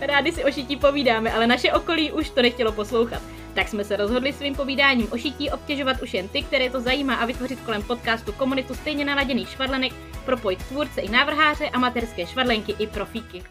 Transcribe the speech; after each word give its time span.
Rádi 0.00 0.32
si 0.32 0.44
o 0.44 0.52
šití 0.52 0.76
povídáme, 0.76 1.32
ale 1.32 1.46
naše 1.46 1.72
okolí 1.72 2.12
už 2.12 2.30
to 2.30 2.42
nechtělo 2.42 2.72
poslouchat. 2.72 3.22
Tak 3.54 3.68
jsme 3.68 3.84
se 3.84 3.96
rozhodli 3.96 4.32
svým 4.32 4.54
povídáním 4.54 5.12
o 5.12 5.18
šití 5.18 5.50
obtěžovat 5.50 6.02
už 6.02 6.14
jen 6.14 6.28
ty, 6.28 6.42
které 6.42 6.70
to 6.70 6.80
zajímá 6.80 7.14
a 7.14 7.26
vytvořit 7.26 7.60
kolem 7.60 7.82
podcastu 7.82 8.32
komunitu 8.32 8.74
stejně 8.74 9.04
naladěných 9.04 9.48
švadlenek, 9.48 9.92
propojit 10.24 10.62
tvůrce 10.68 11.00
i 11.00 11.08
návrháře, 11.08 11.68
amatérské 11.68 12.26
švadlenky 12.26 12.74
i 12.78 12.86
profíky. 12.86 13.42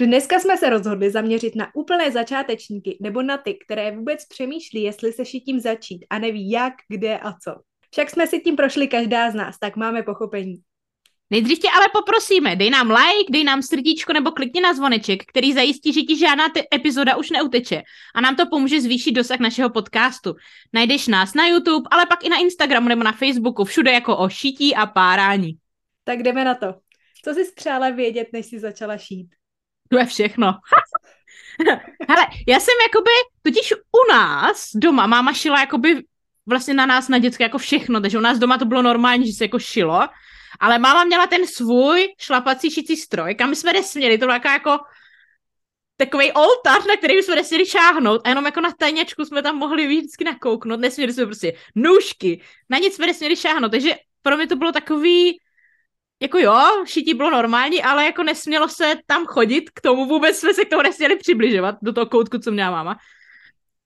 Dneska 0.00 0.40
jsme 0.40 0.56
se 0.56 0.70
rozhodli 0.70 1.10
zaměřit 1.10 1.56
na 1.56 1.74
úplné 1.74 2.12
začátečníky 2.12 2.98
nebo 3.00 3.22
na 3.22 3.38
ty, 3.38 3.58
které 3.64 3.96
vůbec 3.96 4.26
přemýšlí, 4.26 4.82
jestli 4.82 5.12
se 5.12 5.24
šitím 5.24 5.60
začít 5.60 6.06
a 6.10 6.18
neví 6.18 6.50
jak, 6.50 6.74
kde 6.88 7.18
a 7.18 7.32
co. 7.32 7.54
Však 7.90 8.10
jsme 8.10 8.26
si 8.26 8.40
tím 8.40 8.56
prošli 8.56 8.88
každá 8.88 9.30
z 9.30 9.34
nás, 9.34 9.58
tak 9.58 9.76
máme 9.76 10.02
pochopení. 10.02 10.56
Nejdřív 11.30 11.58
tě 11.58 11.68
ale 11.76 11.86
poprosíme, 11.92 12.56
dej 12.56 12.70
nám 12.70 12.90
like, 12.90 13.32
dej 13.32 13.44
nám 13.44 13.62
srdíčko 13.62 14.12
nebo 14.12 14.30
klikni 14.30 14.60
na 14.60 14.74
zvoneček, 14.74 15.24
který 15.24 15.52
zajistí, 15.52 15.92
že 15.92 16.02
ti 16.02 16.18
žádná 16.18 16.48
te- 16.48 16.62
epizoda 16.74 17.16
už 17.16 17.30
neuteče 17.30 17.82
a 18.14 18.20
nám 18.20 18.36
to 18.36 18.46
pomůže 18.46 18.80
zvýšit 18.80 19.12
dosah 19.12 19.40
našeho 19.40 19.70
podcastu. 19.70 20.34
Najdeš 20.72 21.06
nás 21.06 21.34
na 21.34 21.46
YouTube, 21.46 21.88
ale 21.90 22.06
pak 22.06 22.24
i 22.24 22.28
na 22.28 22.36
Instagramu 22.36 22.88
nebo 22.88 23.02
na 23.02 23.12
Facebooku, 23.12 23.64
všude 23.64 23.92
jako 23.92 24.16
o 24.16 24.28
šití 24.28 24.74
a 24.74 24.86
párání. 24.86 25.52
Tak 26.04 26.22
jdeme 26.22 26.44
na 26.44 26.54
to. 26.54 26.74
Co 27.24 27.34
jsi 27.34 27.52
přála 27.56 27.90
vědět, 27.90 28.28
než 28.32 28.46
jsi 28.46 28.58
začala 28.58 28.98
šít? 28.98 29.28
To 29.88 29.98
je 29.98 30.06
všechno. 30.06 30.46
Hele, 32.08 32.26
já 32.48 32.60
jsem 32.60 32.74
jakoby, 32.88 33.10
totiž 33.42 33.72
u 33.72 34.12
nás 34.12 34.70
doma 34.74 35.06
máma 35.06 35.32
šila 35.32 35.60
jakoby 35.60 36.04
vlastně 36.46 36.74
na 36.74 36.86
nás 36.86 37.08
na 37.08 37.18
dětské 37.18 37.44
jako 37.44 37.58
všechno, 37.58 38.00
takže 38.00 38.18
u 38.18 38.20
nás 38.20 38.38
doma 38.38 38.58
to 38.58 38.64
bylo 38.64 38.82
normální, 38.82 39.26
že 39.26 39.32
se 39.32 39.44
jako 39.44 39.58
šilo, 39.58 40.00
ale 40.60 40.78
máma 40.78 41.04
měla 41.04 41.26
ten 41.26 41.46
svůj 41.46 42.08
šlapací 42.18 42.70
šicí 42.70 42.96
stroj, 42.96 43.34
kam 43.34 43.54
jsme 43.54 43.72
nesměli, 43.72 44.18
to 44.18 44.26
bylo 44.26 44.32
jako, 44.32 44.48
jako 44.48 44.78
takový 45.96 46.32
oltář, 46.32 46.86
na 46.86 46.96
který 46.96 47.14
jsme 47.14 47.34
nesměli 47.34 47.66
šáhnout 47.66 48.20
a 48.24 48.28
jenom 48.28 48.44
jako 48.44 48.60
na 48.60 48.70
tajněčku 48.78 49.24
jsme 49.24 49.42
tam 49.42 49.56
mohli 49.56 49.86
vždycky 49.86 50.24
nakouknout, 50.24 50.80
nesměli 50.80 51.12
jsme 51.12 51.26
prostě 51.26 51.52
nůžky, 51.74 52.42
na 52.70 52.78
nic 52.78 52.94
jsme 52.94 53.06
nesměli 53.06 53.36
šáhnout, 53.36 53.70
takže 53.70 53.94
pro 54.22 54.36
mě 54.36 54.46
to 54.46 54.56
bylo 54.56 54.72
takový, 54.72 55.38
jako 56.20 56.38
jo, 56.38 56.84
šití 56.86 57.14
bylo 57.14 57.30
normální, 57.30 57.82
ale 57.82 58.04
jako 58.04 58.22
nesmělo 58.22 58.68
se 58.68 58.94
tam 59.06 59.26
chodit, 59.26 59.70
k 59.70 59.80
tomu 59.80 60.06
vůbec 60.06 60.36
jsme 60.36 60.54
se 60.54 60.64
k 60.64 60.70
tomu 60.70 60.82
nesměli 60.82 61.16
přibližovat, 61.16 61.76
do 61.82 61.92
toho 61.92 62.06
koutku, 62.06 62.38
co 62.38 62.50
měla 62.50 62.70
máma. 62.70 62.96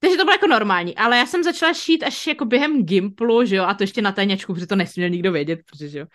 Takže 0.01 0.17
to 0.17 0.25
bylo 0.25 0.35
jako 0.35 0.47
normální, 0.47 0.97
ale 0.97 1.19
já 1.19 1.27
jsem 1.27 1.43
začala 1.43 1.75
šít 1.75 2.03
až 2.03 2.27
jako 2.27 2.45
během 2.45 2.85
Gimplu, 2.85 3.45
že 3.45 3.57
jo, 3.57 3.65
a 3.65 3.75
to 3.75 3.83
ještě 3.83 4.03
na 4.03 4.13
tajněčku, 4.13 4.55
protože 4.55 4.67
to 4.67 4.77
nesměl 4.77 5.09
nikdo 5.09 5.33
vědět, 5.33 5.61
protože 5.71 5.99
jo. 5.99 6.07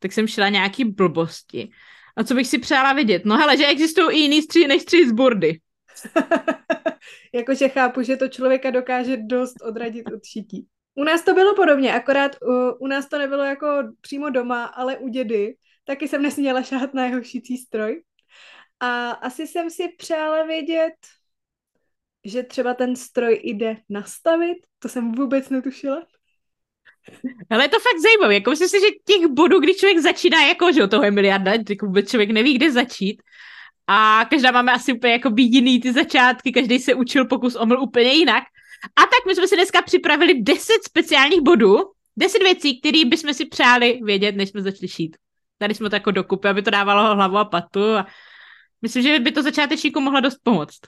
Tak 0.00 0.12
jsem 0.12 0.26
šla 0.26 0.48
nějaký 0.48 0.84
blbosti. 0.84 1.70
A 2.16 2.24
co 2.24 2.34
bych 2.34 2.46
si 2.46 2.58
přála 2.58 2.92
vědět? 2.92 3.24
No 3.24 3.36
hele, 3.36 3.56
že 3.56 3.66
existují 3.66 4.18
i 4.18 4.20
jiný 4.20 4.42
střih 4.42 4.68
než 4.68 4.82
střih 4.82 5.08
z 5.08 5.12
burdy. 5.12 5.60
Jakože 7.34 7.68
chápu, 7.68 8.02
že 8.02 8.16
to 8.16 8.28
člověka 8.28 8.70
dokáže 8.70 9.16
dost 9.16 9.62
odradit 9.62 10.06
od 10.12 10.24
šití. 10.24 10.66
U 10.94 11.04
nás 11.04 11.22
to 11.22 11.34
bylo 11.34 11.54
podobně, 11.54 11.94
akorát 11.94 12.36
u, 12.42 12.72
u 12.84 12.86
nás 12.86 13.08
to 13.08 13.18
nebylo 13.18 13.44
jako 13.44 13.66
přímo 14.00 14.30
doma, 14.30 14.64
ale 14.64 14.98
u 14.98 15.08
dědy. 15.08 15.56
Taky 15.84 16.08
jsem 16.08 16.22
nesměla 16.22 16.62
šát 16.62 16.94
na 16.94 17.04
jeho 17.06 17.22
šicí 17.22 17.56
stroj. 17.56 18.02
A 18.80 19.10
asi 19.10 19.46
jsem 19.46 19.70
si 19.70 19.88
přála 19.98 20.42
vědět, 20.42 20.94
že 22.24 22.42
třeba 22.42 22.74
ten 22.74 22.96
stroj 22.96 23.40
jde 23.44 23.76
nastavit. 23.88 24.58
To 24.78 24.88
jsem 24.88 25.12
vůbec 25.12 25.48
netušila. 25.48 26.06
Ale 27.50 27.64
je 27.64 27.68
to 27.68 27.78
fakt 27.80 28.00
zajímavé. 28.02 28.34
Jako 28.34 28.50
myslím 28.50 28.68
si, 28.68 28.80
že 28.80 28.86
těch 29.04 29.26
bodů, 29.26 29.60
když 29.60 29.76
člověk 29.76 29.98
začíná, 29.98 30.46
jako, 30.46 30.72
že 30.72 30.86
toho 30.86 31.04
je 31.04 31.10
miliarda, 31.10 31.52
jako 31.68 31.86
vůbec 31.86 32.10
člověk 32.10 32.30
neví, 32.30 32.54
kde 32.54 32.72
začít. 32.72 33.22
A 33.86 34.26
každá 34.30 34.50
máme 34.50 34.72
asi 34.72 34.92
úplně 34.92 35.12
jako 35.12 35.34
jiný 35.36 35.80
ty 35.80 35.92
začátky, 35.92 36.52
každý 36.52 36.78
se 36.78 36.94
učil 36.94 37.24
pokus 37.24 37.56
omyl 37.56 37.80
úplně 37.80 38.12
jinak. 38.12 38.44
A 38.96 39.00
tak 39.00 39.26
my 39.26 39.34
jsme 39.34 39.48
si 39.48 39.56
dneska 39.56 39.82
připravili 39.82 40.42
10 40.42 40.72
speciálních 40.84 41.40
bodů, 41.40 41.76
10 42.16 42.42
věcí, 42.42 42.80
které 42.80 43.04
bychom 43.04 43.34
si 43.34 43.46
přáli 43.46 44.00
vědět, 44.02 44.36
než 44.36 44.48
jsme 44.48 44.62
začali 44.62 44.88
šít. 44.88 45.16
Tady 45.58 45.74
jsme 45.74 45.90
to 45.90 45.96
jako 45.96 46.10
dokupy, 46.10 46.48
aby 46.48 46.62
to 46.62 46.70
dávalo 46.70 47.14
hlavu 47.14 47.36
a 47.36 47.44
patu 47.44 47.84
a 47.84 48.06
myslím, 48.82 49.02
že 49.02 49.18
by 49.18 49.32
to 49.32 49.42
začátečníku 49.42 50.00
mohlo 50.00 50.20
dost 50.20 50.38
pomoct. 50.42 50.80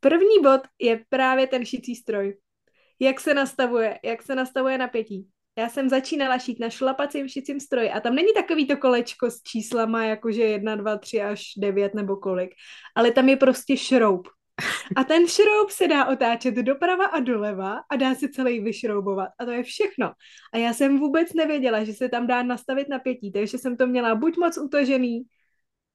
První 0.00 0.42
bod 0.42 0.60
je 0.78 1.04
právě 1.08 1.46
ten 1.46 1.64
šicí 1.64 1.94
stroj. 1.94 2.36
Jak 3.00 3.20
se 3.20 3.34
nastavuje, 3.34 3.98
jak 4.04 4.22
se 4.22 4.34
nastavuje 4.34 4.78
napětí. 4.78 5.28
Já 5.58 5.68
jsem 5.68 5.88
začínala 5.88 6.38
šít 6.38 6.60
na 6.60 6.70
šlapacím 6.70 7.28
šicím 7.28 7.60
stroji 7.60 7.90
a 7.90 8.00
tam 8.00 8.14
není 8.14 8.28
takový 8.34 8.66
to 8.66 8.76
kolečko 8.76 9.30
s 9.30 9.42
číslama, 9.42 10.04
jakože 10.04 10.42
1, 10.42 10.76
2, 10.76 10.96
3 10.96 11.22
až 11.22 11.42
9 11.56 11.94
nebo 11.94 12.16
kolik, 12.16 12.50
ale 12.94 13.10
tam 13.10 13.28
je 13.28 13.36
prostě 13.36 13.76
šroub. 13.76 14.28
A 14.96 15.04
ten 15.04 15.28
šroub 15.28 15.70
se 15.70 15.88
dá 15.88 16.06
otáčet 16.06 16.54
doprava 16.54 17.04
a 17.04 17.20
doleva 17.20 17.80
a 17.90 17.96
dá 17.96 18.14
se 18.14 18.28
celý 18.28 18.60
vyšroubovat. 18.60 19.28
A 19.38 19.44
to 19.44 19.50
je 19.50 19.62
všechno. 19.62 20.12
A 20.54 20.58
já 20.58 20.72
jsem 20.72 20.98
vůbec 20.98 21.32
nevěděla, 21.32 21.84
že 21.84 21.92
se 21.92 22.08
tam 22.08 22.26
dá 22.26 22.42
nastavit 22.42 22.88
napětí, 22.88 23.32
takže 23.32 23.58
jsem 23.58 23.76
to 23.76 23.86
měla 23.86 24.14
buď 24.14 24.36
moc 24.36 24.58
utažený, 24.58 25.22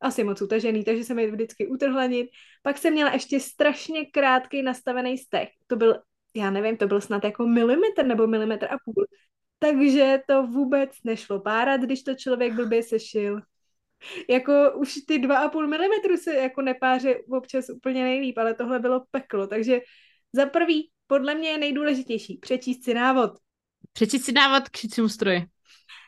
asi 0.02 0.24
moc 0.24 0.42
utažený, 0.42 0.84
takže 0.84 1.04
jsem 1.04 1.20
je 1.20 1.32
vždycky 1.32 1.68
utrhlenit. 1.68 2.30
Pak 2.64 2.78
jsem 2.78 2.94
měla 2.94 3.14
ještě 3.14 3.40
strašně 3.40 4.06
krátký 4.06 4.62
nastavený 4.62 5.18
stech. 5.18 5.50
To 5.68 5.76
byl, 5.76 6.00
já 6.36 6.52
nevím, 6.52 6.78
to 6.78 6.88
byl 6.88 7.02
snad 7.02 7.24
jako 7.24 7.48
milimetr 7.48 8.06
nebo 8.06 8.28
milimetr 8.28 8.66
a 8.66 8.78
půl. 8.86 9.06
Takže 9.60 10.20
to 10.28 10.48
vůbec 10.48 10.92
nešlo 11.04 11.40
párat, 11.40 11.82
když 11.82 12.04
to 12.04 12.16
člověk 12.16 12.54
blbě 12.54 12.84
sešil. 12.84 13.42
Jako 14.30 14.54
už 14.76 14.94
ty 15.08 15.20
2,5 15.20 15.68
mm 15.68 16.18
se 16.18 16.34
jako 16.34 16.62
nepáře 16.62 17.16
občas 17.32 17.70
úplně 17.70 18.04
nejlíp, 18.04 18.38
ale 18.38 18.54
tohle 18.54 18.80
bylo 18.80 19.04
peklo. 19.12 19.48
Takže 19.48 19.80
za 20.34 20.46
prvý, 20.46 20.90
podle 21.08 21.36
mě 21.36 21.50
je 21.50 21.58
nejdůležitější 21.58 22.38
přečíst 22.38 22.84
si 22.84 22.94
návod. 22.94 23.32
Přečíst 23.94 24.26
si 24.26 24.32
návod 24.32 24.70
k 24.70 24.78
šicímu 24.78 25.10
stroji. 25.10 25.46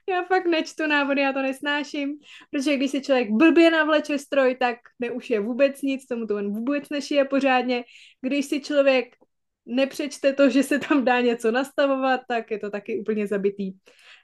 Já 0.09 0.23
fakt 0.23 0.45
nečtu 0.45 0.87
návody, 0.87 1.21
já 1.21 1.33
to 1.33 1.41
nesnáším, 1.41 2.13
protože 2.51 2.77
když 2.77 2.91
si 2.91 3.01
člověk 3.01 3.31
blbě 3.31 3.71
navleče 3.71 4.17
stroj, 4.17 4.55
tak 4.55 4.75
neušije 4.99 5.39
vůbec 5.39 5.81
nic, 5.81 6.05
tomu 6.05 6.27
to 6.27 6.35
on 6.35 6.53
vůbec 6.53 6.89
nešije 6.89 7.25
pořádně. 7.25 7.83
Když 8.21 8.45
si 8.45 8.61
člověk 8.61 9.15
nepřečte 9.65 10.33
to, 10.33 10.49
že 10.49 10.63
se 10.63 10.79
tam 10.79 11.05
dá 11.05 11.21
něco 11.21 11.51
nastavovat, 11.51 12.21
tak 12.27 12.51
je 12.51 12.59
to 12.59 12.69
taky 12.69 12.99
úplně 12.99 13.27
zabitý. 13.27 13.71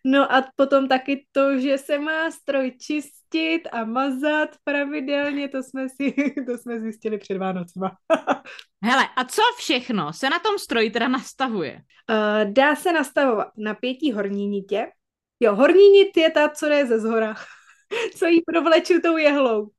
No 0.06 0.32
a 0.32 0.46
potom 0.56 0.88
taky 0.88 1.26
to, 1.32 1.60
že 1.60 1.78
se 1.78 2.00
má 2.00 2.32
stroj 2.32 2.72
čistit 2.82 3.62
a 3.72 3.86
mazat 3.86 4.50
pravidelně, 4.64 5.50
to 5.50 5.64
jsme 5.64 5.88
si 5.90 6.14
to 6.48 6.58
jsme 6.58 6.80
zjistili 6.80 7.18
před 7.18 7.38
Vánocema. 7.38 7.92
Hele, 8.84 9.04
a 9.16 9.24
co 9.24 9.42
všechno 9.58 10.14
se 10.14 10.30
na 10.30 10.40
tom 10.40 10.60
stroji 10.60 10.92
teda 10.92 11.08
nastavuje? 11.08 11.82
Uh, 12.10 12.54
dá 12.54 12.76
se 12.76 12.92
nastavovat 12.92 13.48
napětí 13.58 14.12
horní 14.12 14.48
nitě. 14.48 14.88
Jo, 15.40 15.56
horní 15.56 15.90
nit 15.90 16.18
je 16.18 16.31
ta, 16.31 16.50
co 16.50 16.69
jde 16.69 16.86
ze 16.86 17.00
zhora, 17.00 17.36
co 18.16 18.25
jí 18.25 18.42
provleču 18.42 18.94
tou 19.04 19.18
jehlou. 19.18 19.69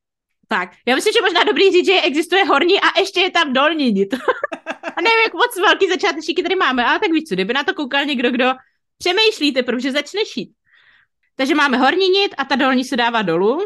Tak, 0.49 0.71
já 0.87 0.95
myslím, 0.95 1.13
že 1.13 1.23
možná 1.23 1.45
dobrý 1.45 1.73
říct, 1.73 1.87
že 1.87 2.01
existuje 2.01 2.45
horní 2.45 2.81
a 2.81 2.99
ještě 2.99 3.21
je 3.21 3.31
tam 3.31 3.53
dolní 3.53 3.93
nit. 3.93 4.15
A 4.83 5.01
nevím, 5.01 5.21
jak 5.25 5.35
moc 5.35 5.57
velký 5.57 5.89
začátečníky 5.89 6.43
tady 6.43 6.57
máme, 6.57 6.85
ale 6.85 6.99
tak 6.99 7.13
víš 7.13 7.25
co, 7.29 7.35
kdyby 7.35 7.53
na 7.53 7.65
to 7.65 7.75
koukal 7.75 8.05
někdo, 8.05 8.31
kdo 8.31 8.53
přemýšlí 8.99 9.53
teprve, 9.53 9.81
že 9.81 9.93
začne 9.93 10.21
šít. 10.25 10.53
Takže 11.37 11.55
máme 11.55 11.77
horní 11.77 12.09
nit 12.09 12.35
a 12.39 12.45
ta 12.45 12.57
dolní 12.57 12.85
se 12.85 12.97
dává 12.97 13.23
dolů. 13.23 13.61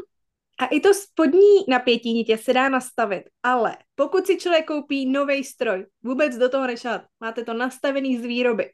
A 0.59 0.67
i 0.67 0.81
to 0.81 0.95
spodní 0.95 1.65
napětí 1.69 2.13
nitě 2.13 2.39
se 2.39 2.53
dá 2.53 2.69
nastavit, 2.69 3.23
ale 3.43 3.77
pokud 3.95 4.27
si 4.27 4.37
člověk 4.37 4.67
koupí 4.67 5.07
nový 5.07 5.45
stroj, 5.45 5.87
vůbec 6.03 6.37
do 6.37 6.49
toho 6.49 6.67
nešat, 6.67 7.03
máte 7.21 7.45
to 7.45 7.55
nastavený 7.55 8.17
z 8.17 8.25
výroby. 8.25 8.71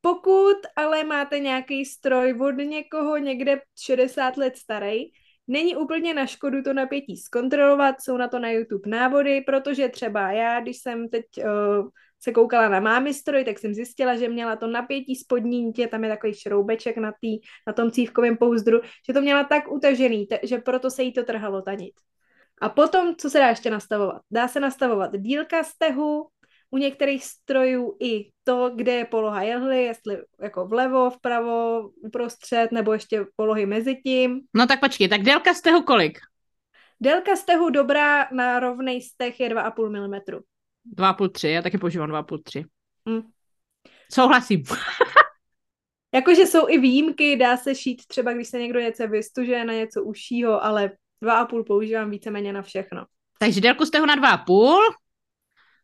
Pokud 0.00 0.56
ale 0.76 1.04
máte 1.04 1.38
nějaký 1.38 1.84
stroj 1.84 2.40
od 2.40 2.54
někoho 2.54 3.16
někde 3.16 3.60
60 3.80 4.36
let 4.36 4.56
starý, 4.56 5.04
není 5.50 5.76
úplně 5.76 6.14
na 6.14 6.26
škodu 6.26 6.62
to 6.62 6.72
napětí 6.72 7.16
zkontrolovat, 7.16 8.00
jsou 8.00 8.16
na 8.16 8.28
to 8.28 8.38
na 8.38 8.50
YouTube 8.50 8.90
návody, 8.90 9.40
protože 9.40 9.88
třeba 9.88 10.32
já, 10.32 10.60
když 10.60 10.78
jsem 10.78 11.08
teď 11.08 11.24
uh, 11.38 11.88
se 12.22 12.32
koukala 12.32 12.68
na 12.68 12.80
mámy 12.80 13.14
stroj, 13.14 13.44
tak 13.44 13.58
jsem 13.58 13.74
zjistila, 13.74 14.16
že 14.16 14.28
měla 14.28 14.56
to 14.56 14.66
napětí 14.66 15.16
spodní 15.16 15.62
nitě, 15.62 15.86
tam 15.86 16.04
je 16.04 16.10
takový 16.10 16.34
šroubeček 16.34 16.96
na, 16.96 17.12
tý, 17.20 17.38
na 17.66 17.72
tom 17.72 17.90
cívkovém 17.90 18.36
pouzdru, 18.36 18.80
že 19.06 19.12
to 19.12 19.20
měla 19.20 19.44
tak 19.44 19.72
utažený, 19.72 20.26
t- 20.26 20.40
že 20.42 20.58
proto 20.58 20.90
se 20.90 21.02
jí 21.02 21.12
to 21.12 21.24
trhalo 21.24 21.62
ta 21.62 21.74
nit. 21.74 21.94
A 22.60 22.68
potom, 22.68 23.16
co 23.16 23.30
se 23.30 23.38
dá 23.38 23.48
ještě 23.48 23.70
nastavovat? 23.70 24.22
Dá 24.30 24.48
se 24.48 24.60
nastavovat 24.60 25.10
dílka 25.16 25.62
stehu, 25.62 26.26
u 26.70 26.78
některých 26.78 27.24
strojů 27.24 27.96
i 28.00 28.30
to, 28.44 28.70
kde 28.74 28.92
je 28.92 29.04
poloha 29.04 29.42
jehly, 29.42 29.82
jestli 29.82 30.18
jako 30.40 30.66
vlevo, 30.66 31.10
vpravo, 31.10 31.88
uprostřed, 31.88 32.72
nebo 32.72 32.92
ještě 32.92 33.26
polohy 33.36 33.66
mezi 33.66 33.96
tím. 33.96 34.40
No 34.54 34.66
tak 34.66 34.80
počkej, 34.80 35.08
tak 35.08 35.22
délka 35.22 35.54
stehu 35.54 35.82
kolik? 35.82 36.18
Délka 37.00 37.36
stehu 37.36 37.70
dobrá 37.70 38.28
na 38.32 38.60
rovnej 38.60 39.02
steh 39.02 39.40
je 39.40 39.48
2,5 39.48 39.90
mm. 39.90 40.40
2,5, 40.96 41.30
3, 41.30 41.48
já 41.48 41.62
taky 41.62 41.78
používám 41.78 42.10
2,5, 42.10 42.42
3. 42.42 42.64
Mm. 43.04 43.22
Souhlasím. 44.12 44.62
Jakože 46.14 46.42
jsou 46.42 46.68
i 46.68 46.78
výjimky, 46.78 47.36
dá 47.36 47.56
se 47.56 47.74
šít 47.74 48.06
třeba, 48.06 48.32
když 48.32 48.48
se 48.48 48.58
někdo 48.58 48.80
něco 48.80 49.08
vystuže 49.08 49.64
na 49.64 49.72
něco 49.72 50.02
užšího, 50.02 50.64
ale 50.64 50.90
2,5 51.22 51.64
používám 51.64 52.10
víceméně 52.10 52.52
na 52.52 52.62
všechno. 52.62 53.06
Takže 53.38 53.60
délku 53.60 53.86
stehu 53.86 54.06
na 54.06 54.16
2,5, 54.16 54.78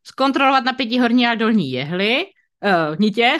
zkontrolovat 0.06 0.64
napětí 0.64 1.00
horní 1.00 1.26
a 1.26 1.34
dolní 1.34 1.72
jehly, 1.72 2.26
uh, 2.64 2.96
nitě, 2.98 3.38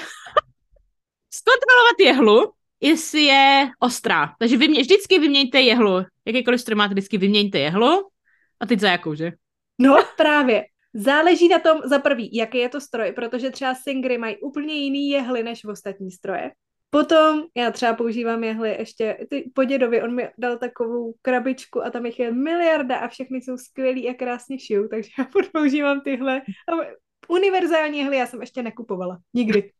zkontrolovat 1.30 2.00
jehlu, 2.00 2.52
jestli 2.80 3.22
je 3.22 3.70
ostrá. 3.78 4.34
Takže 4.38 4.56
vymě, 4.56 4.80
vždycky 4.80 5.18
vyměňte 5.18 5.60
jehlu. 5.60 6.04
Jakýkoliv 6.24 6.60
stroj 6.60 6.76
máte, 6.76 6.94
vždycky 6.94 7.18
vyměňte 7.18 7.58
jehlu. 7.58 8.08
A 8.60 8.66
teď 8.66 8.80
za 8.80 8.88
jakou, 8.88 9.14
že? 9.14 9.32
No 9.78 9.96
právě. 10.16 10.64
Záleží 10.94 11.48
na 11.48 11.58
tom 11.58 11.78
za 11.84 11.98
prvý, 11.98 12.30
jaký 12.32 12.58
je 12.58 12.68
to 12.68 12.80
stroj, 12.80 13.12
protože 13.12 13.50
třeba 13.50 13.74
Singry 13.74 14.18
mají 14.18 14.36
úplně 14.36 14.74
jiný 14.74 15.10
jehly 15.10 15.42
než 15.42 15.64
v 15.64 15.68
ostatní 15.68 16.10
stroje. 16.10 16.50
Potom 16.90 17.42
já 17.56 17.70
třeba 17.70 17.94
používám 17.94 18.44
jehly 18.44 18.76
ještě 18.78 19.18
ty 19.30 19.50
po 19.54 19.64
dědovi, 19.64 20.02
on 20.02 20.14
mi 20.14 20.28
dal 20.38 20.58
takovou 20.58 21.14
krabičku 21.22 21.84
a 21.84 21.90
tam 21.90 22.06
jich 22.06 22.18
je 22.18 22.32
miliarda 22.32 22.96
a 22.96 23.08
všechny 23.08 23.38
jsou 23.38 23.56
skvělý 23.56 24.08
a 24.08 24.14
krásně 24.14 24.58
šijou, 24.58 24.88
takže 24.88 25.10
já 25.18 25.26
používám 25.52 26.00
tyhle. 26.00 26.42
Univerzální 27.28 27.98
jehly 27.98 28.16
já 28.16 28.26
jsem 28.26 28.40
ještě 28.40 28.62
nekupovala. 28.62 29.18
Nikdy. 29.34 29.72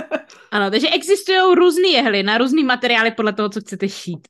ano, 0.50 0.70
takže 0.70 0.88
existují 0.88 1.54
různé 1.54 1.88
jehly 1.88 2.22
na 2.22 2.38
různý 2.38 2.64
materiály 2.64 3.10
podle 3.10 3.32
toho, 3.32 3.48
co 3.48 3.60
chcete 3.60 3.88
šít. 3.88 4.28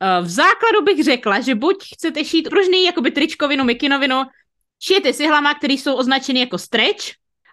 Eh, 0.00 0.22
v 0.22 0.28
základu 0.28 0.82
bych 0.82 1.04
řekla, 1.04 1.40
že 1.40 1.54
buď 1.54 1.84
chcete 1.94 2.24
šít 2.24 2.48
pružný 2.48 2.84
jakoby 2.84 3.10
tričkovinu, 3.10 3.64
mikinovinu, 3.64 4.22
šijete 4.82 5.12
si 5.12 5.26
hlama, 5.26 5.54
které 5.54 5.74
jsou 5.74 5.94
označeny 5.94 6.40
jako 6.40 6.58
stretch, 6.58 7.04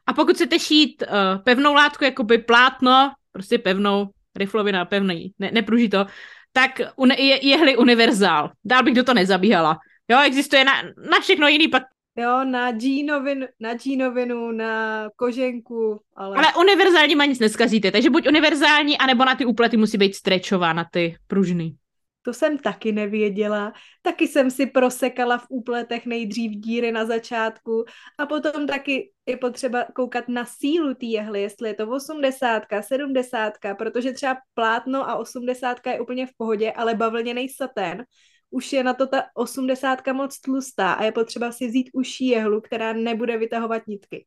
a 0.05 0.13
pokud 0.13 0.35
chcete 0.35 0.59
šít 0.59 1.03
uh, 1.03 1.43
pevnou 1.43 1.73
látku, 1.73 2.03
jakoby 2.03 2.37
plátno, 2.37 3.11
prostě 3.31 3.57
pevnou, 3.57 4.09
riflovina 4.35 4.85
pevný, 4.85 5.33
ne, 5.39 5.51
nepruží 5.51 5.89
to, 5.89 6.05
tak 6.53 6.79
je, 7.17 7.47
jehly 7.47 7.77
univerzál. 7.77 8.51
Dál 8.65 8.83
bych 8.83 8.93
do 8.93 9.03
to 9.03 9.13
nezabíhala. 9.13 9.79
Jo, 10.07 10.19
existuje 10.25 10.63
na, 10.65 10.73
na 11.09 11.19
všechno 11.19 11.47
jiný 11.47 11.67
pak. 11.67 11.83
Jo, 12.17 12.43
na 12.43 12.71
džínovinu, 12.71 13.47
na 13.59 13.73
džínovinu, 13.73 14.51
na 14.51 15.07
koženku, 15.15 16.01
ale... 16.15 16.37
Ale 16.37 16.47
univerzální 16.59 17.15
má 17.15 17.25
nic 17.25 17.39
neskazíte, 17.39 17.91
takže 17.91 18.09
buď 18.09 18.27
univerzální, 18.27 18.97
anebo 18.97 19.25
na 19.25 19.35
ty 19.35 19.45
úplety 19.45 19.77
musí 19.77 19.97
být 19.97 20.15
stretchová, 20.15 20.73
na 20.73 20.85
ty 20.91 21.15
pružný. 21.27 21.75
To 22.21 22.33
jsem 22.33 22.57
taky 22.57 22.91
nevěděla. 22.91 23.73
Taky 24.01 24.27
jsem 24.27 24.51
si 24.51 24.65
prosekala 24.65 25.37
v 25.37 25.45
úpletech 25.49 26.05
nejdřív 26.05 26.51
díry 26.51 26.91
na 26.91 27.05
začátku 27.05 27.85
a 28.19 28.25
potom 28.25 28.67
taky 28.67 29.11
je 29.25 29.37
potřeba 29.37 29.85
koukat 29.95 30.27
na 30.27 30.45
sílu 30.45 30.93
té 30.93 31.05
jehly, 31.05 31.41
jestli 31.41 31.69
je 31.69 31.73
to 31.73 31.89
80, 31.89 32.63
70, 32.81 33.53
protože 33.77 34.11
třeba 34.11 34.37
plátno 34.53 35.09
a 35.09 35.15
80 35.15 35.87
je 35.87 35.99
úplně 35.99 36.27
v 36.27 36.31
pohodě, 36.37 36.71
ale 36.71 36.95
bavlněný 36.95 37.49
satén 37.49 38.05
už 38.51 38.73
je 38.73 38.83
na 38.83 38.93
to 38.93 39.07
ta 39.07 39.23
80 39.33 40.07
moc 40.13 40.39
tlustá 40.39 40.93
a 40.93 41.03
je 41.03 41.11
potřeba 41.11 41.51
si 41.51 41.67
vzít 41.67 41.89
uší 41.93 42.27
jehlu, 42.27 42.61
která 42.61 42.93
nebude 42.93 43.37
vytahovat 43.37 43.87
nitky. 43.87 44.25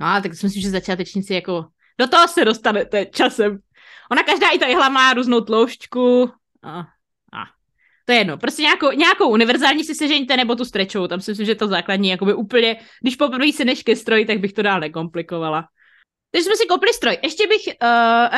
No, 0.00 0.06
tak 0.22 0.34
si 0.34 0.46
myslím, 0.46 0.62
že 0.62 0.70
začátečníci 0.70 1.34
jako 1.34 1.66
do 1.98 2.08
toho 2.08 2.28
se 2.28 2.44
dostanete 2.44 3.06
časem. 3.06 3.58
Ona 4.10 4.22
každá 4.22 4.50
i 4.50 4.58
ta 4.58 4.66
jehla 4.66 4.88
má 4.88 5.14
různou 5.14 5.40
tloušťku. 5.40 6.30
To 8.06 8.12
je 8.12 8.18
jedno. 8.18 8.38
Prostě 8.38 8.62
nějakou, 8.62 8.90
nějakou 8.92 9.28
univerzální 9.28 9.84
si 9.84 9.94
sežeňte 9.94 10.36
nebo 10.36 10.54
tu 10.54 10.64
strečovou. 10.64 11.06
Tam 11.06 11.20
si 11.20 11.30
myslím, 11.30 11.46
že 11.46 11.54
to 11.54 11.68
základní 11.68 12.08
jakoby 12.08 12.34
úplně, 12.34 12.76
když 13.02 13.16
poprvé 13.16 13.52
se 13.52 13.64
než 13.64 13.82
ke 13.82 13.96
stroji, 13.96 14.26
tak 14.26 14.38
bych 14.38 14.52
to 14.52 14.62
dál 14.62 14.80
nekomplikovala. 14.80 15.64
Takže 16.30 16.44
jsme 16.44 16.56
si 16.56 16.66
koupili 16.66 16.92
stroj. 16.92 17.18
Ještě 17.22 17.46
bych 17.46 17.62
uh, 17.66 17.88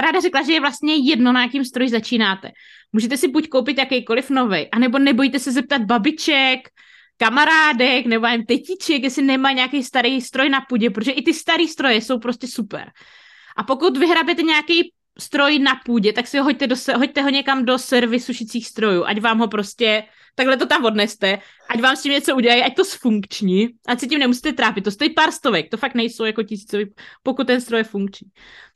ráda 0.00 0.20
řekla, 0.20 0.42
že 0.42 0.52
je 0.52 0.60
vlastně 0.60 0.94
jedno, 0.94 1.32
na 1.32 1.42
jakým 1.42 1.64
stroji 1.64 1.88
začínáte. 1.88 2.50
Můžete 2.92 3.16
si 3.16 3.28
buď 3.28 3.48
koupit 3.48 3.78
jakýkoliv 3.78 4.30
nový, 4.30 4.70
anebo 4.70 4.98
nebojte 4.98 5.38
se 5.38 5.52
zeptat 5.52 5.82
babiček, 5.82 6.68
kamarádek 7.16 8.06
nebo 8.06 8.26
jen 8.26 8.46
tetiček, 8.46 9.02
jestli 9.02 9.22
nemá 9.22 9.52
nějaký 9.52 9.84
starý 9.84 10.20
stroj 10.20 10.48
na 10.48 10.60
půdě, 10.60 10.90
protože 10.90 11.10
i 11.10 11.22
ty 11.22 11.34
staré 11.34 11.68
stroje 11.68 12.00
jsou 12.00 12.18
prostě 12.18 12.46
super. 12.48 12.90
A 13.56 13.62
pokud 13.62 13.96
vyhrabete 13.96 14.42
nějaký 14.42 14.92
stroj 15.20 15.58
na 15.58 15.80
půdě, 15.84 16.12
tak 16.12 16.26
si 16.26 16.38
ho 16.38 16.44
hoďte, 16.44 16.66
do, 16.66 16.76
hoďte 16.96 17.22
ho 17.22 17.28
někam 17.28 17.64
do 17.64 17.78
servis 17.78 18.26
sušicích 18.26 18.66
strojů, 18.66 19.04
ať 19.04 19.20
vám 19.20 19.38
ho 19.38 19.48
prostě 19.48 20.04
takhle 20.34 20.56
to 20.56 20.66
tam 20.66 20.84
odneste, 20.84 21.38
ať 21.68 21.80
vám 21.80 21.96
s 21.96 22.02
tím 22.02 22.12
něco 22.12 22.36
udělají, 22.36 22.62
ať 22.62 22.74
to 22.74 22.84
sfunkční, 22.84 23.68
ať 23.86 24.00
si 24.00 24.08
tím 24.08 24.18
nemusíte 24.18 24.52
trápit. 24.52 24.84
To 24.84 24.90
stojí 24.90 25.14
pár 25.14 25.32
stovek, 25.32 25.70
to 25.70 25.76
fakt 25.76 25.94
nejsou 25.94 26.24
jako 26.24 26.42
tisícový, 26.42 26.94
pokud 27.22 27.46
ten 27.46 27.60
stroj 27.60 27.80
je 27.80 27.84
funkční. 27.84 28.28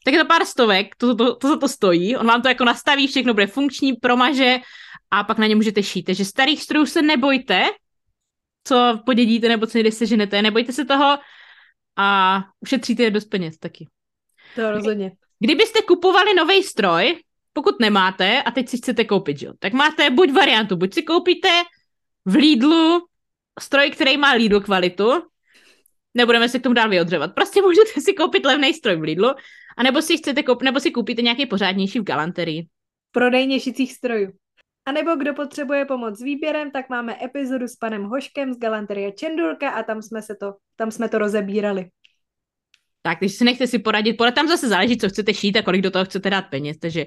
Tak 0.05 0.15
je 0.15 0.21
to 0.21 0.27
pár 0.27 0.45
stovek, 0.45 0.97
to, 0.97 1.15
to, 1.15 1.25
to, 1.25 1.49
to, 1.49 1.59
to 1.59 1.69
stojí, 1.69 2.17
on 2.17 2.27
vám 2.27 2.43
to 2.43 2.49
jako 2.49 2.65
nastaví, 2.65 3.07
všechno 3.07 3.35
bude 3.35 3.47
funkční, 3.47 3.93
promaže 3.93 4.59
a 5.11 5.25
pak 5.25 5.39
na 5.39 5.47
ně 5.47 5.57
můžete 5.57 5.83
šít. 5.83 6.03
Takže 6.03 6.25
starých 6.25 6.63
strojů 6.63 6.87
se 6.87 7.03
nebojte, 7.03 7.65
co 8.65 9.01
podědíte 9.07 9.49
nebo 9.49 9.67
co 9.67 9.79
někde 9.79 9.93
seženete, 9.93 10.43
nebojte 10.43 10.73
se 10.73 10.85
toho 10.85 11.19
a 11.97 12.41
ušetříte 12.61 13.11
dost 13.11 13.25
peněz 13.25 13.59
taky. 13.59 13.89
To 14.55 14.71
rozhodně. 14.71 15.13
Kdybyste 15.43 15.83
kupovali 15.83 16.35
nový 16.35 16.63
stroj, 16.63 17.19
pokud 17.53 17.81
nemáte 17.81 18.43
a 18.43 18.51
teď 18.51 18.69
si 18.69 18.77
chcete 18.77 19.05
koupit, 19.05 19.43
jo, 19.43 19.53
tak 19.59 19.73
máte 19.73 20.11
buď 20.11 20.33
variantu, 20.33 20.77
buď 20.77 20.95
si 20.95 21.03
koupíte 21.03 21.49
v 22.25 22.35
Lidlu 22.35 23.07
stroj, 23.61 23.91
který 23.91 24.17
má 24.17 24.33
Lidl 24.33 24.61
kvalitu, 24.61 25.11
nebudeme 26.15 26.49
se 26.49 26.59
k 26.59 26.63
tomu 26.63 26.75
dál 26.75 26.89
vyodřevat. 26.89 27.35
Prostě 27.35 27.63
můžete 27.63 28.01
si 28.01 28.15
koupit 28.15 28.45
levný 28.45 28.75
stroj 28.75 28.97
v 28.97 29.03
Lidlu, 29.03 29.31
anebo 29.77 30.03
si 30.03 30.17
chcete 30.17 30.43
koupit, 30.43 30.65
nebo 30.65 30.81
si 30.81 30.91
koupíte 30.91 31.23
nějaký 31.23 31.47
pořádnější 31.47 31.99
v 31.99 32.05
galanterii. 32.05 32.67
Prodej 33.13 33.61
šicích 33.61 33.93
strojů. 33.93 34.33
A 34.87 34.93
nebo 34.93 35.15
kdo 35.15 35.35
potřebuje 35.35 35.85
pomoc 35.85 36.19
s 36.19 36.23
výběrem, 36.23 36.71
tak 36.71 36.89
máme 36.89 37.25
epizodu 37.25 37.69
s 37.69 37.77
panem 37.77 38.05
Hoškem 38.05 38.55
z 38.55 38.59
Galanterie 38.59 39.13
Čendulka 39.13 39.71
a 39.71 39.83
tam 39.83 40.03
jsme, 40.03 40.23
se 40.23 40.35
to, 40.41 40.55
tam 40.77 40.91
jsme 40.91 41.09
to 41.09 41.19
rozebírali. 41.19 41.89
Tak, 43.03 43.19
když 43.19 43.35
si 43.35 43.45
nechte 43.45 43.67
si 43.67 43.79
poradit, 43.79 44.17
porad 44.17 44.35
tam 44.35 44.49
zase 44.49 44.69
záleží, 44.69 44.99
co 44.99 45.09
chcete 45.09 45.35
šít 45.35 45.57
a 45.57 45.63
kolik 45.63 45.83
do 45.83 45.91
toho 45.91 46.05
chcete 46.05 46.31
dát 46.31 46.43
peněz, 46.43 46.77
takže 46.79 47.07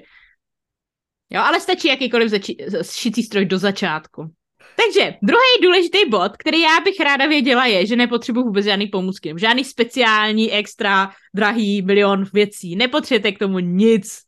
jo, 1.30 1.40
ale 1.40 1.60
stačí 1.60 1.88
jakýkoliv 1.88 2.30
zači- 2.30 2.82
šicí 2.92 3.22
stroj 3.22 3.44
do 3.44 3.58
začátku. 3.58 4.30
Takže 4.76 5.14
druhý 5.22 5.62
důležitý 5.62 5.98
bod, 6.10 6.36
který 6.36 6.60
já 6.60 6.80
bych 6.84 7.00
ráda 7.00 7.26
věděla, 7.26 7.66
je, 7.66 7.86
že 7.86 7.96
nepotřebuji 7.96 8.42
vůbec 8.42 8.64
žádný 8.64 8.86
pomůcky, 8.86 9.34
žádný 9.36 9.64
speciální, 9.64 10.52
extra, 10.52 11.10
drahý, 11.34 11.82
milion 11.82 12.24
věcí. 12.32 12.76
Nepotřebujete 12.76 13.32
k 13.32 13.38
tomu 13.38 13.58
nic. 13.58 14.20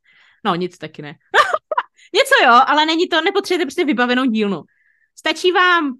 No, 0.44 0.54
nic 0.54 0.78
taky 0.78 1.02
ne. 1.02 1.14
Něco 2.14 2.34
jo, 2.44 2.60
ale 2.66 2.86
není 2.86 3.08
to, 3.08 3.20
nepotřebujete 3.20 3.66
prostě 3.66 3.84
vybavenou 3.84 4.24
dílnu. 4.24 4.62
Stačí 5.18 5.52
vám 5.52 5.92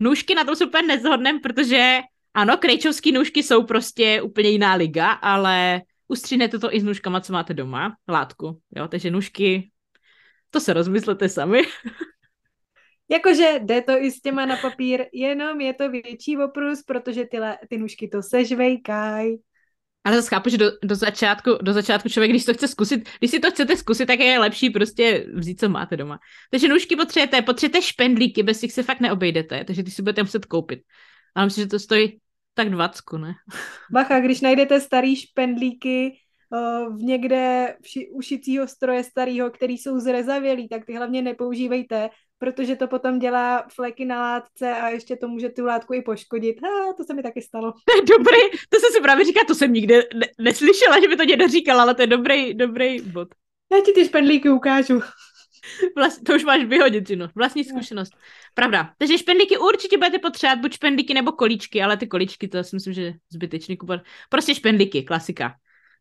nůžky, 0.00 0.34
na 0.34 0.44
to 0.44 0.56
super 0.56 0.84
nezhodnem, 0.84 1.40
protože 1.40 2.00
ano, 2.34 2.56
krejčovský 2.56 3.12
nůžky 3.12 3.42
jsou 3.42 3.64
prostě 3.64 4.22
úplně 4.22 4.48
jiná 4.48 4.74
liga, 4.74 5.12
ale 5.12 5.82
ustřínete 6.08 6.58
to 6.58 6.74
i 6.74 6.80
s 6.80 6.84
nůžkama, 6.84 7.20
co 7.20 7.32
máte 7.32 7.54
doma, 7.54 7.96
látku, 8.08 8.60
jo, 8.76 8.88
takže 8.88 9.10
nůžky, 9.10 9.70
to 10.50 10.60
se 10.60 10.72
rozmyslete 10.72 11.28
sami. 11.28 11.62
Jakože 13.10 13.60
jde 13.62 13.82
to 13.82 13.92
i 13.92 14.10
s 14.10 14.20
těma 14.20 14.46
na 14.46 14.56
papír, 14.56 15.04
jenom 15.12 15.60
je 15.60 15.74
to 15.74 15.90
větší 15.90 16.38
oprus, 16.38 16.82
protože 16.82 17.24
ty, 17.24 17.38
ty 17.68 17.78
nůžky 17.78 18.08
to 18.08 18.22
sežvejkaj. 18.22 19.36
Ale 20.04 20.16
zase 20.16 20.28
chápu, 20.28 20.50
že 20.50 20.58
do, 20.58 20.70
do, 20.84 20.94
začátku, 20.94 21.50
do 21.62 21.72
začátku 21.72 22.08
člověk, 22.08 22.30
když 22.30 22.44
to 22.44 22.54
chce 22.54 22.68
zkusit, 22.68 23.08
když 23.18 23.30
si 23.30 23.40
to 23.40 23.50
chcete 23.50 23.76
zkusit, 23.76 24.06
tak 24.06 24.20
je 24.20 24.38
lepší 24.38 24.70
prostě 24.70 25.26
vzít, 25.34 25.60
co 25.60 25.68
máte 25.68 25.96
doma. 25.96 26.18
Takže 26.50 26.68
nůžky 26.68 26.96
potřebujete, 26.96 27.42
potřebujete 27.42 27.86
špendlíky, 27.86 28.42
bez 28.42 28.60
těch 28.60 28.72
se 28.72 28.82
fakt 28.82 29.00
neobejdete, 29.00 29.64
takže 29.64 29.82
ty 29.82 29.90
si 29.90 30.02
budete 30.02 30.22
muset 30.22 30.46
koupit. 30.46 30.80
Ale 31.34 31.46
myslím, 31.46 31.64
že 31.64 31.68
to 31.68 31.78
stojí 31.78 32.18
tak 32.54 32.70
dvacku, 32.70 33.16
ne? 33.16 33.34
Bacha, 33.92 34.20
když 34.20 34.40
najdete 34.40 34.80
starý 34.80 35.16
špendlíky 35.16 36.18
uh, 36.50 36.96
v 36.96 37.02
někde 37.02 37.74
v 37.82 37.88
ši- 37.88 38.08
u 38.12 38.22
šicího 38.22 38.66
stroje 38.68 39.04
starého, 39.04 39.50
který 39.50 39.78
jsou 39.78 39.98
zrezavělý, 39.98 40.68
tak 40.68 40.84
ty 40.84 40.94
hlavně 40.94 41.22
nepoužívejte, 41.22 42.10
protože 42.38 42.76
to 42.76 42.86
potom 42.86 43.18
dělá 43.18 43.66
fleky 43.74 44.04
na 44.04 44.20
látce 44.20 44.72
a 44.72 44.88
ještě 44.88 45.16
to 45.16 45.28
může 45.28 45.48
tu 45.48 45.64
látku 45.64 45.94
i 45.94 46.02
poškodit. 46.02 46.62
Ha, 46.62 46.92
to 46.96 47.04
se 47.04 47.14
mi 47.14 47.22
taky 47.22 47.42
stalo. 47.42 47.72
To 47.72 47.96
je 47.96 48.02
dobrý, 48.18 48.40
to 48.68 48.80
se 48.80 48.86
si 48.92 49.00
právě 49.00 49.24
říká, 49.24 49.40
to 49.46 49.54
jsem 49.54 49.72
nikdy 49.72 49.94
ne- 49.94 50.26
neslyšela, 50.38 51.00
že 51.00 51.08
by 51.08 51.16
to 51.16 51.24
někdo 51.24 51.48
říkal, 51.48 51.80
ale 51.80 51.94
to 51.94 52.02
je 52.02 52.06
dobrý, 52.06 52.54
dobrý 52.54 53.00
bod. 53.00 53.28
Já 53.72 53.80
ti 53.80 53.92
ty 53.92 54.04
špendlíky 54.04 54.50
ukážu. 54.50 55.00
Vlast, 55.96 56.24
to 56.24 56.34
už 56.34 56.44
máš 56.44 56.64
vyhodit, 56.64 57.10
no. 57.10 57.28
Vlastní 57.34 57.64
zkušenost. 57.64 58.12
Pravda. 58.54 58.92
Takže 58.98 59.18
špendlíky 59.18 59.58
určitě 59.58 59.96
budete 59.96 60.18
potřebovat, 60.18 60.58
buď 60.58 60.74
špendlíky 60.74 61.14
nebo 61.14 61.32
kolíčky, 61.32 61.82
ale 61.82 61.96
ty 61.96 62.06
kolíčky, 62.06 62.48
to 62.48 62.64
si 62.64 62.76
myslím, 62.76 62.92
že 62.92 63.12
zbytečný 63.32 63.76
kupovat. 63.76 64.00
Prostě 64.28 64.54
špendlíky, 64.54 65.02
klasika. 65.02 65.54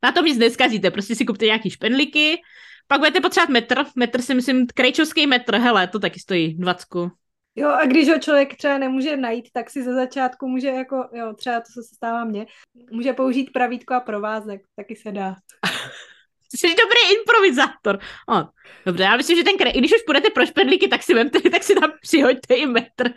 Na 0.03 0.11
tom 0.11 0.25
nic 0.25 0.37
neskazíte, 0.37 0.91
prostě 0.91 1.15
si 1.15 1.25
kupte 1.25 1.45
nějaký 1.45 1.69
špendlíky, 1.69 2.41
pak 2.87 2.99
budete 2.99 3.21
potřebovat 3.21 3.49
metr, 3.49 3.83
metr 3.95 4.21
si 4.21 4.35
myslím, 4.35 4.67
krejčovský 4.67 5.27
metr, 5.27 5.55
hele, 5.55 5.87
to 5.87 5.99
taky 5.99 6.19
stojí 6.19 6.57
20. 6.57 6.87
Jo, 7.55 7.69
a 7.69 7.85
když 7.85 8.09
ho 8.09 8.19
člověk 8.19 8.55
třeba 8.55 8.77
nemůže 8.77 9.17
najít, 9.17 9.49
tak 9.53 9.69
si 9.69 9.83
ze 9.83 9.93
začátku 9.93 10.47
může 10.47 10.67
jako, 10.67 11.09
jo, 11.13 11.33
třeba 11.33 11.59
to 11.59 11.65
se 11.65 11.95
stává 11.95 12.25
mně, 12.25 12.45
může 12.91 13.13
použít 13.13 13.51
pravítko 13.53 13.93
a 13.93 13.99
provázek, 13.99 14.61
taky 14.75 14.95
se 14.95 15.11
dá. 15.11 15.35
Jsi 16.55 16.67
dobrý 16.67 17.19
improvizátor. 17.19 17.99
O, 18.29 18.47
dobře, 18.85 19.03
já 19.03 19.17
myslím, 19.17 19.37
že 19.37 19.43
ten 19.43 19.57
krej, 19.57 19.73
když 19.73 19.91
už 19.91 20.01
půjdete 20.05 20.29
pro 20.29 20.45
špendlíky, 20.45 20.87
tak 20.87 21.03
si 21.03 21.13
vemte, 21.13 21.41
tak 21.51 21.63
si 21.63 21.75
tam 21.75 21.91
přihoďte 22.01 22.55
i 22.55 22.65
metr 22.65 23.09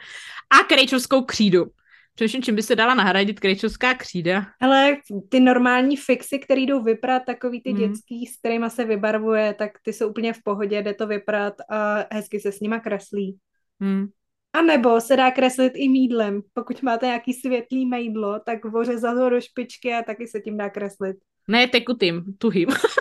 a 0.50 0.64
krejčovskou 0.68 1.22
křídu. 1.22 1.66
Především, 2.14 2.42
čím 2.42 2.56
by 2.56 2.62
se 2.62 2.76
dala 2.76 2.94
nahradit 2.94 3.40
krejčovská 3.40 3.94
křída? 3.94 4.46
Ale 4.60 4.96
ty 5.28 5.40
normální 5.40 5.96
fixy, 5.96 6.38
které 6.38 6.60
jdou 6.60 6.82
vyprat, 6.82 7.22
takový 7.26 7.62
ty 7.62 7.70
hmm. 7.70 7.78
dětský, 7.78 8.26
s 8.26 8.38
kterými 8.38 8.70
se 8.70 8.84
vybarvuje, 8.84 9.54
tak 9.54 9.70
ty 9.82 9.92
jsou 9.92 10.08
úplně 10.08 10.32
v 10.32 10.42
pohodě, 10.44 10.82
jde 10.82 10.94
to 10.94 11.06
vyprat 11.06 11.54
a 11.70 12.06
hezky 12.14 12.40
se 12.40 12.52
s 12.52 12.60
nima 12.60 12.80
kreslí. 12.80 13.38
Hmm. 13.80 14.06
A 14.52 14.62
nebo 14.62 15.00
se 15.00 15.16
dá 15.16 15.30
kreslit 15.30 15.72
i 15.76 15.88
mídlem. 15.88 16.40
Pokud 16.52 16.82
máte 16.82 17.06
nějaký 17.06 17.32
světlý 17.32 17.86
mejdlo, 17.86 18.40
tak 18.46 18.64
vořezat 18.64 19.16
ho 19.16 19.30
do 19.30 19.40
špičky 19.40 19.94
a 19.94 20.02
taky 20.02 20.26
se 20.26 20.40
tím 20.40 20.56
dá 20.56 20.70
kreslit. 20.70 21.16
Ne 21.48 21.68
tekutým, 21.68 22.24
tuhým. 22.38 22.68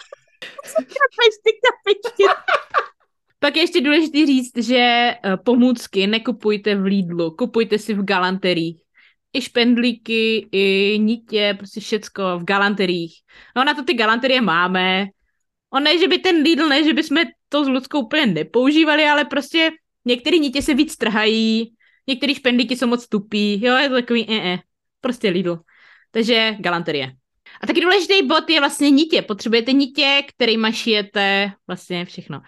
Pak 3.40 3.56
je 3.56 3.64
ještě 3.64 3.82
důležité 3.82 4.26
říct, 4.26 4.58
že 4.58 4.78
eh, 4.78 5.38
pomůcky 5.46 6.08
nekupujte 6.08 6.76
v 6.76 6.84
Lidlu, 6.84 7.32
kupujte 7.32 7.78
si 7.78 7.94
v 7.94 8.04
galanteriích. 8.04 8.82
I 9.34 9.42
špendlíky, 9.42 10.50
i 10.52 10.98
nitě, 11.00 11.56
prostě 11.58 11.80
všecko 11.80 12.40
v 12.40 12.44
galanteriích. 12.44 13.14
No 13.56 13.64
na 13.64 13.74
to 13.74 13.84
ty 13.84 13.94
galanterie 13.94 14.42
máme. 14.42 15.06
On 15.70 15.84
ne, 15.84 15.98
že 16.00 16.08
by 16.08 16.18
ten 16.18 16.42
Lidl, 16.42 16.68
ne, 16.68 16.84
že 16.84 16.94
bychom 16.94 17.18
to 17.50 17.66
s 17.66 17.68
Ludskou 17.68 18.00
úplně 18.00 18.26
nepoužívali, 18.26 19.06
ale 19.06 19.26
prostě 19.26 19.72
některé 20.06 20.38
nitě 20.38 20.62
se 20.62 20.74
víc 20.74 20.96
trhají, 20.96 21.74
některé 22.08 22.36
špendlíky 22.36 22.76
jsou 22.76 22.88
moc 22.88 23.08
tupý, 23.08 23.66
jo, 23.66 23.76
je 23.76 23.90
to 23.90 23.96
takový 23.96 24.26
eh, 24.30 24.54
eh. 24.54 24.60
prostě 25.02 25.30
Lidl. 25.30 25.60
Takže 26.12 26.56
galanterie. 26.60 27.19
A 27.62 27.68
taky 27.68 27.82
důležitý 27.82 28.28
bod 28.28 28.50
je 28.50 28.60
vlastně 28.60 28.90
nitě. 28.90 29.22
Potřebujete 29.22 29.74
nitě, 29.74 30.24
kterými 30.28 30.74
šijete 30.74 31.52
vlastně 31.68 32.06
všechno. 32.06 32.42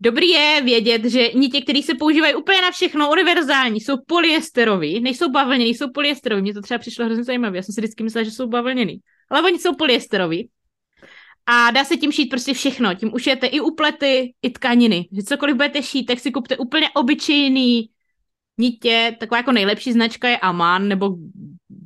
Dobrý 0.00 0.28
je 0.28 0.60
vědět, 0.64 1.04
že 1.04 1.28
nitě, 1.34 1.60
které 1.60 1.82
se 1.82 1.94
používají 1.94 2.34
úplně 2.34 2.62
na 2.62 2.70
všechno, 2.70 3.10
univerzální, 3.10 3.80
jsou 3.80 3.96
polyesterový, 4.06 5.00
nejsou 5.00 5.30
bavlněný, 5.30 5.74
jsou 5.74 5.90
polyesterový. 5.90 6.42
Mně 6.42 6.54
to 6.54 6.62
třeba 6.62 6.78
přišlo 6.78 7.04
hrozně 7.04 7.24
zajímavé. 7.24 7.56
Já 7.56 7.62
jsem 7.62 7.72
si 7.72 7.80
vždycky 7.80 8.04
myslela, 8.04 8.24
že 8.24 8.30
jsou 8.30 8.46
bavlněný. 8.46 9.00
Ale 9.30 9.42
oni 9.42 9.58
jsou 9.58 9.74
polyesterový. 9.74 10.50
A 11.46 11.70
dá 11.70 11.84
se 11.84 11.96
tím 11.96 12.12
šít 12.12 12.30
prostě 12.30 12.54
všechno. 12.54 12.94
Tím 12.94 13.14
ušijete 13.14 13.46
i 13.46 13.60
uplety, 13.60 14.34
i 14.42 14.50
tkaniny. 14.50 15.08
Že 15.12 15.22
cokoliv 15.22 15.56
budete 15.56 15.82
šít, 15.82 16.06
tak 16.06 16.20
si 16.20 16.30
kupte 16.30 16.56
úplně 16.56 16.90
obyčejný 16.90 17.90
nitě. 18.58 19.16
Taková 19.20 19.36
jako 19.36 19.52
nejlepší 19.52 19.92
značka 19.92 20.28
je 20.28 20.38
Aman 20.38 20.88
nebo 20.88 21.16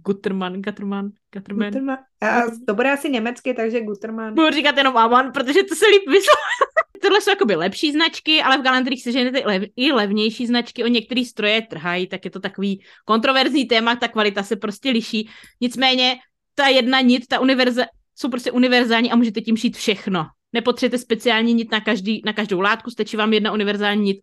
Gutermann, 0.05 0.63
Gutermann, 0.63 1.11
Gutermann. 1.33 1.71
Gutermann. 1.71 1.99
A 2.21 2.43
to 2.67 2.75
bude 2.75 2.93
asi 2.93 3.11
německy, 3.11 3.55
takže 3.55 3.81
Gutermann. 3.81 4.35
Budu 4.35 4.51
říkat 4.51 4.77
jenom 4.77 4.97
Aman, 4.97 5.33
protože 5.33 5.63
to 5.63 5.75
se 5.75 5.87
líp 5.87 6.03
vyslovuje. 6.07 6.57
Tohle 7.03 7.21
jsou 7.21 7.31
jakoby 7.31 7.55
lepší 7.55 7.93
značky, 7.93 8.43
ale 8.43 8.59
v 8.59 8.63
galanterích 8.63 9.03
seženete 9.03 9.43
lev, 9.45 9.63
i 9.77 9.93
levnější 9.93 10.47
značky. 10.47 10.85
O 10.85 10.87
některé 10.87 11.25
stroje 11.25 11.63
trhají, 11.63 12.07
tak 12.07 12.25
je 12.25 12.31
to 12.31 12.41
takový 12.41 12.85
kontroverzní 13.05 13.65
téma, 13.65 13.97
ta 13.97 14.09
kvalita 14.09 14.43
se 14.43 14.57
prostě 14.57 14.91
liší. 14.91 15.31
Nicméně 15.61 16.17
ta 16.55 16.69
jedna 16.69 17.01
nit, 17.01 17.27
ta 17.29 17.41
univerze, 17.41 17.87
jsou 18.17 18.29
prostě 18.29 18.51
univerzální 18.51 19.13
a 19.13 19.17
můžete 19.17 19.41
tím 19.41 19.57
šít 19.57 19.77
všechno. 19.77 20.27
Nepotřebujete 20.53 20.99
speciální 20.99 21.55
nit 21.55 21.73
na, 21.73 21.81
každý, 21.81 22.23
na 22.25 22.33
každou 22.33 22.61
látku, 22.61 22.91
stačí 22.91 23.17
vám 23.17 23.33
jedna 23.33 23.53
univerzální 23.53 24.03
nit 24.03 24.21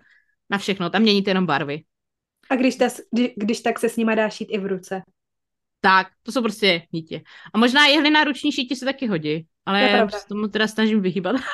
na 0.49 0.57
všechno. 0.57 0.89
Tam 0.89 1.01
měníte 1.01 1.31
jenom 1.31 1.45
barvy. 1.45 1.83
A 2.49 2.55
když, 2.55 2.75
ta, 2.75 2.89
když 3.35 3.61
tak 3.61 3.79
se 3.79 3.89
s 3.89 3.95
nima 3.97 4.15
dá 4.15 4.29
šít 4.29 4.47
i 4.51 4.57
v 4.57 4.65
ruce. 4.65 5.01
Tak, 5.81 6.07
to 6.23 6.31
jsou 6.31 6.41
prostě 6.41 6.81
nitě. 6.91 7.21
A 7.53 7.57
možná 7.57 7.85
jehly 7.85 8.09
na 8.09 8.23
ruční 8.23 8.51
šítí 8.51 8.75
se 8.75 8.85
taky 8.85 9.07
hodí, 9.07 9.45
ale 9.65 9.81
já 9.81 10.09
se 10.09 10.27
tomu 10.27 10.47
teda 10.47 10.67
snažím 10.67 11.01
vyhýbat. 11.01 11.35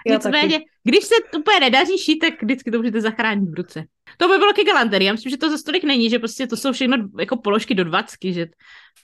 Nicméně, 0.08 0.60
když 0.84 1.04
se 1.04 1.14
úplně 1.38 1.60
nedaří 1.60 1.98
šít, 1.98 2.18
tak 2.18 2.42
vždycky 2.42 2.70
to 2.70 2.78
můžete 2.78 3.00
zachránit 3.00 3.50
v 3.50 3.54
ruce. 3.54 3.84
To 4.16 4.28
by 4.28 4.38
bylo 4.38 4.52
ke 4.52 4.64
galanterii. 4.64 5.06
Já 5.06 5.12
myslím, 5.12 5.30
že 5.30 5.36
to 5.36 5.50
za 5.50 5.58
stolik 5.58 5.84
není, 5.84 6.10
že 6.10 6.18
prostě 6.18 6.46
to 6.46 6.56
jsou 6.56 6.72
všechno 6.72 6.96
jako 7.20 7.36
položky 7.36 7.74
do 7.74 7.84
dvacky, 7.84 8.32
že 8.32 8.46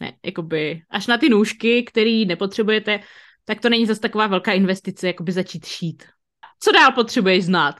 ne, 0.00 0.12
jakoby 0.24 0.82
až 0.90 1.06
na 1.06 1.18
ty 1.18 1.28
nůžky, 1.28 1.82
které 1.82 2.24
nepotřebujete, 2.26 3.00
tak 3.44 3.60
to 3.60 3.68
není 3.68 3.86
zase 3.86 4.00
taková 4.00 4.26
velká 4.26 4.52
investice, 4.52 5.06
jakoby 5.06 5.32
začít 5.32 5.66
šít. 5.66 6.04
Co 6.60 6.72
dál 6.72 6.92
potřebuješ 6.92 7.44
znát? 7.44 7.74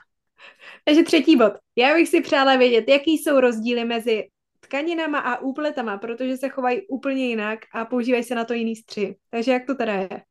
Takže 0.85 1.03
třetí 1.03 1.37
bod. 1.37 1.53
Já 1.77 1.95
bych 1.95 2.09
si 2.09 2.21
přála 2.21 2.57
vědět, 2.57 2.85
jaký 2.89 3.19
jsou 3.19 3.41
rozdíly 3.41 3.85
mezi 3.85 4.25
tkaninama 4.67 5.19
a 5.19 5.39
úpletama, 5.39 5.99
protože 5.99 6.37
se 6.37 6.49
chovají 6.49 6.87
úplně 6.89 7.27
jinak 7.27 7.59
a 7.73 7.85
používají 7.85 8.25
se 8.25 8.35
na 8.35 8.45
to 8.45 8.55
jiný 8.55 8.77
stři. 8.77 9.17
Takže 9.31 9.53
jak 9.53 9.67
to 9.67 9.75
teda 9.75 9.93
je? 9.93 10.23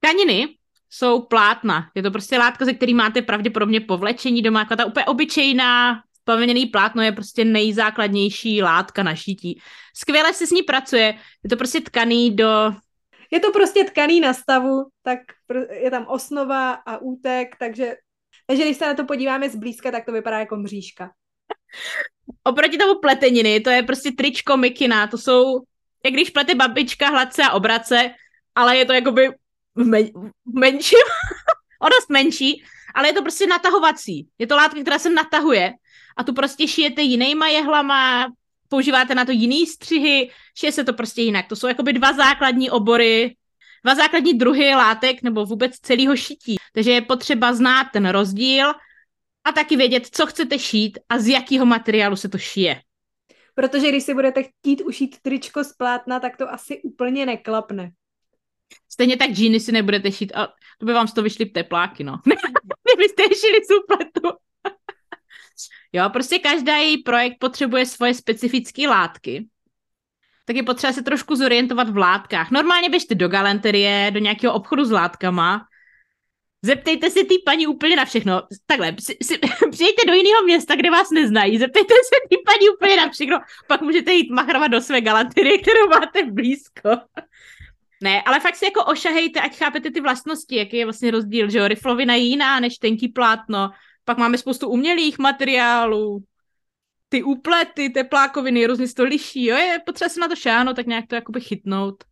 Tkaniny 0.00 0.48
jsou 0.90 1.22
plátna. 1.22 1.90
Je 1.94 2.02
to 2.02 2.10
prostě 2.10 2.38
látka, 2.38 2.64
ze 2.64 2.72
který 2.72 2.94
máte 2.94 3.22
pravděpodobně 3.22 3.80
povlečení 3.80 4.42
doma. 4.42 4.60
Jako 4.60 4.76
ta 4.76 4.84
úplně 4.84 5.04
obyčejná 5.04 6.02
pevněný 6.24 6.66
plátno 6.66 7.02
je 7.02 7.12
prostě 7.12 7.44
nejzákladnější 7.44 8.62
látka 8.62 9.02
na 9.02 9.14
šítí. 9.14 9.60
Skvěle 9.96 10.34
se 10.34 10.46
s 10.46 10.50
ní 10.50 10.62
pracuje. 10.62 11.14
Je 11.42 11.50
to 11.50 11.56
prostě 11.56 11.80
tkaný 11.80 12.36
do... 12.36 12.72
Je 13.30 13.40
to 13.40 13.52
prostě 13.52 13.84
tkaný 13.84 14.20
na 14.20 14.34
stavu, 14.34 14.84
tak 15.02 15.18
je 15.70 15.90
tam 15.90 16.06
osnova 16.06 16.72
a 16.72 16.98
útek, 16.98 17.56
takže, 17.58 17.96
takže 18.46 18.64
když 18.64 18.76
se 18.76 18.86
na 18.86 18.94
to 18.94 19.04
podíváme 19.04 19.50
zblízka, 19.50 19.90
tak 19.90 20.04
to 20.04 20.12
vypadá 20.12 20.38
jako 20.38 20.56
mřížka. 20.56 21.10
Oproti 22.44 22.78
tomu 22.78 23.00
pleteniny, 23.00 23.60
to 23.60 23.70
je 23.70 23.82
prostě 23.82 24.12
tričko 24.12 24.56
mikina, 24.56 25.06
to 25.06 25.18
jsou, 25.18 25.60
jak 26.04 26.14
když 26.14 26.30
plete 26.30 26.54
babička 26.54 27.08
hladce 27.08 27.42
a 27.42 27.52
obrace, 27.52 28.10
ale 28.54 28.76
je 28.76 28.84
to 28.84 28.92
jakoby 28.92 29.28
v, 29.74 29.86
men, 29.86 30.06
v 30.46 30.54
menším, 30.54 30.98
o 31.82 31.88
dost 31.88 32.10
menší, 32.10 32.64
ale 32.94 33.08
je 33.08 33.12
to 33.12 33.22
prostě 33.22 33.46
natahovací. 33.46 34.28
Je 34.38 34.46
to 34.46 34.56
látka, 34.56 34.80
která 34.80 34.98
se 34.98 35.10
natahuje 35.10 35.72
a 36.16 36.24
tu 36.24 36.32
prostě 36.32 36.68
šijete 36.68 37.02
jinýma 37.02 37.48
jehlama, 37.48 38.32
používáte 38.68 39.14
na 39.14 39.24
to 39.24 39.32
jiný 39.32 39.66
střihy, 39.66 40.30
šije 40.58 40.72
se 40.72 40.84
to 40.84 40.92
prostě 40.92 41.22
jinak. 41.22 41.48
To 41.48 41.56
jsou 41.56 41.66
jakoby 41.66 41.92
dva 41.92 42.12
základní 42.12 42.70
obory, 42.70 43.36
dva 43.84 43.94
základní 43.94 44.34
druhy 44.34 44.74
látek 44.74 45.22
nebo 45.22 45.46
vůbec 45.46 45.78
celého 45.78 46.16
šití. 46.16 46.56
Takže 46.72 46.90
je 46.90 47.00
potřeba 47.00 47.52
znát 47.52 47.86
ten 47.92 48.08
rozdíl 48.08 48.72
a 49.44 49.52
taky 49.52 49.76
vědět, 49.76 50.06
co 50.12 50.26
chcete 50.26 50.58
šít 50.58 50.98
a 51.08 51.18
z 51.18 51.28
jakého 51.28 51.66
materiálu 51.66 52.16
se 52.16 52.28
to 52.28 52.38
šije. 52.38 52.82
Protože 53.54 53.88
když 53.88 54.04
si 54.04 54.14
budete 54.14 54.42
chtít 54.42 54.80
ušít 54.80 55.16
tričko 55.22 55.64
z 55.64 55.72
plátna, 55.72 56.20
tak 56.20 56.36
to 56.36 56.52
asi 56.52 56.82
úplně 56.82 57.26
neklapne. 57.26 57.90
Stejně 58.88 59.16
tak 59.16 59.30
džíny 59.30 59.60
si 59.60 59.72
nebudete 59.72 60.12
šít 60.12 60.32
a 60.34 60.46
to 60.78 60.86
by 60.86 60.92
vám 60.92 61.08
z 61.08 61.12
toho 61.12 61.22
vyšly 61.22 61.46
tepláky, 61.46 62.04
no. 62.04 62.20
Kdybyste 62.82 63.22
šili 63.22 63.58
supletu. 63.70 64.38
jo, 65.92 66.10
prostě 66.12 66.38
každý 66.38 66.72
její 66.72 67.02
projekt 67.02 67.36
potřebuje 67.40 67.86
svoje 67.86 68.14
specifické 68.14 68.88
látky. 68.88 69.48
Tak 70.44 70.56
je 70.56 70.62
potřeba 70.62 70.92
se 70.92 71.02
trošku 71.02 71.36
zorientovat 71.36 71.88
v 71.88 71.96
látkách. 71.96 72.50
Normálně 72.50 72.88
běžte 72.88 73.14
do 73.14 73.28
galanterie, 73.28 74.10
do 74.10 74.18
nějakého 74.18 74.54
obchodu 74.54 74.84
s 74.84 74.90
látkama 74.90 75.66
Zeptejte 76.64 77.10
se 77.10 77.24
ty 77.24 77.34
paní 77.44 77.66
úplně 77.66 77.96
na 77.96 78.04
všechno. 78.04 78.42
Takhle, 78.66 78.94
si, 79.00 79.16
si, 79.22 79.38
přijďte 79.70 80.06
do 80.06 80.12
jiného 80.12 80.42
města, 80.44 80.76
kde 80.76 80.90
vás 80.90 81.10
neznají, 81.10 81.58
zeptejte 81.58 81.94
se 81.94 82.28
ty 82.30 82.36
paní 82.46 82.68
úplně 82.68 82.96
na 82.96 83.08
všechno, 83.08 83.40
pak 83.68 83.80
můžete 83.82 84.12
jít 84.12 84.30
machrovat 84.30 84.70
do 84.70 84.80
své 84.80 85.00
galanterie, 85.00 85.58
kterou 85.58 85.88
máte 85.88 86.22
blízko. 86.24 86.90
Ne, 88.02 88.22
ale 88.22 88.40
fakt 88.40 88.56
si 88.56 88.64
jako 88.64 88.84
ošahejte, 88.84 89.40
ať 89.40 89.56
chápete 89.56 89.90
ty 89.90 90.00
vlastnosti, 90.00 90.56
jaký 90.56 90.76
je 90.76 90.84
vlastně 90.84 91.10
rozdíl, 91.10 91.50
že 91.50 91.58
jo, 91.58 91.68
riflovina 91.68 92.14
je 92.14 92.22
jiná 92.22 92.60
než 92.60 92.78
tenký 92.78 93.08
plátno, 93.08 93.70
pak 94.04 94.18
máme 94.18 94.38
spoustu 94.38 94.68
umělých 94.68 95.18
materiálů, 95.18 96.24
ty 97.08 97.22
úplety, 97.22 97.90
teplákoviny, 97.90 98.66
různě 98.66 98.88
se 98.88 98.94
to 98.94 99.04
liší, 99.04 99.44
jo, 99.44 99.56
je 99.56 99.78
potřeba 99.86 100.08
se 100.08 100.20
na 100.20 100.28
to 100.28 100.36
šáhnout, 100.36 100.76
tak 100.76 100.86
nějak 100.86 101.06
to 101.06 101.14
jakoby 101.14 101.40
chytnout. 101.40 102.04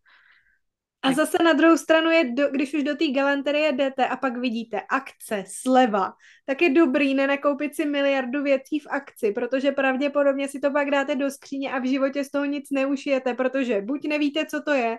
A 1.03 1.13
zase 1.13 1.43
na 1.43 1.53
druhou 1.53 1.77
stranu 1.77 2.09
je, 2.09 2.31
do, 2.31 2.49
když 2.49 2.73
už 2.73 2.83
do 2.83 2.95
té 2.95 3.07
galanterie 3.07 3.71
jdete 3.71 4.07
a 4.07 4.15
pak 4.15 4.37
vidíte 4.37 4.81
akce, 4.89 5.43
sleva, 5.47 6.13
tak 6.45 6.61
je 6.61 6.69
dobrý 6.69 7.13
nenakoupit 7.13 7.75
si 7.75 7.85
miliardu 7.85 8.43
věcí 8.43 8.79
v 8.79 8.87
akci, 8.89 9.31
protože 9.31 9.71
pravděpodobně 9.71 10.47
si 10.47 10.59
to 10.59 10.71
pak 10.71 10.91
dáte 10.91 11.15
do 11.15 11.31
skříně 11.31 11.71
a 11.71 11.79
v 11.79 11.89
životě 11.89 12.23
z 12.23 12.31
toho 12.31 12.45
nic 12.45 12.71
neušijete, 12.71 13.33
protože 13.33 13.81
buď 13.81 14.07
nevíte, 14.07 14.45
co 14.45 14.61
to 14.61 14.71
je, 14.71 14.97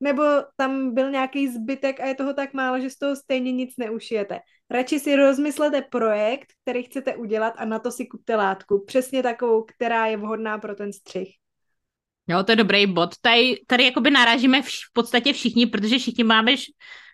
nebo 0.00 0.22
tam 0.56 0.94
byl 0.94 1.10
nějaký 1.10 1.48
zbytek 1.48 2.00
a 2.00 2.06
je 2.06 2.14
toho 2.14 2.34
tak 2.34 2.54
málo, 2.54 2.80
že 2.80 2.90
z 2.90 2.98
toho 2.98 3.16
stejně 3.16 3.52
nic 3.52 3.76
neušijete. 3.76 4.38
Radši 4.70 5.00
si 5.00 5.16
rozmyslete 5.16 5.82
projekt, 5.82 6.52
který 6.62 6.82
chcete 6.82 7.16
udělat 7.16 7.54
a 7.56 7.64
na 7.64 7.78
to 7.78 7.90
si 7.90 8.06
kupte 8.06 8.36
látku. 8.36 8.84
Přesně 8.86 9.22
takovou, 9.22 9.62
která 9.62 10.06
je 10.06 10.16
vhodná 10.16 10.58
pro 10.58 10.74
ten 10.74 10.92
střih. 10.92 11.41
Jo, 12.28 12.42
to 12.42 12.52
je 12.52 12.56
dobrý 12.56 12.86
bod. 12.86 13.10
Tady, 13.20 13.60
tady 13.66 13.84
jakoby 13.84 14.10
narážíme 14.10 14.60
vš- 14.60 14.88
v 14.90 14.92
podstatě 14.92 15.32
všichni, 15.32 15.66
protože 15.66 15.98
všichni 15.98 16.24
máme 16.24 16.52
š- 16.52 16.72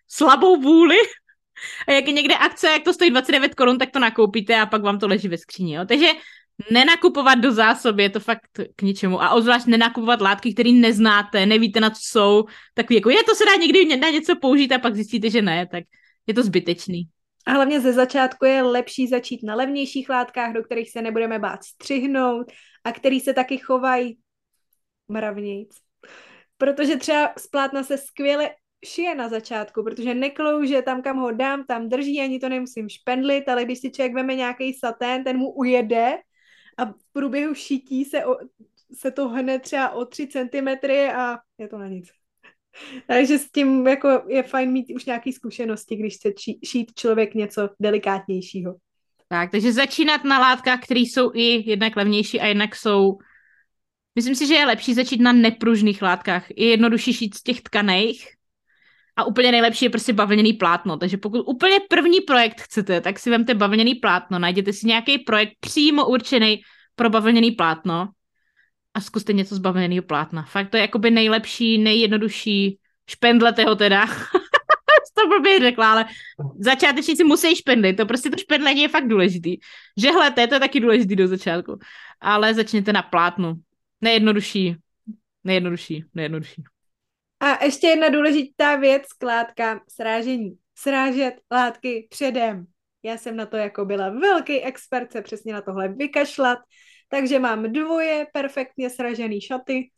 slabou 0.08 0.60
vůli. 0.60 0.96
A 1.88 1.92
jak 1.92 2.06
je 2.06 2.12
někde 2.12 2.34
akce, 2.34 2.68
jak 2.68 2.82
to 2.82 2.92
stojí 2.92 3.10
29 3.10 3.54
korun, 3.54 3.78
tak 3.78 3.90
to 3.90 3.98
nakoupíte 3.98 4.60
a 4.60 4.66
pak 4.66 4.82
vám 4.82 4.98
to 4.98 5.08
leží 5.08 5.28
ve 5.28 5.38
skříni. 5.38 5.74
Jo? 5.74 5.84
Takže 5.84 6.08
nenakupovat 6.70 7.38
do 7.38 7.52
zásoby, 7.52 8.02
je 8.02 8.10
to 8.10 8.20
fakt 8.20 8.60
k 8.76 8.82
ničemu. 8.82 9.22
A 9.22 9.30
obzvlášť 9.30 9.66
nenakupovat 9.66 10.20
látky, 10.20 10.54
které 10.54 10.70
neznáte, 10.70 11.46
nevíte 11.46 11.80
na 11.80 11.90
co 11.90 12.00
jsou. 12.02 12.44
Takový 12.74 12.94
jako, 12.94 13.10
je 13.10 13.24
to 13.24 13.34
se 13.34 13.44
dá 13.44 13.54
někdy 13.54 13.96
na 13.96 14.10
něco 14.10 14.36
použít 14.36 14.72
a 14.72 14.78
pak 14.78 14.94
zjistíte, 14.94 15.30
že 15.30 15.42
ne, 15.42 15.66
tak 15.66 15.84
je 16.26 16.34
to 16.34 16.42
zbytečný. 16.42 17.08
A 17.46 17.52
hlavně 17.52 17.80
ze 17.80 17.92
začátku 17.92 18.44
je 18.44 18.62
lepší 18.62 19.08
začít 19.08 19.42
na 19.42 19.54
levnějších 19.54 20.08
látkách, 20.08 20.52
do 20.52 20.62
kterých 20.62 20.90
se 20.90 21.02
nebudeme 21.02 21.38
bát 21.38 21.64
střihnout 21.64 22.46
a 22.84 22.92
který 22.92 23.20
se 23.20 23.34
taky 23.34 23.58
chovají 23.58 24.18
mravnějc. 25.08 25.70
Protože 26.58 26.96
třeba 26.96 27.32
z 27.38 27.46
plátna 27.46 27.82
se 27.82 27.98
skvěle 27.98 28.50
šije 28.84 29.14
na 29.14 29.28
začátku, 29.28 29.84
protože 29.84 30.14
neklouže 30.14 30.82
tam, 30.82 31.02
kam 31.02 31.18
ho 31.18 31.30
dám, 31.30 31.64
tam 31.64 31.88
drží, 31.88 32.20
ani 32.20 32.40
to 32.40 32.48
nemusím 32.48 32.88
špendlit, 32.88 33.48
ale 33.48 33.64
když 33.64 33.78
si 33.78 33.90
člověk 33.90 34.14
veme 34.14 34.34
nějaký 34.34 34.74
satén, 34.74 35.24
ten 35.24 35.36
mu 35.36 35.50
ujede 35.52 36.18
a 36.78 36.84
v 36.84 37.12
průběhu 37.12 37.54
šití 37.54 38.04
se, 38.04 38.24
o, 38.24 38.36
se 38.94 39.10
to 39.10 39.28
hne 39.28 39.58
třeba 39.58 39.90
o 39.90 40.04
3 40.04 40.26
cm 40.26 40.68
a 41.16 41.38
je 41.58 41.68
to 41.68 41.78
na 41.78 41.86
nic. 41.86 42.08
Takže 43.06 43.38
s 43.38 43.50
tím 43.50 43.86
jako 43.86 44.22
je 44.28 44.42
fajn 44.42 44.72
mít 44.72 44.86
už 44.94 45.04
nějaké 45.04 45.32
zkušenosti, 45.32 45.96
když 45.96 46.14
chce 46.14 46.32
šít 46.64 46.94
člověk 46.94 47.34
něco 47.34 47.70
delikátnějšího. 47.80 48.76
Tak, 49.28 49.50
takže 49.50 49.72
začínat 49.72 50.24
na 50.24 50.38
látkách, 50.38 50.80
které 50.84 51.00
jsou 51.00 51.30
i 51.34 51.70
jednak 51.70 51.96
levnější 51.96 52.40
a 52.40 52.46
jednak 52.46 52.76
jsou 52.76 53.18
Myslím 54.18 54.34
si, 54.34 54.46
že 54.46 54.54
je 54.54 54.66
lepší 54.66 54.94
začít 54.94 55.20
na 55.20 55.32
nepružných 55.32 56.02
látkách. 56.02 56.50
Je 56.50 56.70
jednodušší 56.70 57.12
šít 57.12 57.34
z 57.34 57.42
těch 57.42 57.60
tkaných 57.60 58.28
a 59.16 59.24
úplně 59.24 59.52
nejlepší 59.52 59.84
je 59.84 59.90
prostě 59.90 60.12
bavlněný 60.12 60.52
plátno. 60.52 60.96
Takže 60.96 61.16
pokud 61.16 61.42
úplně 61.46 61.78
první 61.88 62.20
projekt 62.20 62.60
chcete, 62.60 63.00
tak 63.00 63.18
si 63.18 63.30
vemte 63.30 63.54
bavlněný 63.54 63.94
plátno, 63.94 64.38
najděte 64.38 64.72
si 64.72 64.86
nějaký 64.86 65.18
projekt 65.18 65.52
přímo 65.60 66.08
určený 66.08 66.62
pro 66.94 67.10
bavlněný 67.10 67.50
plátno 67.50 68.08
a 68.94 69.00
zkuste 69.00 69.32
něco 69.32 69.54
z 69.54 69.58
bavlněného 69.58 70.02
plátna. 70.02 70.42
Fakt 70.42 70.70
to 70.70 70.76
je 70.76 70.80
jakoby 70.80 71.10
nejlepší, 71.10 71.78
nejjednodušší. 71.78 72.78
Špendlete 73.10 73.64
ho 73.64 73.76
teda. 73.76 74.06
to 75.14 75.28
blbě 75.28 75.58
řekla, 75.60 75.92
ale 75.92 76.04
začátečníci 76.58 77.24
musí 77.24 77.56
špendlit, 77.56 77.96
to 77.96 78.06
prostě 78.06 78.30
to 78.30 78.36
špendlení 78.36 78.82
je 78.82 78.88
fakt 78.88 79.08
důležitý. 79.08 79.56
Žehlete, 79.96 80.46
to 80.46 80.54
je 80.54 80.60
taky 80.60 80.80
důležitý 80.80 81.16
do 81.16 81.28
začátku, 81.28 81.78
ale 82.20 82.54
začněte 82.54 82.92
na 82.92 83.02
plátnu. 83.02 83.54
Nejjednodušší, 84.00 84.76
nejjednodušší, 85.44 86.04
nejjednodušší. 86.14 86.62
A 87.40 87.64
ještě 87.64 87.86
jedna 87.86 88.08
důležitá 88.08 88.76
věc 88.76 89.02
k 89.18 89.22
látkám, 89.22 89.80
srážení. 89.88 90.58
Srážet 90.74 91.34
látky 91.52 92.06
předem. 92.10 92.66
Já 93.02 93.16
jsem 93.16 93.36
na 93.36 93.46
to 93.46 93.56
jako 93.56 93.84
byla 93.84 94.10
velký 94.10 94.62
expert, 94.62 95.12
se 95.12 95.22
přesně 95.22 95.52
na 95.52 95.60
tohle 95.60 95.88
vykašlat, 95.88 96.58
takže 97.08 97.38
mám 97.38 97.72
dvoje 97.72 98.26
perfektně 98.32 98.90
sražený 98.90 99.40
šaty. 99.40 99.90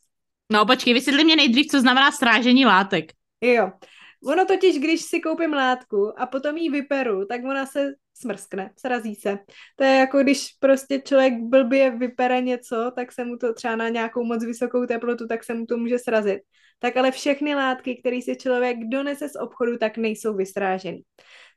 No 0.51 0.65
počkej, 0.65 0.93
vysvětli 0.93 1.23
mě 1.23 1.35
nejdřív, 1.35 1.67
co 1.67 1.81
znamená 1.81 2.11
srážení 2.11 2.65
látek. 2.65 3.11
Jo, 3.41 3.71
ono 4.25 4.45
totiž, 4.45 4.79
když 4.79 5.01
si 5.01 5.19
koupím 5.19 5.53
látku 5.53 6.13
a 6.17 6.25
potom 6.25 6.57
ji 6.57 6.69
vyperu, 6.69 7.25
tak 7.25 7.43
ona 7.43 7.65
se 7.65 7.93
smrskne, 8.21 8.71
srazí 8.77 9.15
se. 9.15 9.39
To 9.75 9.83
je 9.83 9.95
jako 9.95 10.19
když 10.19 10.47
prostě 10.59 10.99
člověk 10.99 11.33
blbě 11.39 11.91
vypere 11.91 12.41
něco, 12.41 12.91
tak 12.95 13.11
se 13.11 13.25
mu 13.25 13.37
to 13.37 13.53
třeba 13.53 13.75
na 13.75 13.89
nějakou 13.89 14.23
moc 14.23 14.45
vysokou 14.45 14.85
teplotu, 14.85 15.27
tak 15.27 15.43
se 15.43 15.53
mu 15.53 15.65
to 15.65 15.77
může 15.77 15.99
srazit 15.99 16.41
tak 16.81 16.97
ale 16.97 17.11
všechny 17.11 17.55
látky, 17.55 17.95
které 17.95 18.21
si 18.21 18.35
člověk 18.35 18.77
donese 18.89 19.29
z 19.29 19.35
obchodu, 19.35 19.77
tak 19.77 19.97
nejsou 19.97 20.33
vystrážený. 20.33 21.01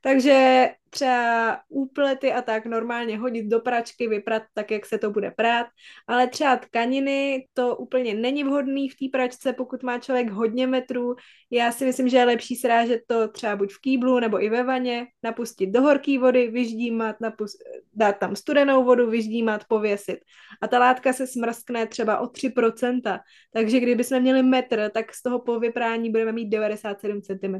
Takže 0.01 0.69
třeba 0.95 1.59
úplety 1.69 2.33
a 2.33 2.41
tak 2.41 2.65
normálně 2.65 3.17
hodit 3.17 3.45
do 3.45 3.59
pračky, 3.59 4.07
vyprat 4.07 4.43
tak, 4.53 4.71
jak 4.71 4.85
se 4.85 4.97
to 4.97 5.11
bude 5.11 5.31
prát, 5.31 5.67
ale 6.07 6.27
třeba 6.27 6.55
tkaniny, 6.57 7.47
to 7.53 7.75
úplně 7.75 8.13
není 8.13 8.43
vhodný 8.43 8.89
v 8.89 8.95
té 8.95 9.05
pračce, 9.11 9.53
pokud 9.53 9.83
má 9.83 9.99
člověk 9.99 10.29
hodně 10.29 10.67
metrů. 10.67 11.15
Já 11.51 11.71
si 11.71 11.85
myslím, 11.85 12.09
že 12.09 12.17
je 12.17 12.25
lepší 12.25 12.55
srážet 12.55 13.01
to 13.07 13.27
třeba 13.27 13.55
buď 13.55 13.73
v 13.73 13.81
kýblu 13.81 14.19
nebo 14.19 14.43
i 14.43 14.49
ve 14.49 14.63
vaně, 14.63 15.07
napustit 15.23 15.69
do 15.69 15.81
horké 15.81 16.19
vody, 16.19 16.47
vyždímat, 16.47 17.15
napust, 17.21 17.57
dát 17.93 18.19
tam 18.19 18.35
studenou 18.35 18.83
vodu, 18.83 19.09
vyždímat, 19.09 19.65
pověsit. 19.67 20.19
A 20.61 20.67
ta 20.67 20.79
látka 20.79 21.13
se 21.13 21.27
smrskne 21.27 21.87
třeba 21.87 22.19
o 22.19 22.25
3%, 22.25 23.19
takže 23.53 23.79
kdybychom 23.79 24.19
měli 24.19 24.43
metr, 24.43 24.91
tak 24.93 25.13
z 25.13 25.21
toho 25.21 25.39
po 25.39 25.59
vyprání 25.59 26.09
budeme 26.09 26.31
mít 26.31 26.49
97 26.49 27.21
cm 27.21 27.55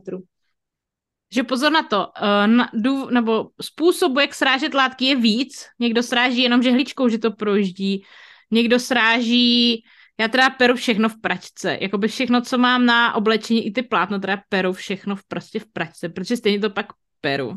že 1.33 1.43
pozor 1.43 1.71
na 1.71 1.83
to, 1.83 2.07
uh, 2.21 2.47
na, 2.47 2.69
dů, 2.73 3.09
nebo 3.09 3.49
způsobu, 3.61 4.19
jak 4.19 4.33
srážet 4.33 4.73
látky 4.73 5.05
je 5.05 5.15
víc. 5.15 5.65
Někdo 5.79 6.03
sráží 6.03 6.41
jenom 6.41 6.63
žehličkou, 6.63 7.09
že 7.09 7.17
to 7.17 7.31
projíždí. 7.31 8.03
Někdo 8.51 8.79
sráží, 8.79 9.83
já 10.19 10.27
teda 10.27 10.49
peru 10.49 10.75
všechno 10.75 11.09
v 11.09 11.21
pračce. 11.21 11.77
Jakoby 11.81 12.07
všechno, 12.07 12.41
co 12.41 12.57
mám 12.57 12.85
na 12.85 13.15
oblečení, 13.15 13.67
i 13.67 13.71
ty 13.71 13.81
plátno, 13.81 14.19
teda 14.19 14.41
peru 14.49 14.73
všechno 14.73 15.15
v, 15.15 15.21
prostě 15.27 15.59
v 15.59 15.65
pračce, 15.73 16.09
protože 16.09 16.37
stejně 16.37 16.59
to 16.59 16.69
pak 16.69 16.85
peru. 17.21 17.53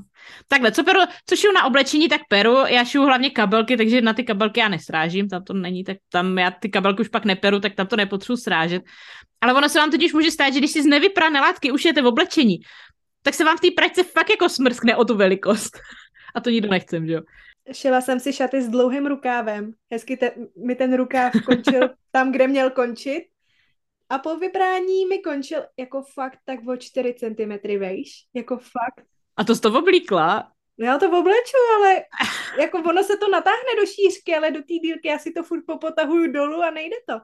Takhle, 0.49 0.73
co 0.73 0.85
peru, 0.85 1.01
co 1.27 1.37
šiju 1.37 1.53
na 1.53 1.65
oblečení, 1.65 2.09
tak 2.09 2.21
peru, 2.29 2.57
já 2.67 2.85
šiju 2.85 3.05
hlavně 3.05 3.31
kabelky, 3.31 3.77
takže 3.77 4.01
na 4.01 4.13
ty 4.13 4.25
kabelky 4.25 4.61
já 4.61 4.69
nesrážím, 4.69 5.29
tam 5.29 5.45
to 5.45 5.53
není, 5.53 5.85
tak 5.85 5.97
tam 6.09 6.39
já 6.39 6.51
ty 6.51 6.69
kabelky 6.69 7.01
už 7.03 7.09
pak 7.09 7.25
neperu, 7.25 7.61
tak 7.61 7.75
tam 7.75 7.87
to 7.87 7.97
nepotřebuji 7.97 8.37
srážet. 8.37 8.83
Ale 9.41 9.55
ono 9.55 9.69
se 9.69 9.79
vám 9.79 9.91
totiž 9.91 10.13
může 10.13 10.31
stát, 10.31 10.53
že 10.53 10.59
když 10.59 10.71
si 10.71 10.83
z 10.83 10.87
nevyprané 10.87 11.41
látky 11.41 11.73
ušijete 11.73 12.03
v 12.03 12.07
oblečení, 12.07 12.59
tak 13.23 13.35
se 13.35 13.45
vám 13.45 13.57
v 13.57 13.61
té 13.61 13.69
pračce 13.71 14.03
fakt 14.03 14.31
jako 14.31 14.49
smrskne 14.49 14.97
o 14.97 15.05
tu 15.05 15.17
velikost. 15.17 15.79
A 16.35 16.41
to 16.41 16.51
nikdo 16.51 16.69
nechcem, 16.69 17.07
že 17.07 17.13
jo? 17.13 17.21
Šila 17.73 18.01
jsem 18.01 18.21
si 18.21 18.33
šaty 18.33 18.63
s 18.63 18.69
dlouhým 18.69 19.07
rukávem. 19.07 19.73
Hezky 19.93 20.17
te, 20.17 20.33
mi 20.67 20.75
ten 20.75 20.97
rukáv 20.97 21.33
končil 21.47 21.89
tam, 22.11 22.33
kde 22.33 22.49
měl 22.49 22.71
končit. 22.71 23.23
A 24.09 24.19
po 24.19 24.37
vybrání 24.37 25.07
mi 25.07 25.19
končil 25.19 25.63
jako 25.79 26.03
fakt 26.15 26.39
tak 26.45 26.69
o 26.69 26.77
4 26.77 27.15
cm 27.15 27.79
vejš. 27.79 28.11
Jako 28.35 28.57
fakt. 28.57 29.07
A 29.37 29.45
to 29.45 29.55
jsi 29.55 29.61
to 29.61 29.79
oblíkla? 29.79 30.53
Já 30.81 30.99
to 30.99 31.07
obleču, 31.19 31.57
ale 31.77 32.05
jako 32.61 32.79
ono 32.79 33.03
se 33.03 33.17
to 33.17 33.29
natáhne 33.31 33.77
do 33.81 33.87
šířky, 33.87 34.37
ale 34.37 34.51
do 34.51 34.61
té 34.61 34.75
dílky 34.83 35.09
já 35.09 35.19
si 35.19 35.33
to 35.33 35.43
furt 35.43 35.63
popotahuju 35.67 36.33
dolů 36.33 36.63
a 36.63 36.71
nejde 36.71 36.97
to. 37.09 37.15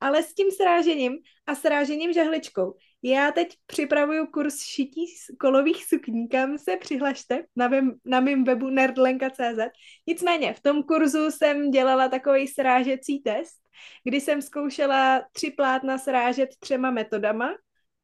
Ale 0.00 0.22
s 0.22 0.34
tím 0.34 0.50
srážením 0.50 1.18
a 1.46 1.54
srážením 1.54 2.12
žehličkou. 2.12 2.74
Já 3.02 3.32
teď 3.32 3.56
připravuju 3.66 4.26
kurz 4.26 4.62
šití 4.62 5.06
kolových 5.40 5.84
sukní, 5.84 6.28
kam 6.28 6.58
se 6.58 6.76
přihlašte 6.76 7.44
na, 7.56 7.68
mém, 7.68 7.92
na 8.04 8.20
mém 8.20 8.44
webu 8.44 8.70
nerdlenka.cz. 8.70 9.58
Nicméně 10.06 10.54
v 10.54 10.60
tom 10.60 10.82
kurzu 10.82 11.30
jsem 11.30 11.70
dělala 11.70 12.08
takový 12.08 12.48
srážecí 12.48 13.22
test, 13.22 13.62
kdy 14.04 14.20
jsem 14.20 14.42
zkoušela 14.42 15.22
tři 15.32 15.50
plátna 15.50 15.98
srážet 15.98 16.48
třema 16.60 16.90
metodama 16.90 17.54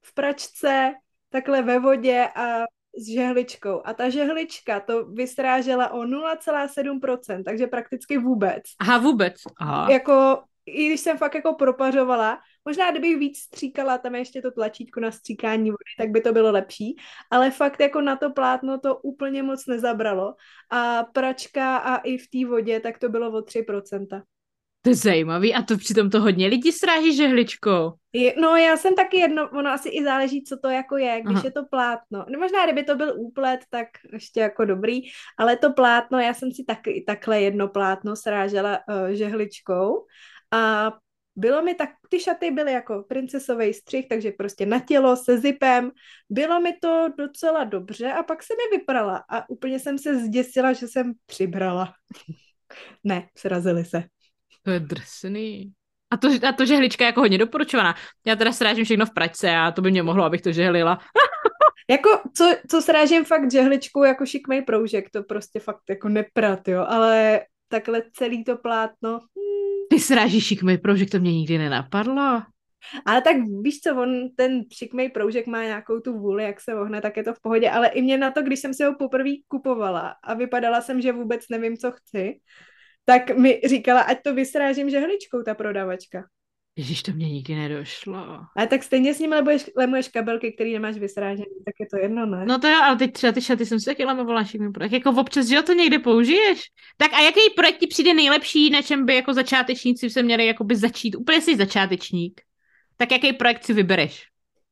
v 0.03 0.15
pračce, 0.15 0.93
takhle 1.31 1.63
ve 1.63 1.79
vodě 1.79 2.29
a 2.35 2.63
s 2.99 3.07
žehličkou. 3.15 3.83
A 3.85 3.95
ta 3.95 4.11
žehlička 4.11 4.81
to 4.81 5.05
vystrážela 5.05 5.91
o 5.91 5.99
0,7%, 5.99 7.45
takže 7.45 7.67
prakticky 7.67 8.19
vůbec. 8.19 8.63
Aha, 8.81 8.99
vůbec. 8.99 9.35
Aha. 9.61 9.91
Jako, 9.91 10.43
i 10.67 10.87
když 10.87 11.01
jsem 11.01 11.19
fakt 11.19 11.35
jako 11.35 11.55
propařovala, 11.55 12.39
možná 12.69 12.91
kdybych 12.91 13.17
víc 13.17 13.39
stříkala, 13.39 13.99
tam 13.99 14.15
ještě 14.15 14.43
to 14.43 14.51
tlačítko 14.51 15.01
na 15.01 15.11
stříkání 15.11 15.71
vody, 15.71 15.93
tak 15.99 16.11
by 16.11 16.21
to 16.21 16.33
bylo 16.33 16.53
lepší, 16.53 16.97
ale 17.31 17.51
fakt 17.51 17.81
jako 17.81 18.01
na 18.01 18.17
to 18.17 18.31
plátno 18.31 18.79
to 18.79 18.97
úplně 18.97 19.43
moc 19.43 19.67
nezabralo. 19.67 20.35
A 20.71 21.05
pračka 21.05 21.77
a 21.77 21.97
i 21.97 22.19
v 22.19 22.29
té 22.29 22.51
vodě, 22.51 22.81
tak 22.81 22.99
to 22.99 23.09
bylo 23.09 23.29
o 23.29 23.41
3%. 23.41 24.23
To 24.83 24.91
je 24.91 24.95
zajímavý 24.95 25.55
a 25.55 25.63
to 25.63 25.77
přitom 25.77 26.11
to 26.11 26.21
hodně 26.21 26.47
lidí 26.47 26.73
sráží 26.73 27.17
žehličkou. 27.17 27.93
Je, 28.13 28.35
no 28.41 28.57
já 28.57 28.77
jsem 28.77 28.95
taky 28.95 29.17
jedno, 29.17 29.51
ono 29.51 29.71
asi 29.71 29.89
i 29.89 30.05
záleží, 30.05 30.45
co 30.45 30.57
to 30.57 30.69
jako 30.69 30.97
je, 30.97 31.21
když 31.25 31.37
Aha. 31.37 31.43
je 31.45 31.53
to 31.53 31.65
plátno. 31.71 32.27
No, 32.29 32.39
možná, 32.39 32.65
kdyby 32.65 32.83
to 32.83 32.97
byl 32.97 33.15
úplet, 33.17 33.61
tak 33.71 33.89
ještě 34.13 34.41
jako 34.41 34.65
dobrý, 34.65 35.01
ale 35.39 35.57
to 35.57 35.73
plátno, 35.73 36.19
já 36.19 36.35
jsem 36.35 36.53
si 36.53 36.65
taky 36.65 37.05
takhle 37.07 37.41
jedno 37.41 37.69
plátno 37.69 38.17
srážela 38.17 38.79
uh, 38.89 39.09
žehličkou 39.09 40.07
a 40.53 40.93
bylo 41.39 41.63
mi 41.63 41.75
tak, 41.75 41.91
ty 42.09 42.21
šaty 42.21 42.51
byly 42.51 42.73
jako 42.73 43.05
princesový 43.09 43.75
střih, 43.75 44.09
takže 44.09 44.31
prostě 44.31 44.67
na 44.67 44.81
tělo 44.81 45.17
se 45.17 45.39
zipem. 45.39 45.91
Bylo 46.31 46.61
mi 46.61 46.73
to 46.83 47.09
docela 47.19 47.65
dobře 47.65 48.13
a 48.13 48.23
pak 48.23 48.43
se 48.43 48.55
mi 48.55 48.79
vyprala 48.79 49.25
a 49.31 49.49
úplně 49.49 49.81
jsem 49.81 49.99
se 49.99 50.19
zděsila, 50.19 50.73
že 50.73 50.89
jsem 50.89 51.13
přibrala. 51.27 51.95
ne, 53.05 53.29
srazili 53.37 53.85
se. 53.85 54.03
To 54.63 54.71
je 54.71 54.81
drsný. 54.81 55.73
A 56.11 56.17
to, 56.17 56.29
a 56.49 56.53
to 56.53 56.67
žehlička 56.67 57.05
je 57.05 57.07
jako 57.07 57.21
hodně 57.21 57.39
doporučovaná. 57.39 57.95
Já 58.27 58.37
teda 58.37 58.53
srážím 58.53 58.85
všechno 58.85 59.07
v 59.07 59.15
pračce 59.15 59.57
a 59.57 59.71
to 59.71 59.83
by 59.83 59.91
mě 59.91 60.03
mohlo, 60.03 60.25
abych 60.25 60.43
to 60.43 60.53
žehlila. 60.53 60.99
jako, 61.91 62.09
co, 62.37 62.57
co 62.71 62.83
srážím 62.83 63.25
fakt 63.25 63.53
žehličku 63.53 64.05
jako 64.05 64.27
šikmej 64.27 64.63
proužek, 64.63 65.11
to 65.11 65.23
prostě 65.23 65.61
fakt 65.61 65.83
jako 65.89 66.09
neprat, 66.09 66.69
jo, 66.69 66.85
ale 66.89 67.41
takhle 67.69 68.03
celý 68.13 68.45
to 68.45 68.57
plátno. 68.57 69.11
Hmm. 69.11 69.87
Ty 69.91 69.99
srážíš 69.99 70.47
šikmej 70.47 70.79
proužek, 70.79 71.11
to 71.11 71.19
mě 71.19 71.33
nikdy 71.33 71.59
nenapadlo. 71.59 72.43
Ale 73.07 73.23
tak 73.23 73.37
víš 73.63 73.81
co, 73.81 74.03
on 74.03 74.29
ten 74.37 74.63
šikmej 74.73 75.09
proužek 75.09 75.47
má 75.47 75.63
nějakou 75.63 76.01
tu 76.01 76.19
vůli, 76.19 76.45
jak 76.45 76.61
se 76.61 76.75
ohne, 76.75 77.01
tak 77.01 77.17
je 77.17 77.23
to 77.23 77.35
v 77.35 77.41
pohodě, 77.43 77.71
ale 77.71 77.89
i 77.89 78.03
mě 78.03 78.19
na 78.19 78.31
to, 78.31 78.43
když 78.43 78.61
jsem 78.61 78.75
si 78.75 78.85
ho 78.85 78.95
poprvé 78.99 79.31
kupovala 79.49 80.15
a 80.25 80.35
vypadala 80.35 80.81
jsem, 80.81 81.01
že 81.01 81.13
vůbec 81.13 81.41
nevím, 81.51 81.77
co 81.77 81.93
chci, 81.93 82.41
tak 83.05 83.37
mi 83.37 83.61
říkala, 83.67 84.01
ať 84.01 84.23
to 84.23 84.35
vysrážím 84.35 84.91
žehličkou, 84.91 85.43
ta 85.43 85.55
prodavačka. 85.55 86.25
Ježíš, 86.79 87.03
to 87.03 87.13
mě 87.13 87.31
nikdy 87.31 87.55
nedošlo. 87.55 88.41
Ale 88.57 88.67
tak 88.67 88.83
stejně 88.83 89.15
s 89.15 89.19
ním 89.19 89.31
lemuješ, 89.31 89.71
lemuješ 89.77 90.09
kabelky, 90.09 90.53
který 90.53 90.73
nemáš 90.73 90.99
vysrážený, 90.99 91.47
tak 91.65 91.75
je 91.81 91.87
to 91.87 91.97
jedno, 91.97 92.27
ne? 92.27 92.45
No 92.47 92.59
to 92.59 92.69
jo, 92.69 92.77
ale 92.83 92.97
teď 92.97 93.13
třeba 93.13 93.33
ty 93.33 93.43
šaty 93.43 93.67
jsem 93.67 93.81
si 93.81 93.85
taky 93.85 94.05
lemovala 94.05 94.45
všechny 94.45 94.73
projekt. 94.73 94.93
Jako 94.93 95.11
občas, 95.11 95.47
že 95.47 95.55
jo, 95.55 95.63
to 95.63 95.73
někde 95.73 95.99
použiješ. 95.99 96.63
Tak 96.97 97.13
a 97.13 97.21
jaký 97.21 97.41
projekt 97.57 97.79
ti 97.79 97.87
přijde 97.87 98.15
nejlepší, 98.15 98.71
na 98.71 98.83
čem 98.83 99.07
by 99.07 99.15
jako 99.15 99.35
začátečníci 99.35 100.11
se 100.11 100.23
měli 100.23 100.47
jakoby 100.47 100.77
začít? 100.77 101.17
Úplně 101.17 101.41
jsi 101.41 101.57
začátečník. 101.57 102.41
Tak 102.97 103.13
jaký 103.13 103.33
projekt 103.33 103.65
si 103.65 103.73
vybereš? 103.73 104.25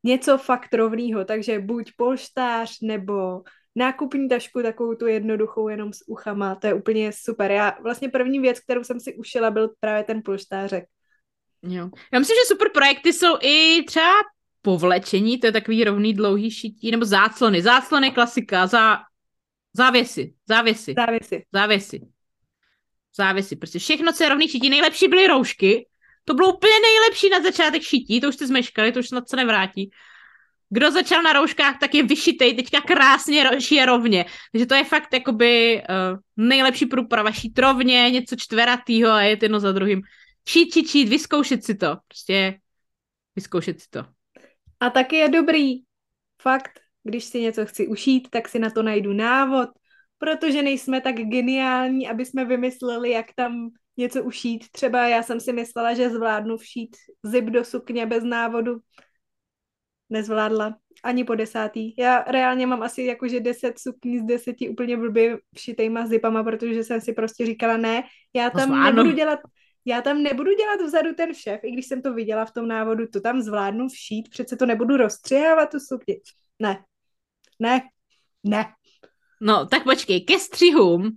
Něco 0.05 0.39
fakt 0.39 0.75
rovného, 0.75 1.25
takže 1.25 1.59
buď 1.59 1.93
polštář 1.97 2.81
nebo 2.83 3.43
nákupní 3.77 4.29
tašku, 4.29 4.63
takovou 4.63 4.95
tu 4.95 5.07
jednoduchou 5.07 5.69
jenom 5.69 5.93
s 5.93 6.09
uchama, 6.09 6.55
to 6.55 6.67
je 6.67 6.75
úplně 6.75 7.13
super. 7.13 7.51
Já 7.51 7.77
vlastně 7.83 8.09
první 8.09 8.41
věc, 8.41 8.61
kterou 8.61 8.85
jsem 8.85 9.01
si 9.01 9.15
ušila, 9.15 9.51
byl 9.51 9.71
právě 9.81 10.05
ten 10.05 10.23
polštářek. 10.25 10.85
Jo. 11.69 11.91
Já 12.13 12.19
myslím, 12.19 12.35
že 12.35 12.55
super 12.55 12.69
projekty 12.75 13.13
jsou 13.13 13.39
i 13.41 13.83
třeba 13.87 14.13
povlečení, 14.63 15.39
to 15.39 15.47
je 15.47 15.53
takový 15.53 15.85
rovný 15.85 16.15
dlouhý 16.15 16.51
šití, 16.51 16.91
nebo 16.91 17.05
záclony. 17.05 17.63
Záclony 17.63 18.11
klasika, 18.11 18.67
za 18.67 18.99
závěsy, 19.73 20.35
závěsy. 20.49 20.95
Závěsy. 20.97 21.45
Závěsy. 21.53 22.01
Závěsy. 23.17 23.57
Prostě 23.57 23.79
všechno, 23.79 24.13
co 24.13 24.23
je 24.23 24.29
rovný 24.29 24.49
šití. 24.49 24.71
Nejlepší 24.71 25.09
byly 25.09 25.27
roušky. 25.27 25.87
To 26.25 26.35
bylo 26.35 26.55
úplně 26.55 26.73
nejlepší 26.83 27.29
na 27.31 27.41
začátek 27.41 27.83
šití, 27.83 28.21
to 28.21 28.29
už 28.29 28.35
jste 28.35 28.47
zmeškali, 28.47 28.93
to 28.93 29.01
už 29.01 29.09
snad 29.09 29.29
se 29.29 29.37
nevrátí. 29.37 29.91
Kdo 30.71 30.91
začal 30.91 31.23
na 31.23 31.33
rouškách, 31.33 31.79
tak 31.79 31.95
je 31.95 32.03
vyšitej, 32.03 32.55
teďka 32.55 32.81
krásně 32.81 33.61
šije 33.61 33.87
rovně. 33.87 34.27
Takže 34.53 34.67
to 34.67 34.75
je 34.75 34.85
fakt 34.85 35.13
jakoby 35.13 35.83
uh, 35.83 36.19
nejlepší 36.37 36.87
průprava, 36.87 37.33
šít 37.33 37.59
rovně, 37.59 38.11
něco 38.11 38.37
čtveratýho 38.37 39.11
a 39.11 39.23
je 39.23 39.39
jedno 39.43 39.61
za 39.61 39.73
druhým. 39.73 40.03
Šít, 40.49 40.73
šít, 40.73 40.89
šít, 40.89 41.09
vyzkoušet 41.09 41.65
si 41.65 41.75
to. 41.75 41.97
Prostě 42.09 42.59
vyzkoušet 43.37 43.81
si 43.81 43.87
to. 43.91 44.05
A 44.81 44.91
taky 44.91 45.17
je 45.17 45.29
dobrý, 45.29 45.75
fakt, 46.43 46.81
když 47.05 47.25
si 47.25 47.41
něco 47.41 47.67
chci 47.67 47.87
ušít, 47.87 48.31
tak 48.31 48.49
si 48.49 48.59
na 48.59 48.71
to 48.71 48.83
najdu 48.83 49.13
návod, 49.13 49.69
protože 50.19 50.63
nejsme 50.63 51.01
tak 51.01 51.15
geniální, 51.15 52.09
aby 52.09 52.25
jsme 52.25 52.45
vymysleli, 52.45 53.11
jak 53.11 53.27
tam 53.37 53.69
něco 53.97 54.25
ušít. 54.25 54.71
Třeba 54.71 55.09
já 55.09 55.23
jsem 55.23 55.41
si 55.41 55.53
myslela, 55.53 55.95
že 55.95 56.11
zvládnu 56.11 56.57
všít 56.57 56.97
zip 57.23 57.45
do 57.45 57.65
sukně 57.65 58.07
bez 58.07 58.25
návodu. 58.25 58.79
Nezvládla. 60.11 60.77
Ani 61.03 61.25
po 61.25 61.35
desátý. 61.35 61.95
Já 61.99 62.23
reálně 62.23 62.67
mám 62.67 62.83
asi 62.83 63.03
jakože 63.03 63.41
deset 63.41 63.79
sukní 63.79 64.19
z 64.19 64.23
deseti 64.23 64.69
úplně 64.69 64.97
blbě 64.97 65.39
všitejma 65.55 66.07
zipama, 66.07 66.45
protože 66.45 66.85
jsem 66.85 67.01
si 67.01 67.13
prostě 67.13 67.47
říkala, 67.47 67.77
ne, 67.77 68.03
já 68.35 68.51
tam 68.51 68.71
no, 68.71 68.83
nebudu 68.83 69.11
dělat 69.11 69.39
já 69.87 70.03
tam 70.03 70.23
nebudu 70.23 70.51
dělat 70.55 70.81
vzadu 70.87 71.15
ten 71.15 71.35
šef, 71.35 71.61
i 71.65 71.71
když 71.71 71.87
jsem 71.87 72.03
to 72.03 72.15
viděla 72.15 72.45
v 72.45 72.53
tom 72.53 72.69
návodu, 72.69 73.07
to 73.07 73.21
tam 73.21 73.41
zvládnu 73.41 73.89
všít, 73.89 74.29
přece 74.29 74.57
to 74.57 74.67
nebudu 74.67 74.97
rozstřihávat 74.97 75.71
tu 75.71 75.81
sukni. 75.81 76.21
Ne, 76.59 76.85
ne, 77.59 77.83
ne. 78.45 78.67
No, 79.41 79.67
tak 79.67 79.85
počkej, 79.85 80.21
ke 80.21 80.39
střihům, 80.39 81.17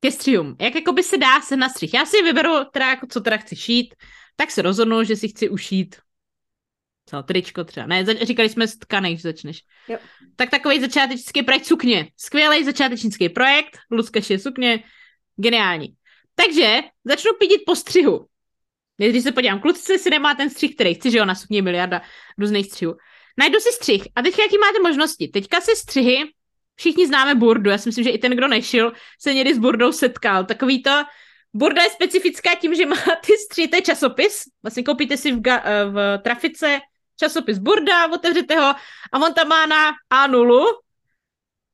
ke 0.00 0.12
střihům, 0.12 0.56
jak 0.60 0.74
jako 0.74 0.92
by 0.92 1.02
se 1.02 1.18
dá 1.18 1.40
se 1.40 1.56
na 1.56 1.68
střih. 1.68 1.94
Já 1.94 2.06
si 2.06 2.22
vyberu 2.22 2.64
teda, 2.72 2.90
jako 2.90 3.06
co 3.06 3.20
teda 3.20 3.36
chci 3.36 3.56
šít, 3.56 3.94
tak 4.36 4.50
se 4.50 4.62
rozhodnu, 4.62 5.04
že 5.04 5.16
si 5.16 5.28
chci 5.28 5.48
ušít 5.48 5.96
co, 7.06 7.22
tričko 7.22 7.64
třeba. 7.64 7.86
Ne, 7.86 8.04
říkali 8.24 8.48
jsme 8.48 8.68
z 8.68 8.78
tkanej, 8.78 9.16
že 9.16 9.22
začneš. 9.22 9.62
Jo. 9.88 9.98
Tak 10.36 10.50
takový 10.50 10.80
začátečnický 10.80 11.42
projekt 11.42 11.66
sukně. 11.66 12.10
Skvělý 12.16 12.64
začátečnický 12.64 13.28
projekt, 13.28 13.78
Lucka 13.90 14.20
šije 14.20 14.38
sukně, 14.38 14.82
geniální. 15.36 15.96
Takže 16.36 16.80
začnu 17.04 17.30
pídit 17.38 17.62
po 17.66 17.76
střihu. 17.76 18.26
Když 18.96 19.22
se 19.22 19.32
podívám, 19.32 19.60
kluci 19.60 19.98
si 19.98 20.10
nemá 20.10 20.34
ten 20.34 20.50
střih, 20.50 20.74
který 20.74 20.94
chci, 20.94 21.10
že 21.10 21.18
jo, 21.18 21.24
na 21.24 21.34
sukně 21.34 21.62
miliarda 21.62 22.02
různých 22.38 22.66
střihů. 22.66 22.96
Najdu 23.38 23.60
si 23.60 23.72
střih. 23.72 24.02
A 24.14 24.22
teďka 24.22 24.42
jaký 24.42 24.58
máte 24.58 24.78
možnosti? 24.82 25.28
Teďka 25.28 25.60
si 25.60 25.76
střihy, 25.76 26.24
všichni 26.74 27.06
známe 27.06 27.34
burdu, 27.34 27.70
já 27.70 27.78
si 27.78 27.88
myslím, 27.88 28.04
že 28.04 28.10
i 28.10 28.18
ten, 28.18 28.32
kdo 28.32 28.48
nešil, 28.48 28.92
se 29.20 29.34
někdy 29.34 29.54
s 29.54 29.58
burdou 29.58 29.92
setkal. 29.92 30.44
Takový 30.44 30.82
to, 30.82 31.04
burda 31.52 31.82
je 31.82 31.90
specifická 31.90 32.54
tím, 32.54 32.74
že 32.74 32.86
má 32.86 32.96
ty 33.26 33.32
střihy, 33.44 33.68
to 33.68 33.76
je 33.76 33.82
časopis, 33.82 34.42
vlastně 34.62 34.82
koupíte 34.82 35.16
si 35.16 35.32
v, 35.32 35.40
ga, 35.40 35.62
eh, 35.64 35.84
v 35.84 36.18
trafice 36.18 36.80
časopis 37.20 37.58
burda, 37.58 38.12
otevřete 38.12 38.54
ho 38.56 38.74
a 39.12 39.26
on 39.26 39.34
tam 39.34 39.48
má 39.48 39.66
na 39.66 39.92
A0 40.12 40.64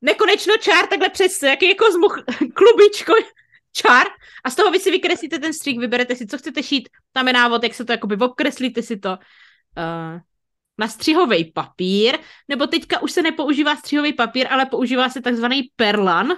nekonečno 0.03 0.55
čár 0.57 0.87
takhle 0.87 1.09
přes, 1.09 1.43
jaký 1.43 1.69
jako 1.69 1.93
zmuch, 1.93 2.19
klubičko 2.55 3.15
čar 3.73 4.07
a 4.45 4.51
z 4.51 4.57
toho 4.57 4.71
vy 4.71 4.81
si 4.81 4.91
vykreslíte 4.91 5.39
ten 5.39 5.53
střík, 5.53 5.81
vyberete 5.81 6.17
si, 6.17 6.27
co 6.27 6.39
chcete 6.39 6.63
šít, 6.63 6.89
tam 7.13 7.27
je 7.27 7.33
návod, 7.33 7.63
jak 7.63 7.75
se 7.75 7.85
to 7.85 7.93
jakoby 7.93 8.17
okreslíte 8.17 8.83
si 8.83 8.97
to 8.99 9.11
uh, 9.11 10.21
na 10.79 10.89
střihový 10.89 11.53
papír, 11.53 12.19
nebo 12.49 12.67
teďka 12.67 13.03
už 13.03 13.13
se 13.13 13.23
nepoužívá 13.23 13.77
střihový 13.77 14.13
papír, 14.13 14.47
ale 14.51 14.67
používá 14.67 15.09
se 15.09 15.23
takzvaný 15.23 15.63
perlan, 15.77 16.33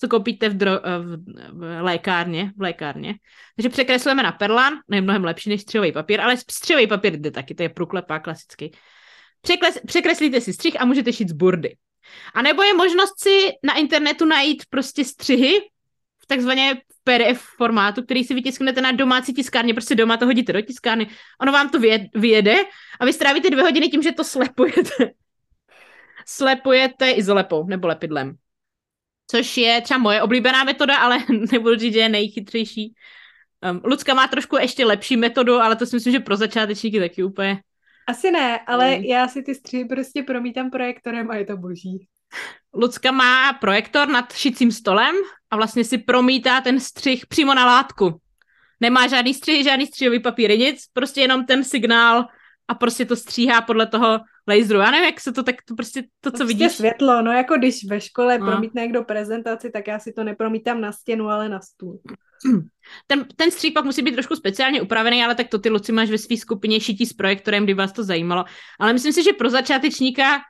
co 0.00 0.08
koupíte 0.08 0.48
v, 0.48 0.56
dro- 0.56 0.80
eh, 0.84 0.98
v, 0.98 1.16
v 1.52 1.82
lékárně, 1.82 2.52
v 2.56 2.62
lékárně. 2.62 3.14
Takže 3.56 3.68
překreslujeme 3.68 4.22
na 4.22 4.32
perlan, 4.32 4.74
ne 4.88 5.00
mnohem 5.00 5.24
lepší 5.24 5.50
než 5.50 5.62
střihový 5.62 5.92
papír, 5.92 6.20
ale 6.20 6.36
střihový 6.36 6.86
papír 6.86 7.16
jde 7.16 7.30
taky, 7.30 7.54
to 7.54 7.62
je 7.62 7.68
průklepá 7.68 8.18
klasický. 8.18 8.72
Překles, 9.40 9.78
překreslíte 9.86 10.40
si 10.40 10.52
střih 10.52 10.80
a 10.80 10.84
můžete 10.84 11.12
šít 11.12 11.28
z 11.28 11.32
burdy. 11.32 11.76
A 12.34 12.42
nebo 12.42 12.62
je 12.62 12.74
možnost 12.74 13.22
si 13.22 13.50
na 13.62 13.74
internetu 13.76 14.24
najít 14.24 14.62
prostě 14.70 15.04
střihy, 15.04 15.60
v 16.24 16.26
takzvaně 16.26 16.82
PDF 17.04 17.40
formátu, 17.56 18.02
který 18.02 18.24
si 18.24 18.34
vytisknete 18.34 18.80
na 18.80 18.92
domácí 18.92 19.34
tiskárně, 19.34 19.74
prostě 19.74 19.94
doma 19.94 20.16
to 20.16 20.26
hodíte 20.26 20.52
do 20.52 20.62
tiskárny, 20.62 21.06
ono 21.40 21.52
vám 21.52 21.68
to 21.68 21.78
vyjede 22.14 22.56
a 23.00 23.04
vy 23.04 23.12
strávíte 23.12 23.50
dvě 23.50 23.62
hodiny 23.62 23.88
tím, 23.88 24.02
že 24.02 24.12
to 24.12 24.24
slepujete. 24.24 25.10
slepujete 26.26 27.10
izolepou 27.10 27.66
nebo 27.66 27.86
lepidlem. 27.86 28.36
Což 29.30 29.56
je 29.56 29.80
třeba 29.80 29.98
moje 29.98 30.22
oblíbená 30.22 30.64
metoda, 30.64 30.96
ale 30.96 31.18
nebudu 31.52 31.76
říct, 31.76 31.92
že 31.92 32.00
je 32.00 32.08
nejchytřejší. 32.08 32.94
Um, 33.70 33.80
Lucka 33.84 34.14
má 34.14 34.28
trošku 34.28 34.56
ještě 34.56 34.84
lepší 34.84 35.16
metodu, 35.16 35.54
ale 35.54 35.76
to 35.76 35.86
si 35.86 35.96
myslím, 35.96 36.12
že 36.12 36.20
pro 36.20 36.36
začátečníky 36.36 37.00
taky 37.00 37.24
úplně. 37.24 37.62
Asi 38.08 38.30
ne, 38.30 38.60
ale 38.66 38.96
mm. 38.96 39.04
já 39.04 39.28
si 39.28 39.42
ty 39.42 39.54
střihy 39.54 39.84
prostě 39.84 40.22
promítám 40.22 40.70
projektorem 40.70 41.30
a 41.30 41.36
je 41.36 41.46
to 41.46 41.56
boží. 41.56 42.06
Lucka 42.74 43.12
má 43.12 43.52
projektor 43.52 44.08
nad 44.08 44.32
šicím 44.32 44.72
stolem 44.72 45.14
a 45.50 45.56
vlastně 45.56 45.84
si 45.84 45.98
promítá 45.98 46.60
ten 46.60 46.80
střih 46.80 47.26
přímo 47.26 47.54
na 47.54 47.66
látku. 47.66 48.20
Nemá 48.80 49.06
žádný 49.06 49.34
střih, 49.34 49.64
žádný 49.64 49.86
střihový 49.86 50.20
papír, 50.20 50.58
nic, 50.58 50.84
prostě 50.92 51.20
jenom 51.20 51.46
ten 51.46 51.64
signál 51.64 52.26
a 52.68 52.74
prostě 52.74 53.04
to 53.04 53.16
stříhá 53.16 53.60
podle 53.60 53.86
toho 53.86 54.20
laseru. 54.48 54.80
Já 54.80 54.90
nevím, 54.90 55.04
jak 55.04 55.20
se 55.20 55.32
to 55.32 55.42
tak, 55.42 55.56
to 55.64 55.74
prostě 55.74 56.02
to, 56.02 56.30
co 56.30 56.30
prostě 56.30 56.44
vidíš. 56.44 56.72
světlo, 56.72 57.22
no 57.22 57.32
jako 57.32 57.56
když 57.56 57.84
ve 57.88 58.00
škole 58.00 58.38
no. 58.38 58.46
promítne 58.46 58.82
někdo 58.82 59.04
prezentaci, 59.04 59.70
tak 59.70 59.86
já 59.86 59.98
si 59.98 60.12
to 60.12 60.24
nepromítám 60.24 60.80
na 60.80 60.92
stěnu, 60.92 61.28
ale 61.28 61.48
na 61.48 61.60
stůl. 61.60 62.00
Ten, 63.06 63.26
ten 63.36 63.50
střih 63.50 63.72
pak 63.72 63.84
musí 63.84 64.02
být 64.02 64.12
trošku 64.12 64.36
speciálně 64.36 64.82
upravený, 64.82 65.24
ale 65.24 65.34
tak 65.34 65.48
to 65.48 65.58
ty 65.58 65.70
Luci 65.70 65.92
máš 65.92 66.10
ve 66.10 66.18
své 66.18 66.36
skupině 66.36 66.80
šití 66.80 67.06
s 67.06 67.12
projektorem, 67.12 67.64
kdy 67.64 67.74
vás 67.74 67.92
to 67.92 68.04
zajímalo. 68.04 68.44
Ale 68.80 68.92
myslím 68.92 69.12
si, 69.12 69.22
že 69.22 69.32
pro 69.32 69.50
začátečníka 69.50 70.40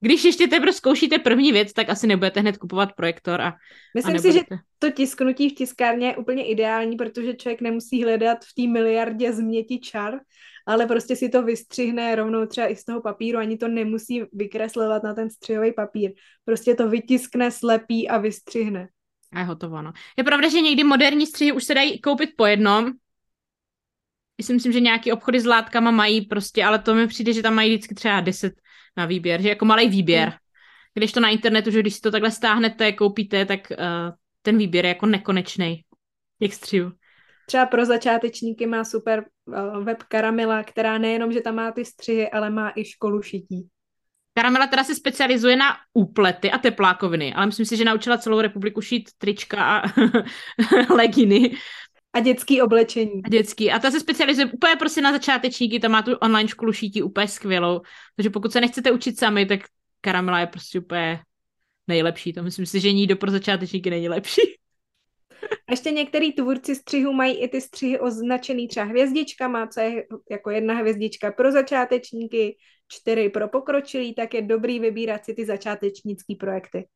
když 0.00 0.24
ještě 0.24 0.48
teprve 0.48 0.72
zkoušíte 0.72 1.18
první 1.18 1.52
věc, 1.52 1.72
tak 1.72 1.88
asi 1.88 2.06
nebudete 2.06 2.40
hned 2.40 2.56
kupovat 2.56 2.92
projektor. 2.92 3.40
A, 3.40 3.54
Myslím 3.94 4.16
a 4.16 4.18
si, 4.18 4.32
že 4.32 4.40
to 4.78 4.90
tisknutí 4.90 5.48
v 5.48 5.54
tiskárně 5.54 6.06
je 6.06 6.16
úplně 6.16 6.46
ideální, 6.46 6.96
protože 6.96 7.34
člověk 7.34 7.60
nemusí 7.60 8.02
hledat 8.02 8.38
v 8.44 8.54
té 8.54 8.72
miliardě 8.72 9.32
změti 9.32 9.78
čar, 9.78 10.14
ale 10.66 10.86
prostě 10.86 11.16
si 11.16 11.28
to 11.28 11.42
vystřihne 11.42 12.14
rovnou 12.14 12.46
třeba 12.46 12.68
i 12.68 12.76
z 12.76 12.84
toho 12.84 13.00
papíru, 13.00 13.38
ani 13.38 13.58
to 13.58 13.68
nemusí 13.68 14.22
vykreslovat 14.32 15.02
na 15.02 15.14
ten 15.14 15.30
střihový 15.30 15.72
papír. 15.72 16.12
Prostě 16.44 16.74
to 16.74 16.88
vytiskne, 16.88 17.50
slepí 17.50 18.08
a 18.08 18.18
vystřihne. 18.18 18.88
A 19.32 19.38
je 19.38 19.44
hotovo, 19.44 19.82
no. 19.82 19.92
Je 20.18 20.24
pravda, 20.24 20.48
že 20.48 20.60
někdy 20.60 20.84
moderní 20.84 21.26
střihy 21.26 21.52
už 21.52 21.64
se 21.64 21.74
dají 21.74 22.00
koupit 22.00 22.30
po 22.36 22.46
jednom, 22.46 22.92
já 24.38 24.46
si 24.46 24.52
myslím, 24.52 24.72
že 24.72 24.80
nějaký 24.80 25.12
obchody 25.12 25.40
s 25.40 25.46
látkama 25.46 25.90
mají 25.90 26.20
prostě, 26.20 26.64
ale 26.64 26.78
to 26.78 26.94
mi 26.94 27.06
přijde, 27.06 27.32
že 27.32 27.42
tam 27.42 27.54
mají 27.54 27.70
vždycky 27.70 27.94
třeba 27.94 28.20
10 28.20 28.54
na 28.96 29.06
výběr, 29.06 29.42
že 29.42 29.48
jako 29.48 29.64
malý 29.64 29.88
výběr. 29.88 30.28
Hmm. 30.28 30.38
Když 30.94 31.12
to 31.12 31.20
na 31.20 31.28
internetu, 31.28 31.70
že 31.70 31.80
když 31.80 31.94
si 31.94 32.00
to 32.00 32.10
takhle 32.10 32.30
stáhnete, 32.30 32.92
koupíte, 32.92 33.46
tak 33.46 33.60
uh, 33.70 33.76
ten 34.42 34.58
výběr 34.58 34.84
je 34.84 34.88
jako 34.88 35.06
nekonečný 35.06 35.84
těch 36.38 36.54
střihů. 36.54 36.92
Třeba 37.46 37.66
pro 37.66 37.84
začátečníky 37.84 38.66
má 38.66 38.84
super 38.84 39.24
uh, 39.44 39.84
web 39.84 40.02
Karamela, 40.02 40.62
která 40.62 40.98
nejenom, 40.98 41.32
že 41.32 41.40
tam 41.40 41.54
má 41.54 41.72
ty 41.72 41.84
střihy, 41.84 42.30
ale 42.30 42.50
má 42.50 42.72
i 42.76 42.84
školu 42.84 43.22
šití. 43.22 43.68
Karamela 44.36 44.66
teda 44.66 44.84
se 44.84 44.94
specializuje 44.94 45.56
na 45.56 45.76
úplety 45.92 46.50
a 46.50 46.58
teplákoviny, 46.58 47.34
ale 47.34 47.46
myslím 47.46 47.66
si, 47.66 47.76
že 47.76 47.84
naučila 47.84 48.18
celou 48.18 48.40
republiku 48.40 48.80
šít 48.80 49.10
trička 49.18 49.64
a 49.64 49.82
leginy. 50.94 51.56
A 52.14 52.20
dětský 52.20 52.62
oblečení. 52.62 53.22
A 53.24 53.28
dětský. 53.28 53.70
A 53.70 53.78
ta 53.78 53.90
se 53.90 54.00
specializuje 54.00 54.46
úplně 54.46 54.76
prostě 54.76 55.00
na 55.00 55.12
začátečníky, 55.12 55.80
tam 55.80 55.90
má 55.90 56.02
tu 56.02 56.14
online 56.14 56.48
školu 56.48 56.72
šítí 56.72 57.02
úplně 57.02 57.28
skvělou. 57.28 57.80
Takže 58.16 58.30
pokud 58.30 58.52
se 58.52 58.60
nechcete 58.60 58.92
učit 58.92 59.18
sami, 59.18 59.46
tak 59.46 59.60
Karamela 60.00 60.40
je 60.40 60.46
prostě 60.46 60.78
úplně 60.78 61.20
nejlepší. 61.88 62.32
To 62.32 62.42
myslím 62.42 62.66
si, 62.66 62.80
že 62.80 62.92
nikdo 62.92 63.16
pro 63.16 63.30
začátečníky 63.30 63.90
není 63.90 64.08
lepší. 64.08 64.40
A 65.68 65.72
ještě 65.72 65.90
některý 65.90 66.32
tvůrci 66.32 66.74
střihu 66.74 67.12
mají 67.12 67.36
i 67.36 67.48
ty 67.48 67.60
střihy 67.60 68.00
označený 68.00 68.68
třeba 68.68 68.86
hvězdičkama, 68.86 69.66
co 69.66 69.80
je 69.80 70.04
jako 70.30 70.50
jedna 70.50 70.74
hvězdička 70.74 71.32
pro 71.32 71.52
začátečníky, 71.52 72.56
čtyři 72.88 73.28
pro 73.28 73.48
pokročilý, 73.48 74.14
tak 74.14 74.34
je 74.34 74.42
dobrý 74.42 74.80
vybírat 74.80 75.24
si 75.24 75.34
ty 75.34 75.44
začátečnické 75.44 76.34
projekty. 76.40 76.86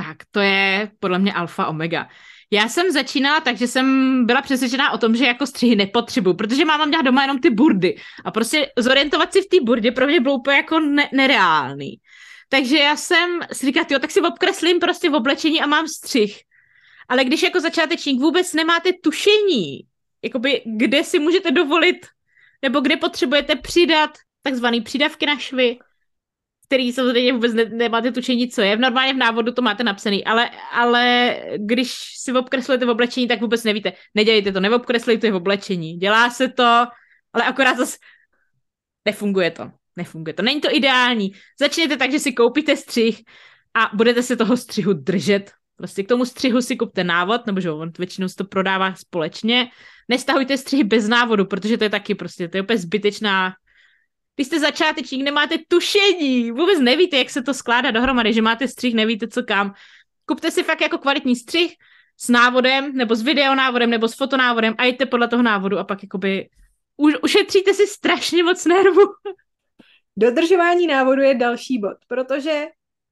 Tak 0.00 0.16
to 0.30 0.40
je 0.40 0.90
podle 1.00 1.18
mě 1.18 1.32
alfa 1.32 1.66
omega. 1.66 2.08
Já 2.50 2.68
jsem 2.68 2.90
začínala 2.90 3.40
tak, 3.40 3.56
že 3.56 3.66
jsem 3.66 3.86
byla 4.26 4.42
přesvědčená 4.42 4.90
o 4.90 4.98
tom, 4.98 5.16
že 5.16 5.24
jako 5.26 5.46
střihy 5.46 5.76
nepotřebuju, 5.76 6.36
protože 6.36 6.64
máma 6.64 6.84
měla 6.84 7.02
doma 7.02 7.22
jenom 7.22 7.38
ty 7.38 7.50
burdy. 7.50 7.96
A 8.24 8.30
prostě 8.30 8.72
zorientovat 8.78 9.32
si 9.32 9.42
v 9.42 9.48
té 9.48 9.56
burdě 9.62 9.92
pro 9.92 10.06
mě 10.06 10.20
bylo 10.20 10.34
úplně 10.34 10.56
jako 10.56 10.80
ne- 10.80 11.08
nereálný. 11.12 12.00
Takže 12.48 12.78
já 12.78 12.96
jsem 12.96 13.40
si 13.52 13.66
říkala, 13.66 13.86
jo, 13.90 13.98
tak 13.98 14.10
si 14.10 14.20
obkreslím 14.20 14.78
prostě 14.80 15.10
v 15.10 15.14
oblečení 15.14 15.62
a 15.62 15.66
mám 15.66 15.88
střih. 15.88 16.40
Ale 17.08 17.24
když 17.24 17.42
jako 17.42 17.60
začátečník 17.60 18.20
vůbec 18.20 18.54
nemáte 18.54 18.92
tušení, 18.92 19.80
jakoby 20.24 20.62
kde 20.66 21.04
si 21.04 21.18
můžete 21.18 21.50
dovolit, 21.50 22.06
nebo 22.62 22.80
kde 22.80 22.96
potřebujete 22.96 23.56
přidat 23.56 24.10
takzvaný 24.42 24.80
přidavky 24.80 25.26
na 25.26 25.38
švy, 25.38 25.78
který 26.70 26.92
samozřejmě 26.92 27.32
vůbec 27.32 27.54
ne, 27.54 27.64
nemáte 27.64 28.12
tušení, 28.12 28.48
co 28.48 28.60
je. 28.60 28.76
V 28.76 28.80
normálně 28.80 29.14
v 29.14 29.16
návodu 29.16 29.52
to 29.52 29.62
máte 29.62 29.84
napsaný, 29.84 30.24
ale, 30.24 30.50
ale 30.72 31.36
když 31.56 31.92
si 32.16 32.32
obkreslujete 32.32 32.86
v 32.86 32.90
oblečení, 32.90 33.28
tak 33.28 33.40
vůbec 33.40 33.64
nevíte. 33.64 33.92
Nedělejte 34.14 34.52
to, 34.52 34.60
neobkreslujte 34.60 35.30
v 35.30 35.34
oblečení. 35.34 35.96
Dělá 35.96 36.30
se 36.30 36.48
to, 36.48 36.86
ale 37.32 37.44
akorát 37.44 37.76
zase 37.76 37.96
nefunguje 39.06 39.50
to. 39.50 39.70
Nefunguje 39.96 40.34
to. 40.34 40.42
Není 40.42 40.60
to 40.60 40.76
ideální. 40.76 41.32
Začněte 41.60 41.96
tak, 41.96 42.10
že 42.10 42.18
si 42.18 42.32
koupíte 42.32 42.76
střih 42.76 43.22
a 43.74 43.90
budete 43.94 44.22
se 44.22 44.36
toho 44.36 44.56
střihu 44.56 44.92
držet. 44.92 45.50
Prostě 45.76 46.02
k 46.02 46.08
tomu 46.08 46.24
střihu 46.24 46.62
si 46.62 46.76
kupte 46.76 47.04
návod, 47.04 47.46
nebo 47.46 47.60
že 47.60 47.70
on 47.70 47.90
většinou 47.98 48.28
se 48.28 48.36
to 48.36 48.44
prodává 48.44 48.94
společně. 48.94 49.70
Nestahujte 50.08 50.58
střihy 50.58 50.84
bez 50.84 51.08
návodu, 51.08 51.44
protože 51.44 51.78
to 51.78 51.84
je 51.84 51.90
taky 51.90 52.14
prostě, 52.14 52.48
to 52.48 52.56
je 52.56 52.62
úplně 52.62 52.78
zbytečná 52.78 53.54
když 54.36 54.46
jste 54.46 54.60
začátečník, 54.60 55.22
nemáte 55.22 55.56
tušení, 55.68 56.50
vůbec 56.50 56.80
nevíte, 56.80 57.16
jak 57.16 57.30
se 57.30 57.42
to 57.42 57.54
skládá 57.54 57.90
dohromady, 57.90 58.32
že 58.32 58.42
máte 58.42 58.68
střih, 58.68 58.94
nevíte 58.94 59.28
co 59.28 59.42
kam. 59.42 59.74
Kupte 60.26 60.50
si 60.50 60.62
fakt 60.62 60.80
jako 60.80 60.98
kvalitní 60.98 61.36
střih 61.36 61.74
s 62.16 62.28
návodem, 62.28 62.96
nebo 62.96 63.14
s 63.14 63.22
videonávodem, 63.22 63.90
nebo 63.90 64.08
s 64.08 64.16
fotonávodem 64.16 64.74
a 64.78 64.84
jděte 64.84 65.06
podle 65.06 65.28
toho 65.28 65.42
návodu 65.42 65.78
a 65.78 65.84
pak 65.84 66.02
jakoby 66.02 66.48
už, 66.96 67.14
ušetříte 67.22 67.74
si 67.74 67.86
strašně 67.86 68.42
moc 68.42 68.64
nervu. 68.64 69.02
Dodržování 70.16 70.86
návodu 70.86 71.22
je 71.22 71.34
další 71.34 71.78
bod, 71.78 71.96
protože 72.08 72.66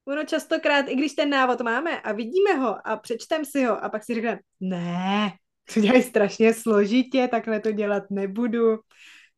ono 0.09 0.25
častokrát, 0.25 0.89
i 0.89 0.97
když 0.97 1.13
ten 1.13 1.31
návod 1.31 1.61
máme 1.61 2.01
a 2.01 2.13
vidíme 2.13 2.55
ho 2.55 2.87
a 2.89 2.97
přečtem 2.97 3.45
si 3.45 3.65
ho 3.65 3.85
a 3.85 3.89
pak 3.89 4.05
si 4.05 4.15
řekneme, 4.15 4.39
ne, 4.61 5.33
to 5.75 5.81
dělají 5.81 6.03
strašně 6.03 6.55
složitě, 6.55 7.29
takhle 7.31 7.61
to 7.61 7.73
dělat 7.73 8.03
nebudu. 8.11 8.79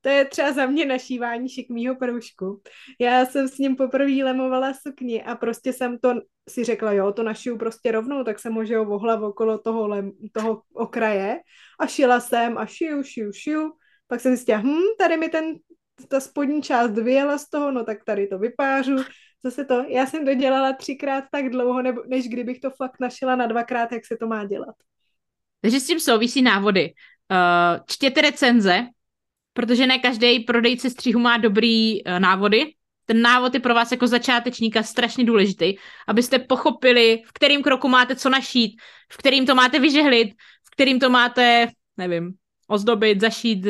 To 0.00 0.08
je 0.08 0.24
třeba 0.24 0.52
za 0.52 0.66
mě 0.66 0.86
našívání 0.86 1.48
šikmýho 1.48 1.96
proužku. 1.96 2.62
Já 3.00 3.26
jsem 3.26 3.48
s 3.48 3.58
ním 3.58 3.76
poprvé 3.76 4.24
lemovala 4.24 4.74
sukni 4.74 5.22
a 5.22 5.34
prostě 5.34 5.72
jsem 5.72 5.98
to 5.98 6.14
si 6.48 6.64
řekla, 6.64 6.92
jo, 6.92 7.12
to 7.12 7.22
našiju 7.22 7.58
prostě 7.58 7.92
rovnou, 7.92 8.24
tak 8.24 8.38
jsem 8.38 8.54
ho 8.54 8.84
vohla 8.84 9.20
okolo 9.20 9.58
toho, 9.58 9.88
lem, 9.88 10.12
toho 10.32 10.62
okraje 10.74 11.40
a 11.80 11.86
šila 11.86 12.20
jsem 12.20 12.58
a 12.58 12.66
šiju, 12.66 13.02
šiju, 13.02 13.32
šiju. 13.32 13.72
Pak 14.06 14.20
jsem 14.20 14.36
zjistila, 14.36 14.58
hm, 14.58 14.96
tady 14.98 15.16
mi 15.16 15.28
ten, 15.28 15.44
ta 16.08 16.20
spodní 16.20 16.62
část 16.62 16.90
vyjela 16.90 17.38
z 17.38 17.50
toho, 17.50 17.70
no 17.70 17.84
tak 17.84 18.04
tady 18.04 18.26
to 18.26 18.38
vypářu. 18.38 18.96
Zase 19.44 19.64
to, 19.64 19.84
já 19.88 20.06
jsem 20.06 20.24
to 20.24 20.34
dělala 20.34 20.72
třikrát 20.72 21.24
tak 21.32 21.50
dlouho, 21.50 21.82
nebo, 21.82 22.02
než 22.06 22.28
kdybych 22.28 22.60
to 22.60 22.70
fakt 22.70 23.00
našila 23.00 23.36
na 23.36 23.46
dvakrát, 23.46 23.92
jak 23.92 24.06
se 24.06 24.16
to 24.16 24.26
má 24.26 24.44
dělat. 24.44 24.74
Takže 25.60 25.80
s 25.80 25.86
tím 25.86 26.00
souvisí 26.00 26.42
návody. 26.42 26.92
Uh, 27.30 27.84
čtěte 27.86 28.20
recenze, 28.20 28.86
protože 29.52 29.86
ne 29.86 29.98
každý 29.98 30.40
prodejce 30.40 30.90
střihu 30.90 31.20
má 31.20 31.36
dobrý 31.36 32.04
uh, 32.04 32.18
návody. 32.18 32.74
Ten 33.06 33.22
návod 33.22 33.54
je 33.54 33.60
pro 33.60 33.74
vás 33.74 33.92
jako 33.92 34.06
začátečníka 34.06 34.82
strašně 34.82 35.24
důležitý, 35.24 35.74
abyste 36.08 36.38
pochopili, 36.38 37.22
v 37.26 37.32
kterým 37.32 37.62
kroku 37.62 37.88
máte 37.88 38.16
co 38.16 38.28
našít, 38.28 38.80
v 39.12 39.16
kterým 39.16 39.46
to 39.46 39.54
máte 39.54 39.78
vyžehlit, 39.78 40.28
v 40.64 40.70
kterým 40.70 41.00
to 41.00 41.10
máte, 41.10 41.68
nevím, 41.96 42.32
ozdobit, 42.68 43.20
zašít. 43.20 43.66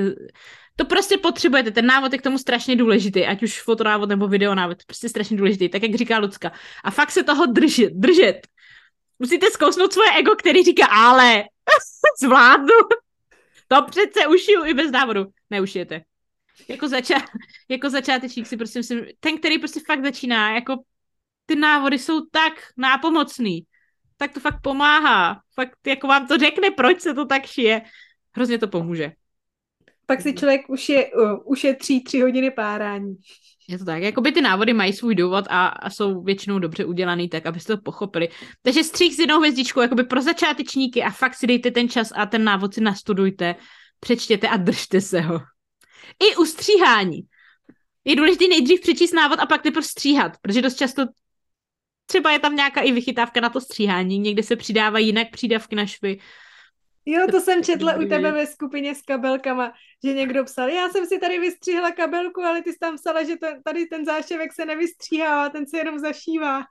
To 0.76 0.84
prostě 0.84 1.18
potřebujete, 1.18 1.70
ten 1.70 1.86
návod 1.86 2.12
je 2.12 2.18
k 2.18 2.22
tomu 2.22 2.38
strašně 2.38 2.76
důležitý, 2.76 3.26
ať 3.26 3.42
už 3.42 3.62
fotonávod 3.62 4.08
nebo 4.08 4.28
videonávod, 4.28 4.78
prostě 4.86 5.08
strašně 5.08 5.36
důležitý, 5.36 5.68
tak 5.68 5.82
jak 5.82 5.94
říká 5.94 6.18
Lucka. 6.18 6.52
A 6.84 6.90
fakt 6.90 7.10
se 7.10 7.22
toho 7.22 7.46
držet, 7.46 7.92
držet. 7.92 8.46
Musíte 9.18 9.50
zkousnout 9.50 9.92
svoje 9.92 10.10
ego, 10.18 10.36
který 10.36 10.62
říká, 10.64 10.86
ale 10.86 11.44
zvládnu. 12.22 12.74
To 13.72 13.82
přece 13.82 14.26
ušiju 14.26 14.64
i 14.64 14.74
bez 14.74 14.90
návodu. 14.90 15.26
Neušijete. 15.50 16.02
Jako, 16.68 16.86
zača- 16.86 17.26
jako 17.68 17.90
začátečník 17.90 18.46
si 18.46 18.56
prostě 18.56 18.78
myslím, 18.78 19.04
ten, 19.20 19.38
který 19.38 19.58
prostě 19.58 19.80
fakt 19.86 20.04
začíná, 20.04 20.54
jako 20.54 20.76
ty 21.46 21.56
návody 21.56 21.98
jsou 21.98 22.20
tak 22.30 22.52
nápomocný, 22.76 23.66
tak 24.16 24.32
to 24.32 24.40
fakt 24.40 24.60
pomáhá. 24.62 25.40
Fakt 25.54 25.86
jako 25.86 26.06
vám 26.06 26.26
to 26.26 26.38
řekne, 26.38 26.70
proč 26.70 27.00
se 27.00 27.14
to 27.14 27.26
tak 27.26 27.46
šije. 27.46 27.82
Hrozně 28.32 28.58
to 28.58 28.68
pomůže. 28.68 29.12
Pak 30.06 30.20
si 30.20 30.34
člověk 30.34 30.68
už 30.68 30.88
je, 30.88 31.12
uh, 31.12 31.38
ušetří 31.44 32.04
tři 32.04 32.20
hodiny 32.20 32.50
párání. 32.50 33.16
Je 33.70 33.78
to 33.78 33.84
tak, 33.84 34.02
jakoby 34.02 34.32
ty 34.32 34.40
návody 34.40 34.72
mají 34.72 34.92
svůj 34.92 35.14
důvod 35.14 35.44
a, 35.48 35.66
a 35.66 35.90
jsou 35.90 36.22
většinou 36.22 36.58
dobře 36.58 36.84
udělaný, 36.84 37.28
tak 37.28 37.46
abyste 37.46 37.76
to 37.76 37.82
pochopili. 37.82 38.28
Takže 38.62 38.84
střih 38.84 39.14
s 39.14 39.18
jednou 39.18 39.38
hvězdičkou, 39.38 39.80
jakoby 39.80 40.04
pro 40.04 40.22
začátečníky 40.22 41.02
a 41.02 41.10
fakt 41.10 41.34
si 41.34 41.46
dejte 41.46 41.70
ten 41.70 41.88
čas 41.88 42.12
a 42.16 42.26
ten 42.26 42.44
návod 42.44 42.74
si 42.74 42.80
nastudujte, 42.80 43.54
přečtěte 44.00 44.48
a 44.48 44.56
držte 44.56 45.00
se 45.00 45.20
ho. 45.20 45.40
I 46.18 46.36
u 46.36 46.44
stříhání. 46.44 47.20
Je 48.04 48.16
důležité 48.16 48.44
nejdřív 48.48 48.80
přečíst 48.80 49.12
návod 49.12 49.38
a 49.38 49.46
pak 49.46 49.62
teprve 49.62 49.82
stříhat, 49.82 50.32
protože 50.42 50.62
dost 50.62 50.76
často 50.76 51.02
třeba 52.06 52.32
je 52.32 52.38
tam 52.38 52.56
nějaká 52.56 52.80
i 52.80 52.92
vychytávka 52.92 53.40
na 53.40 53.48
to 53.48 53.60
stříhání, 53.60 54.18
někde 54.18 54.42
se 54.42 54.56
přidávají 54.56 55.06
jinak 55.06 55.30
přídavky 55.30 55.76
na 55.76 55.86
švy, 55.86 56.18
Jo, 57.06 57.26
to 57.30 57.40
jsem 57.40 57.64
četla 57.64 57.96
u 57.96 58.08
tebe 58.08 58.32
ve 58.32 58.46
skupině 58.46 58.94
s 58.94 59.02
kabelkama, 59.02 59.72
že 60.04 60.12
někdo 60.12 60.44
psal, 60.44 60.68
já 60.68 60.88
jsem 60.88 61.06
si 61.06 61.18
tady 61.18 61.38
vystříhla 61.38 61.90
kabelku, 61.90 62.40
ale 62.40 62.62
ty 62.62 62.72
jsi 62.72 62.78
tam 62.78 62.96
psala, 62.96 63.22
že 63.22 63.36
to, 63.36 63.46
tady 63.64 63.86
ten 63.86 64.04
záševek 64.04 64.52
se 64.52 64.64
nevystříhá, 64.64 65.48
ten 65.48 65.66
se 65.66 65.78
jenom 65.78 65.98
zašívá. 65.98 66.62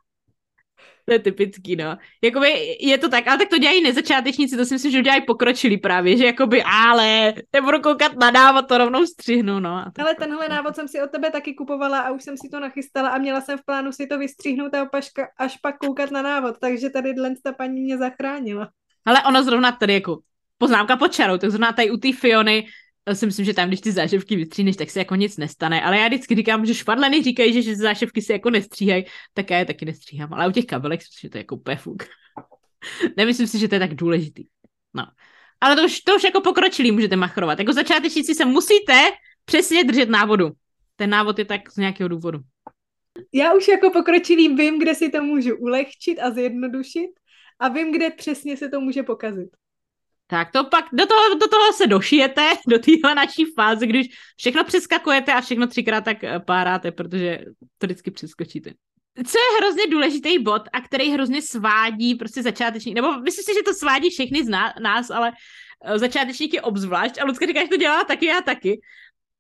To 1.06 1.14
je 1.14 1.20
typický, 1.20 1.76
no. 1.76 1.98
Jakoby 2.24 2.78
je 2.80 2.98
to 2.98 3.10
tak, 3.10 3.28
ale 3.28 3.38
tak 3.38 3.50
to 3.50 3.58
dělají 3.58 3.84
nezačátečníci, 3.84 4.58
to 4.58 4.66
si 4.66 4.74
myslím, 4.74 4.92
že 4.92 5.02
dělají 5.02 5.22
pokročilí 5.26 5.78
právě, 5.78 6.18
že 6.18 6.26
jakoby, 6.26 6.64
ale 6.64 7.34
nebudu 7.54 7.82
koukat 7.82 8.16
na 8.16 8.32
návod, 8.32 8.68
to 8.68 8.78
rovnou 8.78 9.06
střihnu, 9.06 9.60
no. 9.60 9.86
Ale 10.00 10.16
tenhle 10.16 10.50
návod 10.50 10.76
jsem 10.76 10.88
si 10.88 11.02
od 11.02 11.12
tebe 11.12 11.32
taky 11.32 11.54
kupovala 11.54 12.00
a 12.00 12.12
už 12.12 12.24
jsem 12.24 12.38
si 12.38 12.50
to 12.50 12.60
nachystala 12.60 13.10
a 13.10 13.18
měla 13.18 13.42
jsem 13.42 13.58
v 13.58 13.66
plánu 13.66 13.92
si 13.92 14.08
to 14.08 14.18
vystříhnout 14.18 14.74
a 14.74 14.84
opaška, 14.84 15.28
až 15.38 15.58
pak 15.58 15.78
koukat 15.78 16.12
na 16.12 16.22
návod, 16.22 16.56
takže 16.60 16.90
tady 16.90 17.14
dlen 17.14 17.36
ta 17.44 17.52
paní 17.52 17.82
mě 17.82 17.98
zachránila. 17.98 18.70
Ale 19.06 19.24
ono 19.24 19.44
zrovna 19.44 19.72
tady 19.72 19.94
jako 19.94 20.20
poznámka 20.58 20.98
pod 20.98 21.14
čarou, 21.14 21.38
tak 21.38 21.50
zrovna 21.50 21.74
tady 21.74 21.92
u 21.92 21.98
té 21.98 22.14
Fiony 22.14 22.68
si 23.14 23.26
myslím, 23.26 23.46
že 23.46 23.54
tam, 23.54 23.68
když 23.68 23.82
ty 23.82 23.92
záševky 23.92 24.36
vystříhneš, 24.36 24.76
tak 24.76 24.90
se 24.90 25.00
jako 25.00 25.16
nic 25.16 25.38
nestane. 25.38 25.82
Ale 25.82 25.98
já 25.98 26.08
vždycky 26.08 26.36
říkám, 26.36 26.66
že 26.66 26.74
švadleny 26.74 27.24
říkají, 27.24 27.54
že, 27.54 27.62
že 27.62 27.76
záševky 27.76 28.22
se 28.22 28.34
jako 28.34 28.50
nestříhají, 28.50 29.06
tak 29.34 29.50
já 29.50 29.58
je 29.58 29.66
taky 29.66 29.86
nestříhám. 29.86 30.34
Ale 30.34 30.48
u 30.48 30.52
těch 30.52 30.66
kabelek 30.66 31.02
si 31.02 31.08
že 31.22 31.30
to 31.30 31.38
je 31.38 31.40
jako 31.40 31.56
úplně 31.56 31.78
fuk. 31.78 32.04
Nemyslím 33.18 33.48
si, 33.48 33.60
že 33.60 33.68
to 33.68 33.76
je 33.76 33.80
tak 33.80 33.96
důležitý. 33.96 34.44
No. 34.94 35.06
Ale 35.62 35.76
to 35.76 35.86
už, 35.86 36.02
to 36.02 36.16
už 36.16 36.24
jako 36.24 36.42
pokročilý 36.42 36.92
můžete 36.92 37.16
machrovat. 37.16 37.60
Jako 37.60 37.74
začátečníci 37.74 38.36
se 38.36 38.46
musíte 38.46 39.04
přesně 39.46 39.84
držet 39.84 40.10
návodu. 40.10 40.52
Ten 40.96 41.10
návod 41.10 41.40
je 41.40 41.46
tak 41.46 41.72
z 41.72 41.78
nějakého 41.78 42.08
důvodu. 42.08 42.40
Já 43.34 43.54
už 43.54 43.68
jako 43.68 43.90
pokročilý 43.90 44.56
vím, 44.56 44.80
kde 44.80 44.96
si 44.96 45.10
to 45.10 45.24
můžu 45.24 45.56
ulehčit 45.56 46.20
a 46.20 46.32
zjednodušit 46.32 47.10
a 47.60 47.68
vím, 47.68 47.92
kde 47.92 48.10
přesně 48.10 48.58
se 48.58 48.70
to 48.70 48.82
může 48.82 49.04
pokazit. 49.04 49.50
Tak 50.28 50.52
to 50.52 50.64
pak, 50.64 50.86
do 50.94 51.06
toho, 51.06 51.36
do 51.36 51.48
toho 51.48 51.74
se 51.74 51.88
došijete, 51.88 52.54
do 52.68 52.80
téhle 52.80 53.16
naší 53.16 53.46
fáze, 53.56 53.88
když 53.88 54.08
všechno 54.38 54.64
přeskakujete 54.64 55.34
a 55.34 55.42
všechno 55.42 55.68
třikrát 55.68 56.02
tak 56.02 56.24
eh, 56.24 56.40
páráte, 56.40 56.92
protože 56.92 57.40
to 57.78 57.88
vždycky 57.88 58.12
přeskočíte. 58.12 58.74
Co 59.26 59.38
je 59.38 59.58
hrozně 59.58 59.88
důležitý 59.88 60.40
bod 60.40 60.62
a 60.74 60.82
který 60.82 61.12
hrozně 61.12 61.42
svádí 61.42 62.16
prostě 62.16 62.44
začáteční, 62.44 62.94
nebo 62.94 63.20
myslím 63.20 63.44
si, 63.44 63.54
že 63.54 63.64
to 63.66 63.74
svádí 63.74 64.10
všechny 64.10 64.46
z 64.46 64.50
nás, 64.82 65.10
ale 65.10 65.32
eh, 65.86 66.00
začátečníky 66.00 66.62
obzvlášť, 66.62 67.22
a 67.22 67.26
Lucka 67.26 67.46
říká, 67.46 67.62
že 67.62 67.68
to 67.68 67.78
dělá 67.78 68.04
taky, 68.04 68.26
já 68.26 68.42
taky, 68.42 68.82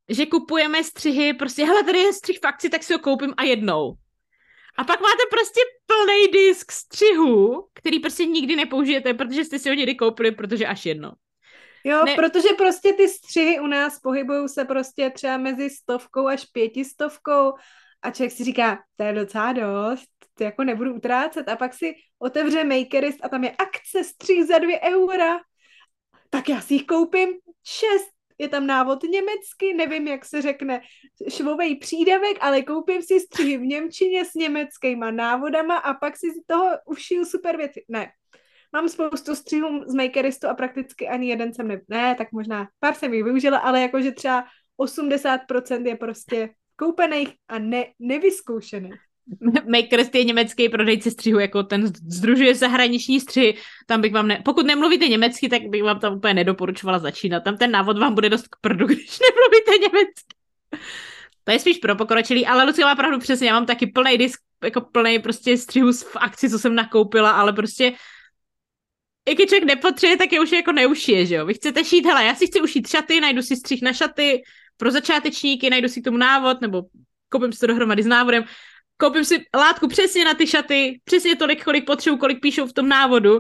že 0.10 0.26
kupujeme 0.26 0.84
střihy, 0.84 1.34
prostě, 1.34 1.66
hele, 1.66 1.84
tady 1.84 2.00
je 2.00 2.14
střih 2.14 2.40
v 2.40 2.46
akci, 2.46 2.70
tak 2.70 2.84
si 2.84 2.94
ho 2.94 3.00
koupím 3.00 3.34
a 3.38 3.44
jednou. 3.44 3.94
A 4.80 4.84
pak 4.84 5.02
máte 5.02 5.24
prostě 5.30 5.62
plný 5.86 6.28
disk 6.32 6.72
střihu, 6.72 7.68
který 7.74 8.00
prostě 8.00 8.26
nikdy 8.26 8.56
nepoužijete, 8.56 9.14
protože 9.14 9.46
jste 9.46 9.60
si 9.60 9.70
ho 9.70 9.76
někdy 9.76 9.96
koupili, 9.96 10.32
protože 10.32 10.68
až 10.68 10.86
jedno. 10.86 11.12
Jo, 11.84 12.06
ne. 12.06 12.16
protože 12.16 12.50
prostě 12.58 12.94
ty 12.94 13.08
střihy 13.08 13.60
u 13.60 13.68
nás 13.68 14.00
pohybují 14.00 14.50
se 14.50 14.66
prostě 14.66 15.10
třeba 15.10 15.38
mezi 15.38 15.70
stovkou 15.70 16.28
až 16.28 16.46
pětistovkou 16.46 17.54
a 18.02 18.12
člověk 18.12 18.32
si 18.32 18.44
říká, 18.44 18.80
to 18.96 19.04
je 19.04 19.14
docela 19.14 19.54
dost, 19.54 20.10
to 20.34 20.44
jako 20.44 20.64
nebudu 20.64 20.96
utrácet 20.96 21.50
a 21.50 21.56
pak 21.56 21.74
si 21.74 21.94
otevře 22.20 22.64
Makerist 22.64 23.26
a 23.26 23.30
tam 23.30 23.44
je 23.44 23.52
akce 23.52 24.04
střih 24.04 24.46
za 24.46 24.60
dvě 24.60 24.80
eura. 24.82 25.40
Tak 26.30 26.50
já 26.50 26.62
si 26.62 26.74
jich 26.74 26.86
koupím 26.86 27.30
šest. 27.64 28.19
Je 28.40 28.50
tam 28.50 28.68
návod 28.68 29.04
německy, 29.04 29.74
nevím, 29.74 30.08
jak 30.08 30.26
se 30.26 30.42
řekne 30.42 30.82
švovej 31.30 31.76
přídavek, 31.76 32.38
ale 32.42 32.62
koupím 32.62 33.02
si 33.02 33.20
střihy 33.20 33.58
v 33.58 33.62
Němčině 33.62 34.26
s 34.26 34.34
německýma 34.34 35.12
návodama 35.12 35.78
a 35.78 35.94
pak 35.94 36.18
si 36.18 36.32
z 36.32 36.46
toho 36.48 36.70
ušiju 36.86 37.26
super 37.26 37.58
věci. 37.58 37.86
Ne, 37.88 38.12
mám 38.74 38.90
spoustu 38.90 39.36
střihů 39.36 39.84
z 39.88 39.94
Makeristu 39.94 40.48
a 40.48 40.54
prakticky 40.54 41.08
ani 41.08 41.30
jeden 41.30 41.54
jsem 41.54 41.68
ne... 41.68 41.82
Ne, 41.88 42.16
tak 42.16 42.32
možná 42.32 42.68
pár 42.80 42.96
jsem 42.96 43.14
jich 43.14 43.24
využila, 43.24 43.58
ale 43.58 43.82
jakože 43.82 44.12
třeba 44.12 44.46
80% 44.82 45.86
je 45.86 45.96
prostě 45.96 46.50
koupených 46.76 47.30
a 47.48 47.60
ne, 47.60 47.86
nevyzkoušených. 48.00 49.09
Makerist 49.72 50.16
je 50.16 50.24
německý 50.24 50.70
prodejce 50.70 51.12
střihu, 51.12 51.40
jako 51.40 51.64
ten 51.64 51.88
združuje 51.88 52.56
zahraniční 52.56 53.20
střihy, 53.20 53.58
tam 53.86 54.02
bych 54.02 54.14
vám 54.14 54.28
ne... 54.28 54.42
Pokud 54.46 54.66
nemluvíte 54.66 55.08
německy, 55.08 55.50
tak 55.50 55.62
bych 55.62 55.84
vám 55.84 56.00
tam 56.00 56.14
úplně 56.14 56.34
nedoporučovala 56.34 57.00
začínat. 57.00 57.44
Tam 57.44 57.58
ten 57.58 57.72
návod 57.72 57.98
vám 57.98 58.14
bude 58.16 58.30
dost 58.30 58.48
k 58.48 58.56
prdu, 58.62 58.86
když 58.88 59.20
nemluvíte 59.20 59.88
německy. 59.88 60.36
To 61.44 61.52
je 61.52 61.60
spíš 61.60 61.78
pro 61.78 61.96
pokročilý, 61.96 62.46
ale 62.46 62.64
Lucie 62.66 62.86
má 62.86 62.96
pravdu 62.96 63.20
přesně, 63.20 63.48
já 63.48 63.54
mám 63.54 63.66
taky 63.66 63.88
plný 63.88 64.18
disk, 64.18 64.40
jako 64.64 64.82
plný 64.82 65.20
prostě 65.20 65.58
střihu 65.58 65.92
v 65.92 66.16
akci, 66.16 66.50
co 66.50 66.60
jsem 66.60 66.76
nakoupila, 66.76 67.32
ale 67.32 67.54
prostě 67.54 67.94
i 69.26 69.36
když 69.36 69.48
člověk 69.48 69.64
nepotřebuje, 69.64 70.18
tak 70.18 70.34
je 70.34 70.40
už 70.40 70.52
jako 70.52 70.72
neušije, 70.72 71.26
že 71.26 71.36
jo. 71.36 71.46
Vy 71.46 71.54
chcete 71.54 71.86
šít, 71.86 72.06
hele, 72.06 72.26
já 72.26 72.36
si 72.36 72.48
chci 72.48 72.62
ušít 72.62 72.88
šaty, 72.88 73.22
najdu 73.22 73.42
si 73.42 73.56
střih 73.56 73.82
na 73.82 73.94
šaty, 73.94 74.42
pro 74.78 74.92
začátečníky, 74.92 75.70
najdu 75.70 75.88
si 75.88 76.02
k 76.02 76.04
tomu 76.04 76.18
návod, 76.18 76.62
nebo 76.62 76.84
koupím 77.30 77.54
si 77.54 77.60
to 77.60 77.68
dohromady 77.68 78.04
s 78.04 78.06
návodem, 78.06 78.44
koupím 79.00 79.26
si 79.26 79.46
látku 79.56 79.88
přesně 79.88 80.26
na 80.26 80.34
ty 80.34 80.48
šaty, 80.48 81.02
přesně 81.04 81.36
tolik, 81.36 81.64
kolik 81.64 81.86
potřebuji, 81.86 82.18
kolik 82.18 82.42
píšou 82.42 82.68
v 82.68 82.74
tom 82.74 82.90
návodu 82.90 83.36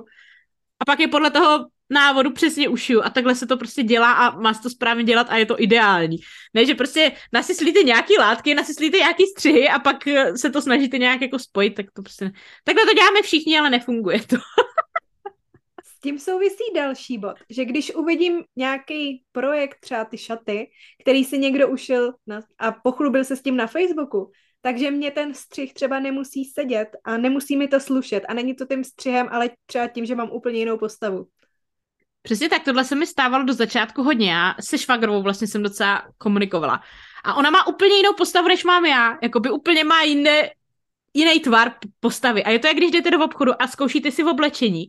a 0.79 0.85
pak 0.85 0.99
je 0.99 1.07
podle 1.07 1.31
toho 1.31 1.65
návodu 1.89 2.31
přesně 2.31 2.69
ušiju 2.69 3.03
a 3.03 3.09
takhle 3.09 3.35
se 3.35 3.47
to 3.47 3.57
prostě 3.57 3.83
dělá 3.83 4.13
a 4.13 4.39
má 4.39 4.53
se 4.53 4.61
to 4.61 4.69
správně 4.69 5.03
dělat 5.03 5.27
a 5.29 5.37
je 5.37 5.45
to 5.45 5.61
ideální. 5.61 6.17
Ne, 6.53 6.65
že 6.65 6.75
prostě 6.75 7.11
nasyslíte 7.33 7.83
nějaký 7.83 8.17
látky, 8.19 8.55
nasyslíte 8.55 8.97
nějaký 8.97 9.25
střihy 9.25 9.69
a 9.69 9.79
pak 9.79 10.07
eh, 10.07 10.37
se 10.37 10.49
to 10.49 10.61
snažíte 10.61 10.97
nějak 10.97 11.21
jako 11.21 11.39
spojit, 11.39 11.75
tak 11.75 11.85
to 11.93 12.01
prostě... 12.01 12.31
Takhle 12.63 12.85
to 12.85 12.93
děláme 12.93 13.21
všichni, 13.21 13.59
ale 13.59 13.69
nefunguje 13.69 14.19
to. 14.19 14.35
S 15.85 16.01
tím 16.01 16.19
souvisí 16.19 16.63
další 16.75 17.17
bod, 17.17 17.35
že 17.49 17.65
když 17.65 17.95
uvidím 17.95 18.43
nějaký 18.55 19.23
projekt, 19.31 19.77
třeba 19.79 20.05
ty 20.05 20.17
šaty, 20.17 20.69
který 21.01 21.25
si 21.25 21.37
někdo 21.37 21.69
ušil 21.69 22.13
na, 22.27 22.41
a 22.59 22.71
pochlubil 22.71 23.23
se 23.23 23.35
s 23.35 23.41
tím 23.41 23.57
na 23.57 23.67
Facebooku, 23.67 24.31
takže 24.61 24.91
mě 24.91 25.11
ten 25.11 25.33
střih 25.33 25.73
třeba 25.73 25.99
nemusí 25.99 26.45
sedět 26.45 26.89
a 27.03 27.17
nemusí 27.17 27.57
mi 27.57 27.67
to 27.67 27.79
slušet 27.79 28.23
a 28.29 28.33
není 28.33 28.55
to 28.55 28.65
tím 28.65 28.83
střihem, 28.83 29.27
ale 29.31 29.49
třeba 29.65 29.87
tím, 29.87 30.05
že 30.05 30.15
mám 30.15 30.31
úplně 30.31 30.59
jinou 30.59 30.77
postavu. 30.77 31.27
Přesně 32.21 32.49
tak, 32.49 32.63
tohle 32.63 32.85
se 32.85 32.95
mi 32.95 33.07
stávalo 33.07 33.43
do 33.43 33.53
začátku 33.53 34.03
hodně. 34.03 34.31
Já 34.31 34.55
se 34.61 34.77
švagrovou 34.77 35.21
vlastně 35.21 35.47
jsem 35.47 35.63
docela 35.63 36.03
komunikovala. 36.17 36.81
A 37.23 37.33
ona 37.33 37.49
má 37.49 37.67
úplně 37.67 37.95
jinou 37.95 38.13
postavu, 38.13 38.47
než 38.47 38.63
mám 38.63 38.85
já. 38.85 39.17
Jakoby 39.23 39.49
úplně 39.49 39.83
má 39.83 40.03
jiné, 40.03 40.51
jiný 41.13 41.39
tvar 41.39 41.73
postavy. 41.99 42.43
A 42.43 42.49
je 42.49 42.59
to, 42.59 42.67
jak 42.67 42.77
když 42.77 42.91
jdete 42.91 43.11
do 43.11 43.25
obchodu 43.25 43.61
a 43.61 43.67
zkoušíte 43.67 44.11
si 44.11 44.23
v 44.23 44.27
oblečení. 44.27 44.85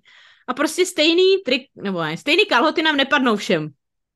A 0.48 0.54
prostě 0.54 0.86
stejný 0.86 1.38
trik, 1.44 1.62
nebo 1.74 2.02
ne, 2.02 2.16
stejný 2.16 2.46
kalhoty 2.46 2.82
nám 2.82 2.96
nepadnou 2.96 3.36
všem. 3.36 3.68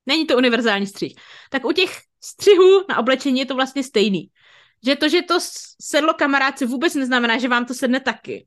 Není 0.06 0.26
to 0.26 0.36
univerzální 0.36 0.86
střih. 0.86 1.14
Tak 1.50 1.64
u 1.64 1.72
těch 1.72 1.90
střihů 2.24 2.84
na 2.88 2.98
oblečení 2.98 3.38
je 3.38 3.46
to 3.46 3.54
vlastně 3.54 3.82
stejný. 3.82 4.28
Že 4.86 4.96
to, 4.96 5.08
že 5.08 5.22
to 5.22 5.38
sedlo 5.82 6.14
kamarádce 6.14 6.66
vůbec 6.66 6.94
neznamená, 6.94 7.38
že 7.38 7.48
vám 7.48 7.64
to 7.64 7.74
sedne 7.74 8.00
taky. 8.00 8.46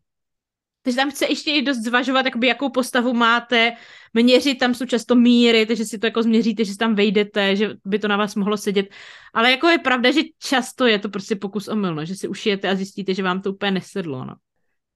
Takže 0.82 0.96
tam 0.96 1.12
chce 1.12 1.26
ještě 1.26 1.52
i 1.52 1.62
dost 1.62 1.78
zvažovat, 1.78 2.26
jakoby, 2.26 2.48
jakou 2.48 2.70
postavu 2.70 3.14
máte, 3.14 3.74
měřit, 4.14 4.56
tam 4.56 4.74
jsou 4.74 4.86
často 4.86 5.16
míry, 5.16 5.66
takže 5.66 5.86
si 5.86 6.00
to 6.00 6.06
jako 6.06 6.24
změříte, 6.24 6.66
že 6.66 6.72
si 6.72 6.78
tam 6.78 6.96
vejdete, 6.96 7.56
že 7.56 7.70
by 7.86 8.00
to 8.00 8.08
na 8.08 8.18
vás 8.18 8.36
mohlo 8.36 8.58
sedět. 8.58 8.86
Ale 9.34 9.52
jako 9.52 9.68
je 9.68 9.78
pravda, 9.78 10.12
že 10.12 10.22
často 10.40 10.86
je 10.86 11.00
to 11.00 11.10
prostě 11.10 11.36
pokus 11.36 11.68
omyl, 11.68 11.96
no, 11.96 12.06
že 12.06 12.16
si 12.16 12.28
ušijete 12.28 12.70
a 12.70 12.76
zjistíte, 12.76 13.14
že 13.14 13.24
vám 13.24 13.42
to 13.42 13.52
úplně 13.52 13.72
nesedlo. 13.72 14.26
No. 14.26 14.36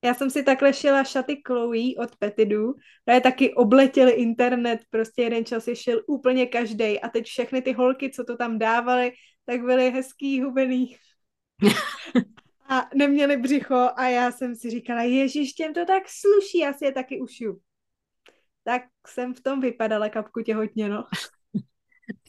Já 0.05 0.13
jsem 0.13 0.29
si 0.29 0.43
takhle 0.43 0.73
šila 0.73 1.03
šaty 1.03 1.41
Chloe 1.47 1.95
od 1.97 2.15
Petidu, 2.19 2.73
je 3.13 3.21
taky 3.21 3.53
obletěli 3.53 4.11
internet, 4.11 4.79
prostě 4.89 5.21
jeden 5.21 5.45
čas 5.45 5.67
je 5.67 5.75
šil 5.75 6.01
úplně 6.07 6.45
každý 6.45 6.99
a 6.99 7.09
teď 7.09 7.25
všechny 7.25 7.61
ty 7.61 7.73
holky, 7.73 8.09
co 8.09 8.23
to 8.23 8.37
tam 8.37 8.59
dávaly, 8.59 9.11
tak 9.45 9.61
byly 9.61 9.91
hezký, 9.91 10.41
hubený. 10.41 10.95
A 12.69 12.89
neměli 12.95 13.37
břicho 13.37 13.89
a 13.95 14.07
já 14.07 14.31
jsem 14.31 14.55
si 14.55 14.69
říkala, 14.69 15.01
ježiš, 15.01 15.53
těm 15.53 15.73
to 15.73 15.85
tak 15.85 16.03
sluší, 16.07 16.57
já 16.57 16.73
si 16.73 16.85
je 16.85 16.91
taky 16.91 17.21
ušiju. 17.21 17.59
Tak 18.63 18.81
jsem 19.07 19.33
v 19.33 19.41
tom 19.41 19.59
vypadala 19.59 20.09
kapku 20.09 20.41
těhotně, 20.41 20.89
no. 20.89 21.03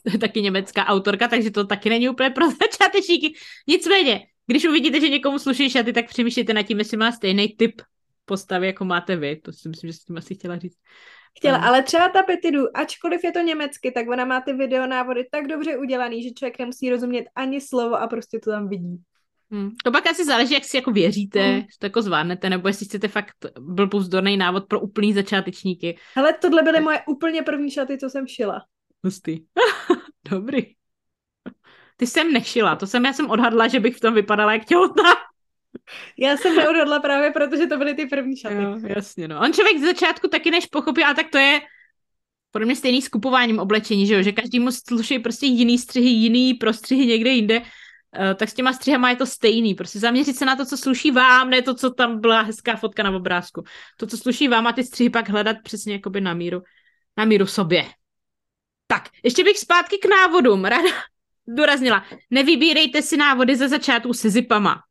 to 0.03 0.11
je 0.11 0.17
taky 0.17 0.41
německá 0.41 0.85
autorka, 0.85 1.27
takže 1.27 1.51
to 1.51 1.65
taky 1.65 1.89
není 1.89 2.09
úplně 2.09 2.29
pro 2.29 2.45
začátečníky. 2.49 3.33
Nicméně, 3.67 4.27
když 4.47 4.65
uvidíte, 4.65 4.99
že 4.99 5.09
někomu 5.09 5.39
sluší 5.39 5.69
šaty, 5.69 5.93
tak 5.93 6.07
přemýšlejte 6.07 6.53
nad 6.53 6.63
tím, 6.63 6.79
jestli 6.79 6.97
má 6.97 7.11
stejný 7.11 7.47
typ 7.47 7.81
postavy, 8.25 8.67
jako 8.67 8.85
máte 8.85 9.15
vy. 9.15 9.35
To 9.35 9.53
si 9.53 9.69
myslím, 9.69 9.87
že 9.91 9.93
s 9.93 10.05
tím 10.05 10.17
asi 10.17 10.35
chtěla 10.35 10.57
říct. 10.57 10.77
Chtěla, 11.37 11.57
um. 11.57 11.63
ale 11.63 11.83
třeba 11.83 12.09
ta 12.09 12.23
Petidu, 12.23 12.77
ačkoliv 12.77 13.23
je 13.23 13.31
to 13.31 13.39
německy, 13.39 13.91
tak 13.91 14.09
ona 14.09 14.25
má 14.25 14.41
ty 14.41 14.53
videonávody 14.53 15.27
tak 15.31 15.47
dobře 15.47 15.77
udělaný, 15.77 16.23
že 16.23 16.31
člověk 16.31 16.59
nemusí 16.59 16.89
rozumět 16.89 17.25
ani 17.35 17.61
slovo 17.61 17.95
a 17.95 18.07
prostě 18.07 18.39
to 18.39 18.51
tam 18.51 18.69
vidí. 18.69 18.97
Hmm. 19.51 19.71
To 19.83 19.91
pak 19.91 20.07
asi 20.07 20.25
záleží, 20.25 20.53
jak 20.53 20.63
si 20.63 20.77
jako 20.77 20.91
věříte, 20.91 21.43
hmm. 21.43 21.59
že 21.59 21.77
to 21.79 21.85
jako 21.85 22.01
zvládnete, 22.01 22.49
nebo 22.49 22.67
jestli 22.67 22.85
chcete 22.85 23.07
fakt 23.07 23.35
byl 23.59 23.87
pouzdorný 23.87 24.37
návod 24.37 24.65
pro 24.67 24.79
úplný 24.79 25.13
začátečníky. 25.13 25.97
Hele, 26.15 26.33
tohle 26.33 26.63
byly 26.63 26.81
moje 26.81 27.01
úplně 27.07 27.41
první 27.41 27.71
šaty, 27.71 27.97
co 27.97 28.09
jsem 28.09 28.27
šila. 28.27 28.61
Hustý. 29.03 29.39
Dobrý. 30.29 30.61
Ty 31.97 32.07
jsem 32.07 32.33
nešila, 32.33 32.75
to 32.75 32.87
jsem, 32.87 33.05
já 33.05 33.13
jsem 33.13 33.29
odhadla, 33.29 33.67
že 33.67 33.79
bych 33.79 33.97
v 33.97 33.99
tom 33.99 34.13
vypadala 34.13 34.53
jak 34.53 34.65
těhotná. 34.65 35.13
Já 36.17 36.37
jsem 36.37 36.55
neodhodla 36.55 36.99
právě, 36.99 37.31
protože 37.31 37.67
to 37.67 37.77
byly 37.77 37.93
ty 37.93 38.05
první 38.05 38.37
šaty. 38.37 38.55
Jo, 38.55 38.79
jasně, 38.87 39.27
no. 39.27 39.39
On 39.39 39.53
člověk 39.53 39.77
z 39.77 39.85
začátku 39.85 40.27
taky 40.27 40.51
než 40.51 40.65
pochopí, 40.65 41.03
ale 41.03 41.15
tak 41.15 41.29
to 41.29 41.37
je 41.37 41.61
pro 42.51 42.65
mě 42.65 42.75
stejný 42.75 43.01
s 43.01 43.07
kupováním 43.07 43.59
oblečení, 43.59 44.07
že 44.07 44.13
jo, 44.13 44.21
že 44.21 44.31
každému 44.31 44.71
sluší 44.71 45.19
prostě 45.19 45.45
jiný 45.45 45.77
střihy, 45.77 46.09
jiný 46.09 46.53
prostřihy 46.53 47.05
někde 47.05 47.29
jinde, 47.29 47.61
tak 48.35 48.49
s 48.49 48.53
těma 48.53 48.73
střihama 48.73 49.09
je 49.09 49.15
to 49.15 49.25
stejný. 49.25 49.75
Prostě 49.75 49.99
zaměřit 49.99 50.37
se 50.37 50.45
na 50.45 50.55
to, 50.55 50.65
co 50.65 50.77
sluší 50.77 51.11
vám, 51.11 51.49
ne 51.49 51.61
to, 51.61 51.73
co 51.73 51.89
tam 51.89 52.21
byla 52.21 52.41
hezká 52.41 52.75
fotka 52.75 53.03
na 53.03 53.11
obrázku. 53.11 53.63
To, 53.97 54.07
co 54.07 54.17
sluší 54.17 54.47
vám 54.47 54.67
a 54.67 54.73
ty 54.73 54.83
střihy 54.83 55.09
pak 55.09 55.29
hledat 55.29 55.57
přesně 55.63 55.93
jakoby 55.93 56.21
na 56.21 56.33
míru, 56.33 56.61
na 57.17 57.25
míru 57.25 57.45
sobě. 57.45 57.85
Tak, 58.87 59.09
ještě 59.23 59.43
bych 59.43 59.59
zpátky 59.59 59.97
k 59.97 60.05
návodům. 60.05 60.65
Ráda 60.65 60.89
doraznila. 61.47 62.05
Nevybírejte 62.29 63.01
si 63.01 63.17
návody 63.17 63.55
ze 63.55 63.69
začátku 63.69 64.13
se 64.13 64.29
zipama. 64.29 64.81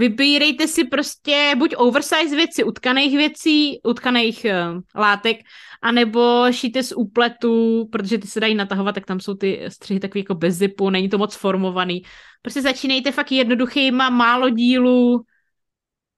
Vybírejte 0.00 0.68
si 0.68 0.84
prostě 0.84 1.54
buď 1.56 1.74
oversize 1.76 2.36
věci, 2.36 2.64
utkaných 2.64 3.16
věcí, 3.16 3.80
utkaných 3.84 4.46
uh, 4.46 4.80
látek, 4.94 5.36
anebo 5.82 6.52
šíte 6.52 6.82
z 6.82 6.92
úpletu, 6.92 7.88
protože 7.92 8.18
ty 8.18 8.26
se 8.26 8.40
dají 8.40 8.54
natahovat, 8.54 8.94
tak 8.94 9.06
tam 9.06 9.20
jsou 9.20 9.34
ty 9.34 9.64
střihy 9.68 10.00
takový 10.00 10.20
jako 10.20 10.34
bez 10.34 10.54
zipu, 10.54 10.90
není 10.90 11.08
to 11.08 11.18
moc 11.18 11.36
formovaný. 11.36 12.02
Prostě 12.42 12.62
začínejte 12.62 13.12
fakt 13.12 13.32
jednoduchýma, 13.32 14.10
málo 14.10 14.50
dílů, 14.50 15.24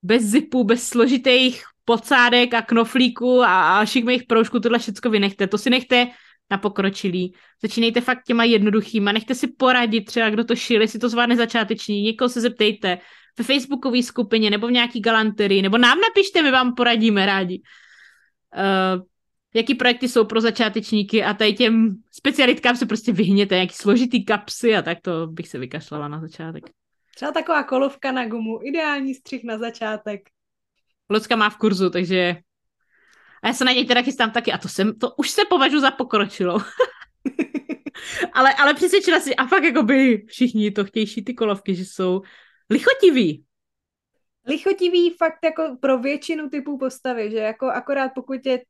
bez 0.03 0.23
zipu, 0.23 0.65
bez 0.65 0.89
složitých 0.89 1.63
podsádek 1.85 2.55
a 2.55 2.63
knoflíku 2.63 3.43
a, 3.43 3.81
a 3.81 3.87
šikmých 3.87 4.25
proužků, 4.29 4.61
tohle 4.61 4.79
všechno 4.79 5.11
vynechte. 5.11 5.47
To 5.47 5.59
si 5.59 5.71
nechte 5.71 6.07
na 6.51 6.59
pokročilý. 6.59 7.35
Začínejte 7.63 8.01
fakt 8.01 8.25
těma 8.27 8.45
jednoduchýma, 8.45 9.13
nechte 9.13 9.35
si 9.35 9.47
poradit 9.47 10.05
třeba, 10.05 10.31
kdo 10.31 10.45
to 10.45 10.57
šil, 10.57 10.81
jestli 10.81 10.99
to 10.99 11.09
zvládne 11.09 11.37
začáteční, 11.37 12.03
někoho 12.03 12.29
se 12.29 12.41
zeptejte 12.41 12.99
ve 13.39 13.45
facebookové 13.45 14.03
skupině 14.03 14.51
nebo 14.51 14.67
v 14.67 14.73
nějaký 14.73 15.01
galanterii, 15.01 15.63
nebo 15.63 15.79
nám 15.79 16.01
napište, 16.01 16.43
my 16.43 16.51
vám 16.51 16.75
poradíme 16.75 17.27
rádi. 17.27 17.63
Uh, 18.57 19.03
jaký 19.55 19.75
projekty 19.75 20.09
jsou 20.09 20.25
pro 20.25 20.41
začátečníky 20.41 21.25
a 21.25 21.35
tady 21.35 21.53
těm 21.53 21.97
specialitkám 22.11 22.77
se 22.77 22.87
prostě 22.87 23.13
vyhněte, 23.13 23.57
jaký 23.57 23.75
složitý 23.75 24.25
kapsy 24.25 24.77
a 24.77 24.83
tak 24.83 24.99
to 25.01 25.27
bych 25.27 25.49
se 25.49 25.59
vykašlala 25.59 26.09
na 26.09 26.21
začátek. 26.21 26.65
Třeba 27.15 27.33
taková 27.33 27.63
kolovka 27.63 28.13
na 28.13 28.27
gumu, 28.27 28.59
ideální 28.63 29.15
střih 29.15 29.45
na 29.45 29.59
začátek. 29.59 30.21
Lucka 31.11 31.37
má 31.37 31.51
v 31.51 31.57
kurzu, 31.57 31.91
takže 31.91 32.37
A 33.43 33.49
já 33.49 33.55
se 33.55 33.65
na 33.65 33.73
něj 33.73 33.87
teda 33.87 34.03
chystám 34.03 34.31
taky 34.31 34.53
a 34.53 34.59
to, 34.59 34.69
jsem, 34.69 34.99
to 34.99 35.15
už 35.15 35.31
se 35.31 35.43
považuji 35.49 35.81
za 35.81 35.91
pokročilou. 35.91 36.59
ale, 38.33 38.55
ale 38.55 38.75
přesvědčila 38.75 39.21
si, 39.21 39.37
a 39.37 39.47
fakt 39.47 39.65
jako 39.65 39.83
by 39.83 40.25
všichni 40.27 40.71
to 40.71 40.85
chtějí 40.85 41.25
ty 41.25 41.35
kolovky, 41.35 41.75
že 41.75 41.85
jsou 41.85 42.23
lichotiví. 42.73 43.45
Lichotivý 44.47 45.11
fakt 45.11 45.39
jako 45.45 45.77
pro 45.81 45.99
většinu 45.99 46.49
typů 46.49 46.79
postavy, 46.79 47.31
že 47.31 47.37
jako 47.37 47.67
akorát 47.67 48.09
pokud 48.15 48.47
je 48.47 48.63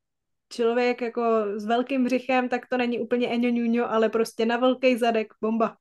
člověk 0.52 1.00
jako 1.00 1.22
s 1.56 1.64
velkým 1.64 2.04
břichem, 2.04 2.48
tak 2.48 2.66
to 2.68 2.76
není 2.76 2.98
úplně 2.98 3.28
eňo 3.28 3.90
ale 3.90 4.08
prostě 4.08 4.46
na 4.46 4.56
velký 4.56 4.96
zadek 4.96 5.34
bomba. 5.40 5.76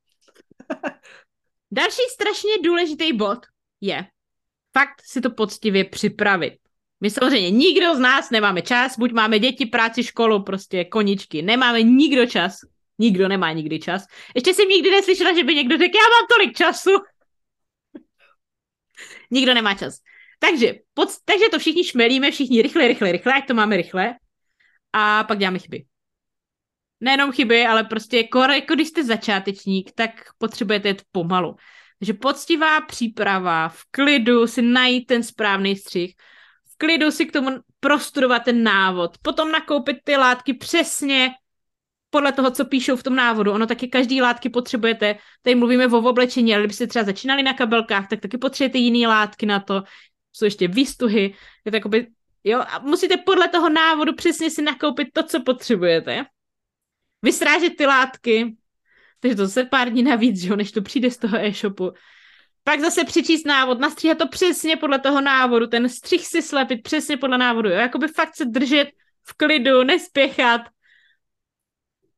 Další 1.72 2.02
strašně 2.14 2.52
důležitý 2.64 3.14
bod 3.14 3.40
je 3.82 4.06
fakt 4.74 5.02
si 5.04 5.22
to 5.22 5.30
poctivě 5.30 5.86
připravit. 5.86 6.54
My 7.02 7.10
samozřejmě 7.10 7.52
nikdo 7.52 7.96
z 7.96 8.00
nás 8.00 8.30
nemáme 8.30 8.62
čas, 8.62 8.98
buď 8.98 9.12
máme 9.12 9.40
děti, 9.40 9.66
práci, 9.66 10.04
školu, 10.04 10.44
prostě 10.44 10.86
koničky. 10.86 11.42
Nemáme 11.42 11.84
nikdo 11.84 12.26
čas. 12.26 12.58
Nikdo 13.00 13.28
nemá 13.28 13.52
nikdy 13.52 13.80
čas. 13.80 14.06
Ještě 14.36 14.54
jsem 14.54 14.70
nikdy 14.70 14.92
neslyšela, 14.92 15.34
že 15.34 15.44
by 15.44 15.56
někdo 15.56 15.78
řekl, 15.78 15.98
já 15.98 16.10
mám 16.10 16.28
tolik 16.30 16.58
času. 16.58 16.92
Nikdo 19.32 19.54
nemá 19.54 19.74
čas. 19.74 19.98
Takže, 20.40 20.74
pod, 20.94 21.10
takže 21.26 21.50
to 21.52 21.60
všichni 21.60 21.84
šmelíme, 21.84 22.32
všichni 22.32 22.62
rychle, 22.62 22.88
rychle, 22.88 23.12
rychle, 23.12 23.34
ať 23.34 23.48
to 23.48 23.54
máme 23.54 23.78
rychle. 23.78 24.16
A 24.94 25.24
pak 25.24 25.38
děláme 25.38 25.60
chyby. 25.60 25.86
Nejenom 27.00 27.32
chyby, 27.32 27.66
ale 27.66 27.84
prostě 27.84 28.18
jako, 28.18 28.40
jako 28.40 28.74
když 28.76 28.88
jste 28.88 29.04
začátečník, 29.04 29.92
tak 29.96 30.12
potřebujete 30.38 30.88
jít 30.88 31.02
pomalu. 31.12 31.56
Takže 32.00 32.14
poctivá 32.14 32.82
příprava, 32.82 33.70
v 33.70 33.84
klidu 33.92 34.48
si 34.48 34.62
najít 34.62 35.06
ten 35.08 35.24
správný 35.24 35.76
střih, 35.76 36.16
v 36.74 36.78
klidu 36.78 37.12
si 37.12 37.26
k 37.26 37.32
tomu 37.32 37.50
prostudovat 37.80 38.44
ten 38.44 38.64
návod, 38.64 39.18
potom 39.22 39.52
nakoupit 39.52 39.98
ty 40.04 40.18
látky 40.18 40.54
přesně 40.54 41.30
podle 42.12 42.32
toho, 42.32 42.52
co 42.52 42.66
píšou 42.66 42.96
v 42.96 43.04
tom 43.04 43.16
návodu. 43.16 43.52
Ono 43.52 43.68
taky 43.68 43.88
každý 43.88 44.22
látky 44.22 44.50
potřebujete, 44.50 45.16
tady 45.42 45.56
mluvíme 45.56 45.88
o 45.88 45.98
oblečení, 45.98 46.54
ale 46.54 46.62
kdybyste 46.62 46.88
třeba 46.88 47.06
začínali 47.06 47.44
na 47.44 47.54
kabelkách, 47.54 48.08
tak 48.08 48.20
taky 48.20 48.38
potřebujete 48.38 48.78
jiné 48.78 49.08
látky 49.08 49.46
na 49.46 49.60
to, 49.60 49.84
jsou 50.34 50.46
ještě 50.46 50.68
výstuhy, 50.68 51.34
je 51.66 51.72
to 51.72 51.76
jakoby, 51.76 52.08
jo, 52.44 52.60
a 52.60 52.80
musíte 52.80 53.18
podle 53.18 53.48
toho 53.48 53.70
návodu 53.70 54.14
přesně 54.14 54.50
si 54.50 54.62
nakoupit 54.62 55.08
to, 55.14 55.24
co 55.24 55.42
potřebujete. 55.44 56.26
Vysrážet 57.22 57.74
ty 57.78 57.86
látky, 57.86 58.56
takže 59.20 59.36
to 59.36 59.48
se 59.48 59.64
pár 59.64 59.90
dní 59.90 60.04
navíc, 60.04 60.44
jo, 60.44 60.56
než 60.56 60.72
to 60.72 60.82
přijde 60.82 61.12
z 61.12 61.18
toho 61.18 61.38
e-shopu. 61.38 61.92
Pak 62.64 62.80
zase 62.80 63.04
přečíst 63.04 63.46
návod, 63.46 63.80
nastříhat 63.80 64.18
to 64.18 64.28
přesně 64.28 64.78
podle 64.78 65.00
toho 65.00 65.22
návodu, 65.22 65.68
ten 65.68 65.90
střih 65.90 66.28
si 66.28 66.42
slepit 66.42 66.84
přesně 66.84 67.18
podle 67.18 67.38
návodu, 67.38 67.70
jo, 67.70 67.76
jakoby 67.76 68.08
fakt 68.08 68.36
se 68.36 68.46
držet 68.46 68.88
v 69.24 69.34
klidu, 69.34 69.84
nespěchat. 69.84 70.62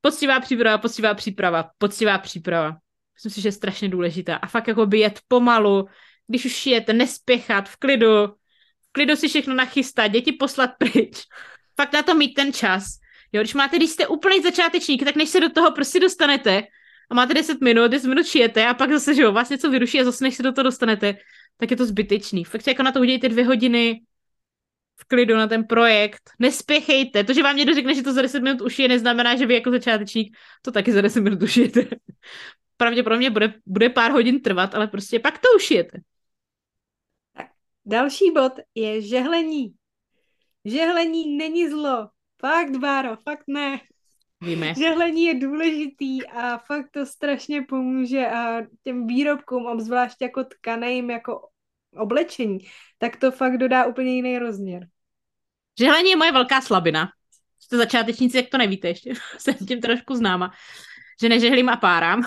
Poctivá 0.06 0.39
příprava, 0.39 0.78
poctivá 0.78 1.14
příprava, 1.14 1.70
poctivá 1.78 2.18
příprava. 2.18 2.78
Myslím 3.16 3.32
si, 3.32 3.41
že 3.41 3.47
je 3.47 3.51
strašně 3.51 3.89
důležitá. 3.89 4.36
A 4.36 4.47
fakt 4.47 4.68
jako 4.68 4.86
by 4.86 4.99
jet 4.99 5.20
pomalu, 5.28 5.88
když 6.28 6.45
už 6.45 6.51
šijete, 6.51 6.93
nespěchat, 6.93 7.70
v 7.70 7.76
klidu, 7.78 8.28
v 8.28 8.91
klidu 8.91 9.16
si 9.16 9.28
všechno 9.28 9.56
nachystat, 9.56 10.08
děti 10.08 10.32
poslat 10.32 10.70
pryč. 10.78 11.24
Fakt 11.76 11.93
na 11.93 12.04
to 12.04 12.16
mít 12.16 12.34
ten 12.34 12.54
čas. 12.54 12.84
Jo, 13.32 13.41
když 13.41 13.54
máte, 13.54 13.78
když 13.78 13.89
jste 13.89 14.08
úplný 14.08 14.41
začátečník, 14.41 15.04
tak 15.04 15.16
než 15.16 15.30
se 15.30 15.39
do 15.39 15.49
toho 15.49 15.72
prostě 15.72 15.99
dostanete, 15.99 16.64
a 17.12 17.16
máte 17.16 17.34
10 17.34 17.62
minut, 17.62 17.88
10 17.88 18.08
minut 18.08 18.26
šijete 18.26 18.68
a 18.68 18.74
pak 18.74 18.91
zase, 18.91 19.16
že 19.16 19.22
jo, 19.22 19.32
vás 19.32 19.49
něco 19.49 19.70
vyruší 19.70 20.01
a 20.01 20.04
zase 20.04 20.24
než 20.24 20.36
se 20.36 20.43
do 20.43 20.51
toho 20.51 20.64
dostanete, 20.64 21.18
tak 21.58 21.72
je 21.72 21.78
to 21.78 21.86
zbytečný. 21.86 22.43
Fakt 22.43 22.68
jako 22.68 22.84
na 22.84 22.91
to 22.91 22.99
udějte 22.99 23.30
dvě 23.30 23.45
hodiny 23.45 24.01
v 24.96 25.06
klidu 25.06 25.36
na 25.36 25.48
ten 25.48 25.64
projekt. 25.64 26.22
Nespěchejte. 26.39 27.24
To, 27.24 27.34
že 27.34 27.44
vám 27.44 27.58
někdo 27.58 27.74
řekne, 27.74 27.96
že 27.96 28.04
to 28.04 28.14
za 28.14 28.22
10 28.22 28.44
minut 28.44 28.62
ušije, 28.62 28.88
neznamená, 28.88 29.36
že 29.36 29.46
vy 29.46 29.54
jako 29.54 29.72
začátečník 29.72 30.38
to 30.62 30.72
taky 30.72 30.91
za 30.91 31.02
10 31.02 31.22
minut 31.22 31.41
ušijete. 31.44 31.86
Pravděpodobně 32.78 33.30
bude, 33.30 33.54
bude 33.66 33.89
pár 33.89 34.12
hodin 34.12 34.41
trvat, 34.41 34.76
ale 34.76 34.88
prostě 34.88 35.20
pak 35.20 35.38
to 35.38 35.48
ušijete. 35.56 36.00
Tak, 37.38 37.48
další 37.86 38.32
bod 38.32 38.54
je 38.76 39.02
žehlení. 39.02 39.74
Žehlení 40.66 41.38
není 41.38 41.70
zlo. 41.70 42.10
Fakt, 42.41 42.76
Báro, 42.78 43.16
fakt 43.16 43.44
ne. 43.48 43.80
Víme. 44.41 44.74
Žehlení 44.76 45.24
je 45.24 45.39
důležitý 45.39 46.28
a 46.28 46.58
fakt 46.58 46.89
to 46.91 47.06
strašně 47.06 47.62
pomůže 47.62 48.28
a 48.28 48.62
těm 48.84 49.08
výrobkům, 49.08 49.66
obzvlášť 49.66 50.22
jako 50.22 50.44
tkaným, 50.44 51.10
jako 51.10 51.48
oblečení, 51.98 52.60
tak 52.98 53.18
to 53.18 53.32
fakt 53.32 53.58
dodá 53.58 53.86
úplně 53.86 54.16
jiný 54.16 54.39
rozměr. 54.39 54.88
Žehlení 55.80 56.10
je 56.10 56.16
moje 56.16 56.32
velká 56.32 56.62
slabina. 56.62 57.10
Jste 57.60 57.78
začátečníci, 57.78 58.38
jak 58.38 58.50
to 58.50 58.58
nevíte 58.58 58.88
ještě. 58.88 59.14
Jsem 59.38 59.56
tím 59.56 59.82
trošku 59.82 60.16
známa. 60.16 60.52
Že 61.22 61.30
nežehlím 61.30 61.70
a 61.70 61.78
párám. 61.78 62.22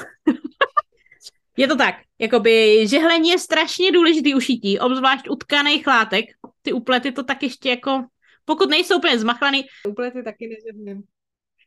je 1.57 1.69
to 1.69 1.77
tak. 1.77 1.95
Jakoby 2.19 2.87
žehlení 2.89 3.29
je 3.29 3.39
strašně 3.39 3.93
důležitý 3.93 4.35
ušití, 4.35 4.79
obzvlášť 4.79 5.29
u 5.29 5.37
tkaných 5.37 5.87
látek. 5.87 6.25
Ty 6.63 6.73
uplety 6.73 7.13
to 7.13 7.23
tak 7.23 7.43
ještě 7.43 7.69
jako, 7.69 8.05
pokud 8.45 8.71
nejsou 8.71 8.97
úplně 8.97 9.19
zmachlaný. 9.19 9.65
Uplety 9.89 10.23
taky 10.23 10.49
nežehlím. 10.49 11.03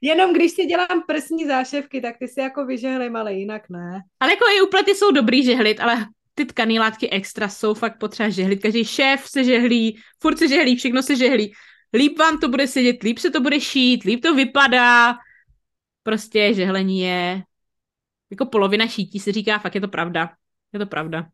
Jenom 0.01 0.33
když 0.33 0.51
si 0.51 0.65
dělám 0.65 1.03
prsní 1.07 1.45
záševky, 1.45 2.01
tak 2.01 2.17
ty 2.17 2.27
si 2.27 2.39
jako 2.39 2.65
vyžehlím, 2.65 3.15
ale 3.15 3.33
jinak 3.33 3.69
ne. 3.69 4.01
Ale 4.19 4.31
jako 4.31 4.45
i 4.57 4.61
uplety 4.61 4.95
jsou 4.95 5.11
dobrý 5.11 5.43
žehlit, 5.43 5.79
ale 5.79 6.05
ty 6.39 6.45
tkaný 6.45 6.79
látky 6.79 7.09
extra 7.09 7.49
jsou 7.49 7.73
fakt 7.73 7.99
potřeba 7.99 8.29
žehlit. 8.29 8.61
Každý 8.61 8.85
šéf 8.85 9.27
se 9.27 9.43
žehlí, 9.43 9.99
furt 10.21 10.37
se 10.37 10.47
žehlí, 10.47 10.75
všechno 10.75 11.03
se 11.03 11.15
žehlí. 11.15 11.53
Líp 11.93 12.19
vám 12.19 12.39
to 12.39 12.47
bude 12.47 12.67
sedět, 12.67 13.03
líp 13.03 13.19
se 13.19 13.29
to 13.29 13.41
bude 13.41 13.59
šít, 13.59 14.03
líp 14.03 14.21
to 14.21 14.35
vypadá. 14.35 15.15
Prostě 16.03 16.53
žehlení 16.53 16.99
je 16.99 17.43
jako 18.31 18.45
polovina 18.45 18.87
šítí, 18.87 19.19
se 19.19 19.31
říká, 19.31 19.59
fakt 19.59 19.75
je 19.75 19.81
to 19.81 19.87
pravda. 19.87 20.31
Je 20.73 20.79
to 20.79 20.85
pravda. 20.85 21.27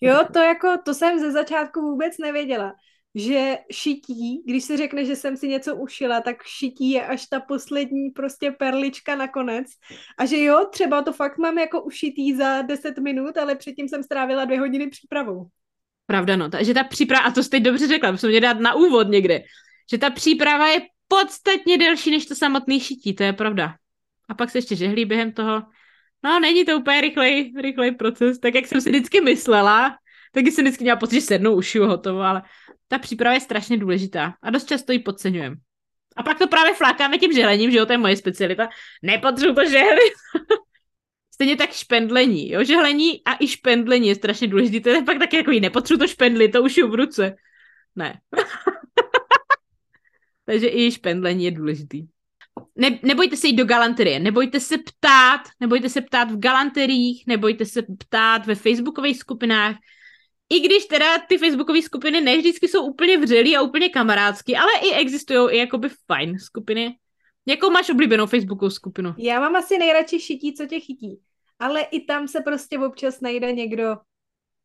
Jo, 0.00 0.26
to 0.32 0.38
jako, 0.38 0.68
to 0.84 0.94
jsem 0.94 1.18
ze 1.18 1.32
začátku 1.32 1.80
vůbec 1.80 2.18
nevěděla 2.18 2.74
že 3.14 3.58
šití, 3.72 4.42
když 4.46 4.64
se 4.64 4.76
řekne, 4.76 5.04
že 5.04 5.16
jsem 5.16 5.36
si 5.36 5.48
něco 5.48 5.76
ušila, 5.76 6.20
tak 6.20 6.42
šití 6.42 6.90
je 6.90 7.06
až 7.06 7.26
ta 7.26 7.40
poslední 7.40 8.10
prostě 8.10 8.50
perlička 8.50 9.16
nakonec. 9.16 9.66
A 10.18 10.26
že 10.26 10.42
jo, 10.42 10.64
třeba 10.72 11.02
to 11.02 11.12
fakt 11.12 11.38
mám 11.38 11.58
jako 11.58 11.82
ušitý 11.82 12.34
za 12.34 12.62
10 12.62 12.98
minut, 12.98 13.36
ale 13.36 13.54
předtím 13.54 13.88
jsem 13.88 14.02
strávila 14.02 14.44
dvě 14.44 14.60
hodiny 14.60 14.86
přípravou. 14.86 15.46
Pravda, 16.06 16.36
no. 16.36 16.48
Takže 16.48 16.74
ta 16.74 16.84
příprava, 16.84 17.24
a 17.24 17.30
to 17.30 17.42
jste 17.42 17.60
dobře 17.60 17.86
řekla, 17.86 18.10
musím 18.10 18.28
mě 18.28 18.40
dát 18.40 18.60
na 18.60 18.74
úvod 18.74 19.08
někde, 19.08 19.42
že 19.90 19.98
ta 19.98 20.10
příprava 20.10 20.68
je 20.68 20.80
podstatně 21.08 21.78
delší 21.78 22.10
než 22.10 22.26
to 22.26 22.34
samotné 22.34 22.80
šití, 22.80 23.14
to 23.14 23.22
je 23.22 23.32
pravda. 23.32 23.74
A 24.28 24.34
pak 24.34 24.50
se 24.50 24.58
ještě 24.58 24.76
žehlí 24.76 25.04
během 25.04 25.32
toho. 25.32 25.62
No, 26.24 26.40
není 26.40 26.64
to 26.64 26.78
úplně 26.78 27.00
rychlej, 27.00 27.52
rychlej 27.60 27.92
proces, 27.92 28.38
tak 28.38 28.54
jak 28.54 28.66
jsem 28.66 28.80
si 28.80 28.90
vždycky 28.90 29.20
myslela, 29.20 29.96
taky 30.30 30.52
jsem 30.52 30.64
vždycky 30.64 30.84
měla 30.84 30.96
pocit, 30.96 31.14
že 31.14 31.20
sednu, 31.20 31.54
ušiju, 31.54 31.86
hotovo, 31.86 32.20
ale 32.20 32.42
ta 32.88 32.98
příprava 32.98 33.34
je 33.34 33.40
strašně 33.40 33.76
důležitá 33.76 34.34
a 34.42 34.50
dost 34.50 34.68
často 34.68 34.92
ji 34.92 34.98
podceňujeme. 34.98 35.56
A 36.16 36.22
pak 36.22 36.38
to 36.38 36.48
právě 36.48 36.74
flákáme 36.74 37.18
tím 37.18 37.32
žehlením, 37.32 37.70
že 37.70 37.78
jo, 37.78 37.86
to 37.86 37.92
je 37.92 37.98
moje 37.98 38.16
specialita. 38.16 38.68
Nepotřebuji 39.02 39.54
to 39.54 39.70
žehlit. 39.70 40.12
Stejně 41.34 41.56
tak 41.56 41.72
špendlení, 41.72 42.50
jo, 42.50 42.64
žehlení 42.64 43.24
a 43.24 43.36
i 43.40 43.48
špendlení 43.48 44.08
je 44.08 44.14
strašně 44.14 44.48
důležité. 44.48 44.80
To 44.80 44.96
je 44.96 45.02
pak 45.02 45.18
taky 45.18 45.36
jako 45.36 45.50
nepotřebuji 45.50 45.98
to 45.98 46.06
špendli, 46.06 46.48
to 46.48 46.62
už 46.62 46.76
je 46.76 46.86
v 46.86 46.94
ruce. 46.94 47.36
Ne. 47.96 48.20
Takže 50.44 50.68
i 50.68 50.92
špendlení 50.92 51.44
je 51.44 51.50
důležitý. 51.50 52.06
Ne, 52.76 52.98
nebojte 53.02 53.36
se 53.36 53.46
jít 53.46 53.56
do 53.56 53.64
galanterie, 53.64 54.20
nebojte 54.20 54.60
se 54.60 54.78
ptát, 54.78 55.40
nebojte 55.60 55.88
se 55.88 56.00
ptát 56.00 56.30
v 56.30 56.38
galanteriích, 56.38 57.26
nebojte 57.26 57.64
se 57.64 57.82
ptát 57.98 58.46
ve 58.46 58.54
facebookových 58.54 59.18
skupinách, 59.18 59.76
i 60.50 60.60
když 60.60 60.86
teda 60.86 61.18
ty 61.18 61.38
facebookové 61.38 61.82
skupiny 61.82 62.20
ne 62.20 62.38
vždycky 62.38 62.68
jsou 62.68 62.86
úplně 62.86 63.18
vřelý 63.18 63.56
a 63.56 63.62
úplně 63.62 63.88
kamarádský, 63.88 64.56
ale 64.56 64.72
i 64.82 64.94
existují 64.94 65.50
i 65.50 65.58
jakoby 65.58 65.88
fajn 66.06 66.38
skupiny. 66.38 66.96
Jakou 67.46 67.70
máš 67.70 67.90
oblíbenou 67.90 68.26
facebookovou 68.26 68.70
skupinu? 68.70 69.14
Já 69.18 69.40
mám 69.40 69.56
asi 69.56 69.78
nejradši 69.78 70.20
šití, 70.20 70.54
co 70.54 70.66
tě 70.66 70.80
chytí. 70.80 71.20
Ale 71.58 71.82
i 71.82 72.00
tam 72.00 72.28
se 72.28 72.40
prostě 72.40 72.78
občas 72.78 73.20
najde 73.20 73.52
někdo, 73.52 73.96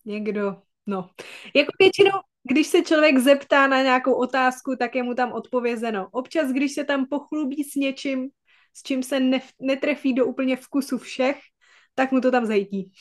někdo, 0.06 0.56
no. 0.88 1.10
Jako 1.56 1.72
většinou, 1.80 2.20
když 2.44 2.68
se 2.68 2.82
člověk 2.82 3.18
zeptá 3.18 3.68
na 3.68 3.82
nějakou 3.82 4.14
otázku, 4.14 4.76
tak 4.80 4.96
je 4.96 5.04
mu 5.04 5.14
tam 5.16 5.32
odpovězeno. 5.32 6.08
Občas, 6.12 6.52
když 6.52 6.74
se 6.74 6.84
tam 6.84 7.06
pochlubí 7.06 7.64
s 7.64 7.76
něčím, 7.76 8.30
s 8.74 8.84
čím 8.84 9.04
se 9.04 9.20
ne, 9.20 9.42
netrefí 9.62 10.14
do 10.14 10.26
úplně 10.26 10.56
vkusu 10.56 10.98
všech, 10.98 11.40
tak 11.96 12.12
mu 12.12 12.22
to 12.22 12.32
tam 12.32 12.46
zajítí. 12.46 12.92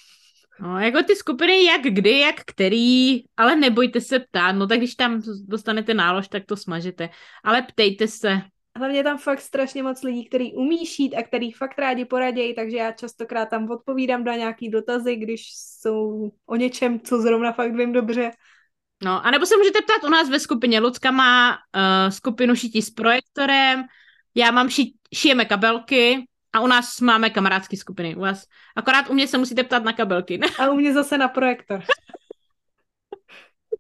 No, 0.61 0.81
jako 0.81 1.03
ty 1.03 1.17
skupiny, 1.17 1.65
jak 1.65 1.83
kdy, 1.83 2.19
jak 2.19 2.41
který, 2.47 3.23
ale 3.37 3.57
nebojte 3.57 4.01
se 4.01 4.19
ptát, 4.19 4.53
no 4.53 4.67
tak 4.67 4.79
když 4.79 4.95
tam 4.95 5.23
dostanete 5.47 5.95
nálož, 5.95 6.29
tak 6.29 6.45
to 6.47 6.57
smažete, 6.57 7.09
ale 7.45 7.63
ptejte 7.63 8.09
se. 8.09 8.41
Hlavně 8.77 9.05
tam 9.05 9.19
fakt 9.19 9.41
strašně 9.41 9.83
moc 9.83 10.03
lidí, 10.03 10.25
který 10.25 10.55
umí 10.55 10.87
šít 10.87 11.15
a 11.15 11.23
který 11.23 11.53
fakt 11.53 11.79
rádi 11.79 12.05
poradějí, 12.05 12.55
takže 12.55 12.77
já 12.77 12.93
častokrát 12.93 13.51
tam 13.51 13.71
odpovídám 13.71 14.25
na 14.25 14.37
nějaký 14.37 14.69
dotazy, 14.69 15.17
když 15.17 15.43
jsou 15.55 16.31
o 16.47 16.57
něčem, 16.57 17.01
co 17.01 17.23
zrovna 17.23 17.53
fakt 17.53 17.75
vím 17.75 17.93
dobře. 17.93 18.31
No, 19.05 19.27
anebo 19.27 19.47
se 19.47 19.57
můžete 19.57 19.83
ptát 19.83 20.05
u 20.05 20.11
nás 20.11 20.31
ve 20.31 20.41
skupině. 20.41 20.81
Lucka 20.81 21.11
má 21.11 21.51
uh, 21.51 22.11
skupinu 22.11 22.55
šití 22.55 22.83
s 22.83 22.91
projektorem, 22.91 23.85
já 24.35 24.51
mám 24.51 24.69
ši- 24.69 24.93
šijeme 25.15 25.45
kabelky 25.45 26.27
a 26.55 26.61
u 26.61 26.67
nás 26.67 27.01
máme 27.01 27.31
kamarádské 27.31 27.77
skupiny. 27.77 28.17
U 28.17 28.21
vás. 28.21 28.47
Akorát 28.77 29.11
u 29.11 29.15
mě 29.15 29.29
se 29.29 29.39
musíte 29.39 29.63
ptát 29.63 29.85
na 29.85 29.93
kabelky. 29.93 30.41
A 30.59 30.71
u 30.71 30.75
mě 30.75 30.93
zase 30.95 31.19
na 31.19 31.29
projektor. 31.29 31.83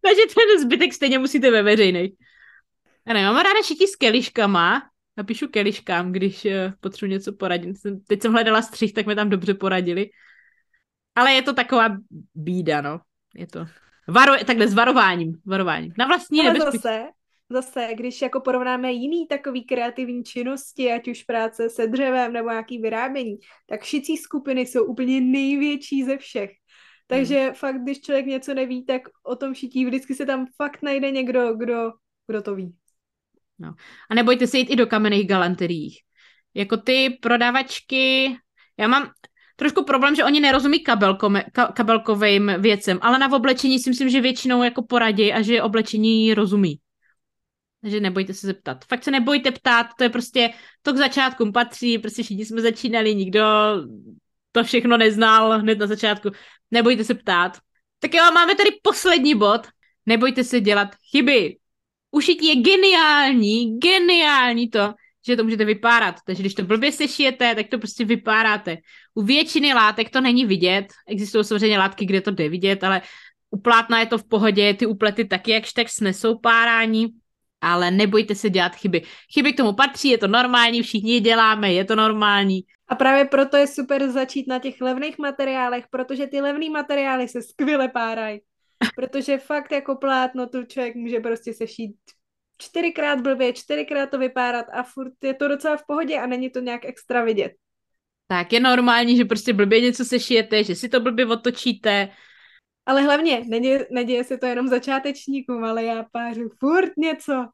Takže 0.03 0.23
ten 0.35 0.61
zbytek 0.63 0.93
stejně 0.93 1.19
musíte 1.19 1.51
ve 1.51 1.63
veřejnej. 1.63 2.17
Já 3.07 3.15
nevím, 3.15 3.29
mám 3.29 3.37
ráda 3.37 3.63
šití 3.65 3.87
s 3.87 3.97
keliškama. 3.97 4.83
Napíšu 5.17 5.49
keliškám, 5.49 6.13
když 6.13 6.45
uh, 6.45 6.51
potřebuji 6.81 7.11
něco 7.11 7.33
poradit. 7.33 7.77
Teď 8.07 8.23
jsem 8.23 8.33
hledala 8.33 8.63
střih, 8.63 8.93
tak 8.93 9.07
mi 9.07 9.15
tam 9.15 9.31
dobře 9.31 9.55
poradili. 9.55 10.11
Ale 11.15 11.33
je 11.33 11.43
to 11.43 11.53
taková 11.53 11.97
bída, 12.35 12.81
no. 12.81 13.01
Je 13.35 13.47
to 13.47 13.67
Varo, 14.09 14.45
takhle 14.45 14.69
s 14.69 14.75
varováním, 14.75 15.41
varováním. 15.47 15.93
Na 15.99 16.07
vlastní 16.07 16.41
Ale 16.41 16.53
nebezpečí. 16.53 16.79
zase, 16.83 17.03
zase, 17.51 17.89
když 17.95 18.23
jako 18.23 18.41
porovnáme 18.41 18.93
jiný 18.93 19.27
takový 19.27 19.65
kreativní 19.65 20.25
činnosti, 20.25 20.93
ať 20.93 21.09
už 21.09 21.23
práce 21.23 21.71
se 21.71 21.87
dřevem 21.87 22.33
nebo 22.33 22.51
nějaký 22.51 22.79
vyrábění, 22.79 23.37
tak 23.67 23.85
šicí 23.85 24.17
skupiny 24.17 24.61
jsou 24.61 24.85
úplně 24.85 25.21
největší 25.21 26.05
ze 26.05 26.19
všech. 26.19 26.51
Takže 27.07 27.41
hmm. 27.41 27.55
fakt, 27.55 27.83
když 27.83 28.01
člověk 28.01 28.27
něco 28.27 28.55
neví, 28.55 28.85
tak 28.85 29.03
o 29.23 29.37
tom 29.37 29.55
šití 29.55 29.87
vždycky 29.87 30.15
se 30.15 30.27
tam 30.27 30.47
fakt 30.57 30.83
najde 30.83 31.11
někdo, 31.11 31.55
kdo, 31.55 31.93
kdo 32.27 32.43
to 32.43 32.55
ví. 32.55 32.75
No. 33.59 33.75
A 34.11 34.15
nebojte 34.15 34.47
se 34.47 34.59
jít 34.59 34.71
i 34.71 34.77
do 34.77 34.87
kamenných 34.87 35.29
galanteriích. 35.29 35.99
Jako 36.55 36.77
ty 36.77 37.19
prodavačky, 37.23 38.37
já 38.79 38.89
mám, 38.89 39.11
trošku 39.57 39.85
problém, 39.85 40.15
že 40.15 40.25
oni 40.25 40.41
nerozumí 40.41 40.81
kabelkome, 40.81 41.45
ka, 41.53 41.67
kabelkovým 41.67 42.53
věcem, 42.59 42.99
ale 43.03 43.19
na 43.19 43.33
oblečení 43.33 43.79
si 43.79 43.91
myslím, 43.91 44.09
že 44.09 44.21
většinou 44.21 44.63
jako 44.63 44.83
poradí 44.83 45.33
a 45.33 45.43
že 45.43 45.63
oblečení 45.63 46.35
rozumí. 46.35 46.79
Takže 47.85 48.01
nebojte 48.01 48.35
se 48.35 48.47
zeptat. 48.47 48.85
Fakt 48.85 49.05
se 49.05 49.11
nebojte 49.11 49.51
ptát, 49.51 49.87
to 49.99 50.05
je 50.05 50.11
prostě, 50.11 50.51
to 50.83 50.93
k 50.93 50.97
začátkům 50.97 51.53
patří, 51.53 51.99
prostě 51.99 52.23
všichni 52.23 52.45
jsme 52.45 52.61
začínali, 52.61 53.15
nikdo 53.15 53.43
to 54.53 54.65
všechno 54.65 54.97
neznal 54.97 55.59
hned 55.59 55.79
na 55.79 55.87
začátku. 55.87 56.31
Nebojte 56.71 57.05
se 57.05 57.15
ptát. 57.15 57.59
Tak 57.99 58.15
jo, 58.15 58.23
máme 58.35 58.55
tady 58.55 58.71
poslední 58.83 59.35
bod. 59.35 59.67
Nebojte 60.07 60.45
se 60.45 60.61
dělat 60.61 60.89
chyby. 61.11 61.57
Ušití 62.11 62.47
je 62.47 62.57
geniální, 62.57 63.79
geniální 63.79 64.71
to, 64.71 64.95
že 65.27 65.37
to 65.37 65.45
můžete 65.45 65.65
vypárat. 65.65 66.15
Takže 66.27 66.43
když 66.43 66.55
to 66.55 66.63
blbě 66.63 66.93
sešijete, 66.93 67.55
tak 67.55 67.69
to 67.69 67.79
prostě 67.79 68.05
vypáráte. 68.05 68.77
U 69.15 69.23
většiny 69.23 69.75
látek 69.75 70.11
to 70.11 70.21
není 70.21 70.47
vidět. 70.47 70.87
Existují 71.09 71.45
samozřejmě 71.45 71.79
látky, 71.79 72.07
kde 72.07 72.21
to 72.21 72.31
jde 72.31 72.49
vidět, 72.49 72.85
ale 72.85 73.03
u 73.51 73.61
plátna 73.61 74.01
je 74.01 74.07
to 74.07 74.19
v 74.19 74.29
pohodě, 74.29 74.75
ty 74.75 74.87
uplety 74.87 75.25
taky 75.25 75.51
jakž 75.51 75.73
tak 75.73 75.89
snesou 75.89 76.39
párání, 76.39 77.07
ale 77.65 77.91
nebojte 77.91 78.35
se 78.35 78.51
dělat 78.51 78.77
chyby. 78.77 79.03
Chyby 79.35 79.53
k 79.53 79.57
tomu 79.57 79.73
patří, 79.73 80.09
je 80.09 80.19
to 80.19 80.29
normální, 80.29 80.83
všichni 80.83 81.13
je 81.13 81.21
děláme, 81.21 81.73
je 81.73 81.85
to 81.85 81.97
normální. 81.97 82.61
A 82.89 82.95
právě 82.95 83.25
proto 83.25 83.57
je 83.57 83.67
super 83.67 84.11
začít 84.11 84.49
na 84.49 84.59
těch 84.59 84.81
levných 84.81 85.19
materiálech, 85.19 85.85
protože 85.91 86.27
ty 86.27 86.41
levné 86.41 86.71
materiály 86.71 87.29
se 87.29 87.43
skvěle 87.43 87.89
párají. 87.89 88.41
Protože 88.97 89.39
fakt 89.39 89.73
jako 89.73 89.97
plátno 89.97 90.47
to 90.47 90.65
člověk 90.65 90.95
může 90.95 91.21
prostě 91.21 91.55
sešít 91.55 91.97
čtyřikrát 92.59 93.21
blbě, 93.21 93.53
čtyřikrát 93.53 94.11
to 94.11 94.19
vypárat 94.19 94.67
a 94.73 94.83
furt 94.83 95.13
je 95.23 95.35
to 95.35 95.49
docela 95.49 95.77
v 95.77 95.87
pohodě 95.87 96.19
a 96.19 96.27
není 96.27 96.51
to 96.51 96.61
nějak 96.61 96.85
extra 96.85 97.25
vidět. 97.25 97.53
Tak 98.27 98.53
je 98.53 98.61
normální, 98.61 99.17
že 99.17 99.25
prostě 99.25 99.53
blbě 99.53 99.81
něco 99.81 100.05
sešijete, 100.05 100.65
že 100.65 100.75
si 100.75 100.89
to 100.89 101.01
blbě 101.01 101.27
otočíte. 101.27 102.09
Ale 102.87 103.03
hlavně, 103.03 103.45
neděje, 103.47 103.87
neděje 103.91 104.25
se 104.25 104.39
to 104.39 104.47
jenom 104.47 104.69
začátečníkům, 104.69 105.65
ale 105.65 105.85
já 105.85 106.07
pářu 106.13 106.51
furt 106.61 106.91
něco. 106.97 107.47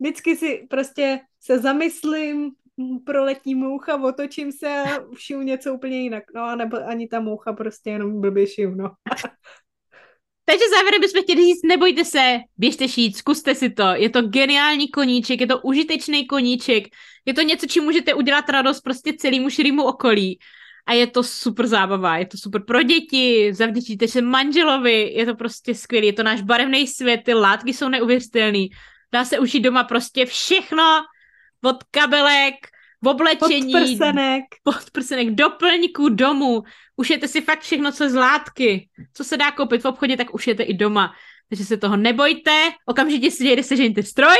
Vždycky 0.00 0.36
si 0.36 0.66
prostě 0.70 1.20
se 1.40 1.58
zamyslím, 1.58 2.50
proletí 3.04 3.54
moucha, 3.54 4.02
otočím 4.02 4.52
se 4.52 4.68
a 4.68 4.98
šiju 5.18 5.42
něco 5.42 5.74
úplně 5.74 6.00
jinak. 6.00 6.24
No 6.34 6.42
a 6.42 6.54
nebo 6.54 6.76
ani 6.86 7.08
ta 7.08 7.20
moucha 7.20 7.52
prostě 7.52 7.90
jenom 7.90 8.20
blbě 8.20 8.46
šiju, 8.46 8.74
no. 8.74 8.90
Takže 10.46 10.64
závěrem 10.76 11.00
bychom 11.00 11.22
chtěli 11.22 11.42
říct, 11.42 11.62
nebojte 11.64 12.04
se, 12.04 12.38
běžte 12.56 12.88
šít, 12.88 13.16
zkuste 13.16 13.54
si 13.54 13.70
to. 13.70 13.82
Je 13.82 14.10
to 14.10 14.22
geniální 14.22 14.88
koníček, 14.88 15.40
je 15.40 15.46
to 15.46 15.60
užitečný 15.60 16.26
koníček, 16.26 16.84
je 17.24 17.34
to 17.34 17.42
něco, 17.42 17.66
čím 17.66 17.84
můžete 17.84 18.14
udělat 18.14 18.48
radost 18.48 18.80
prostě 18.80 19.12
celému 19.18 19.50
širému 19.50 19.84
okolí. 19.84 20.38
A 20.86 20.92
je 20.92 21.06
to 21.06 21.22
super 21.22 21.66
zábava, 21.66 22.16
je 22.16 22.26
to 22.26 22.38
super 22.38 22.62
pro 22.64 22.82
děti, 22.82 23.54
zavděčíte 23.54 24.08
se 24.08 24.22
manželovi, 24.22 25.12
je 25.16 25.26
to 25.26 25.34
prostě 25.34 25.74
skvělé, 25.74 26.06
je 26.06 26.12
to 26.12 26.22
náš 26.22 26.42
barevný 26.42 26.86
svět, 26.86 27.20
ty 27.24 27.34
látky 27.34 27.72
jsou 27.72 27.88
neuvěřitelné. 27.88 28.66
Dá 29.12 29.24
se 29.24 29.38
užít 29.38 29.62
doma 29.62 29.84
prostě 29.84 30.26
všechno, 30.26 31.04
od 31.64 31.82
kabelek, 31.90 32.54
v 33.04 33.08
oblečení, 33.08 33.72
podprsenek, 33.72 34.44
podprsenek, 34.62 35.30
doplňků 35.30 36.08
domů. 36.08 36.62
Ušijete 36.96 37.28
si 37.28 37.40
fakt 37.40 37.60
všechno, 37.60 37.92
co 37.92 38.04
je 38.04 38.10
z 38.10 38.14
látky. 38.14 38.88
Co 39.14 39.24
se 39.24 39.36
dá 39.36 39.50
koupit 39.50 39.82
v 39.82 39.84
obchodě, 39.84 40.16
tak 40.16 40.34
ušijete 40.34 40.62
i 40.62 40.74
doma. 40.74 41.14
Takže 41.48 41.64
se 41.64 41.76
toho 41.76 41.96
nebojte, 41.96 42.70
okamžitě 42.86 43.30
si 43.30 43.44
dějte 43.44 43.62
sežeňte 43.62 44.02
stroj 44.02 44.36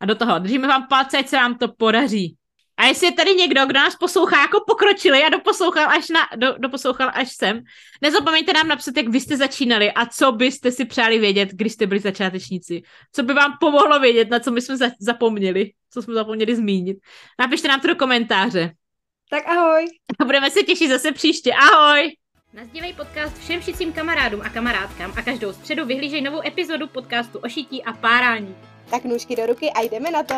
a 0.00 0.06
do 0.06 0.14
toho 0.14 0.38
držíme 0.38 0.68
vám 0.68 0.86
palce, 0.88 1.18
ať 1.18 1.28
se 1.28 1.36
vám 1.36 1.58
to 1.58 1.68
podaří. 1.68 2.36
A 2.76 2.86
jestli 2.86 3.06
je 3.06 3.12
tady 3.12 3.34
někdo, 3.34 3.66
kdo 3.66 3.78
nás 3.78 3.96
poslouchá 3.96 4.40
jako 4.40 4.64
pokročili 4.66 5.22
a 5.22 5.28
doposlouchal 5.28 5.90
až, 5.90 6.08
na, 6.08 6.20
do, 6.36 6.54
doposlouchal 6.58 7.10
až 7.14 7.32
sem, 7.32 7.60
nezapomeňte 8.02 8.52
nám 8.52 8.68
napsat, 8.68 8.96
jak 8.96 9.08
vy 9.08 9.20
jste 9.20 9.36
začínali 9.36 9.92
a 9.92 10.06
co 10.06 10.32
byste 10.32 10.72
si 10.72 10.84
přáli 10.84 11.18
vědět, 11.18 11.48
když 11.52 11.72
jste 11.72 11.86
byli 11.86 12.00
začátečníci. 12.00 12.82
Co 13.12 13.22
by 13.22 13.34
vám 13.34 13.56
pomohlo 13.60 14.00
vědět, 14.00 14.30
na 14.30 14.40
co 14.40 14.50
my 14.50 14.60
jsme 14.60 14.76
za, 14.76 14.86
zapomněli, 15.00 15.70
co 15.90 16.02
jsme 16.02 16.14
zapomněli 16.14 16.56
zmínit. 16.56 16.98
Napište 17.40 17.68
nám 17.68 17.80
to 17.80 17.88
do 17.88 17.96
komentáře. 17.96 18.72
Tak 19.30 19.48
ahoj. 19.48 19.86
A 20.18 20.24
budeme 20.24 20.50
se 20.50 20.62
těšit 20.62 20.90
zase 20.90 21.12
příště. 21.12 21.52
Ahoj! 21.52 22.16
Nazdívej 22.52 22.92
podcast 22.92 23.38
všem 23.38 23.62
šicím 23.62 23.92
kamarádům 23.92 24.40
a 24.40 24.48
kamarádkám 24.48 25.12
a 25.16 25.22
každou 25.22 25.52
středu 25.52 25.86
vyhlížej 25.86 26.22
novou 26.22 26.46
epizodu 26.46 26.86
podcastu 26.86 27.38
o 27.38 27.48
šití 27.48 27.84
a 27.84 27.92
párání. 27.92 28.56
Tak 28.90 29.04
nůžky 29.04 29.36
do 29.36 29.46
ruky 29.46 29.70
a 29.70 29.80
jdeme 29.80 30.10
na 30.10 30.22
to. 30.22 30.34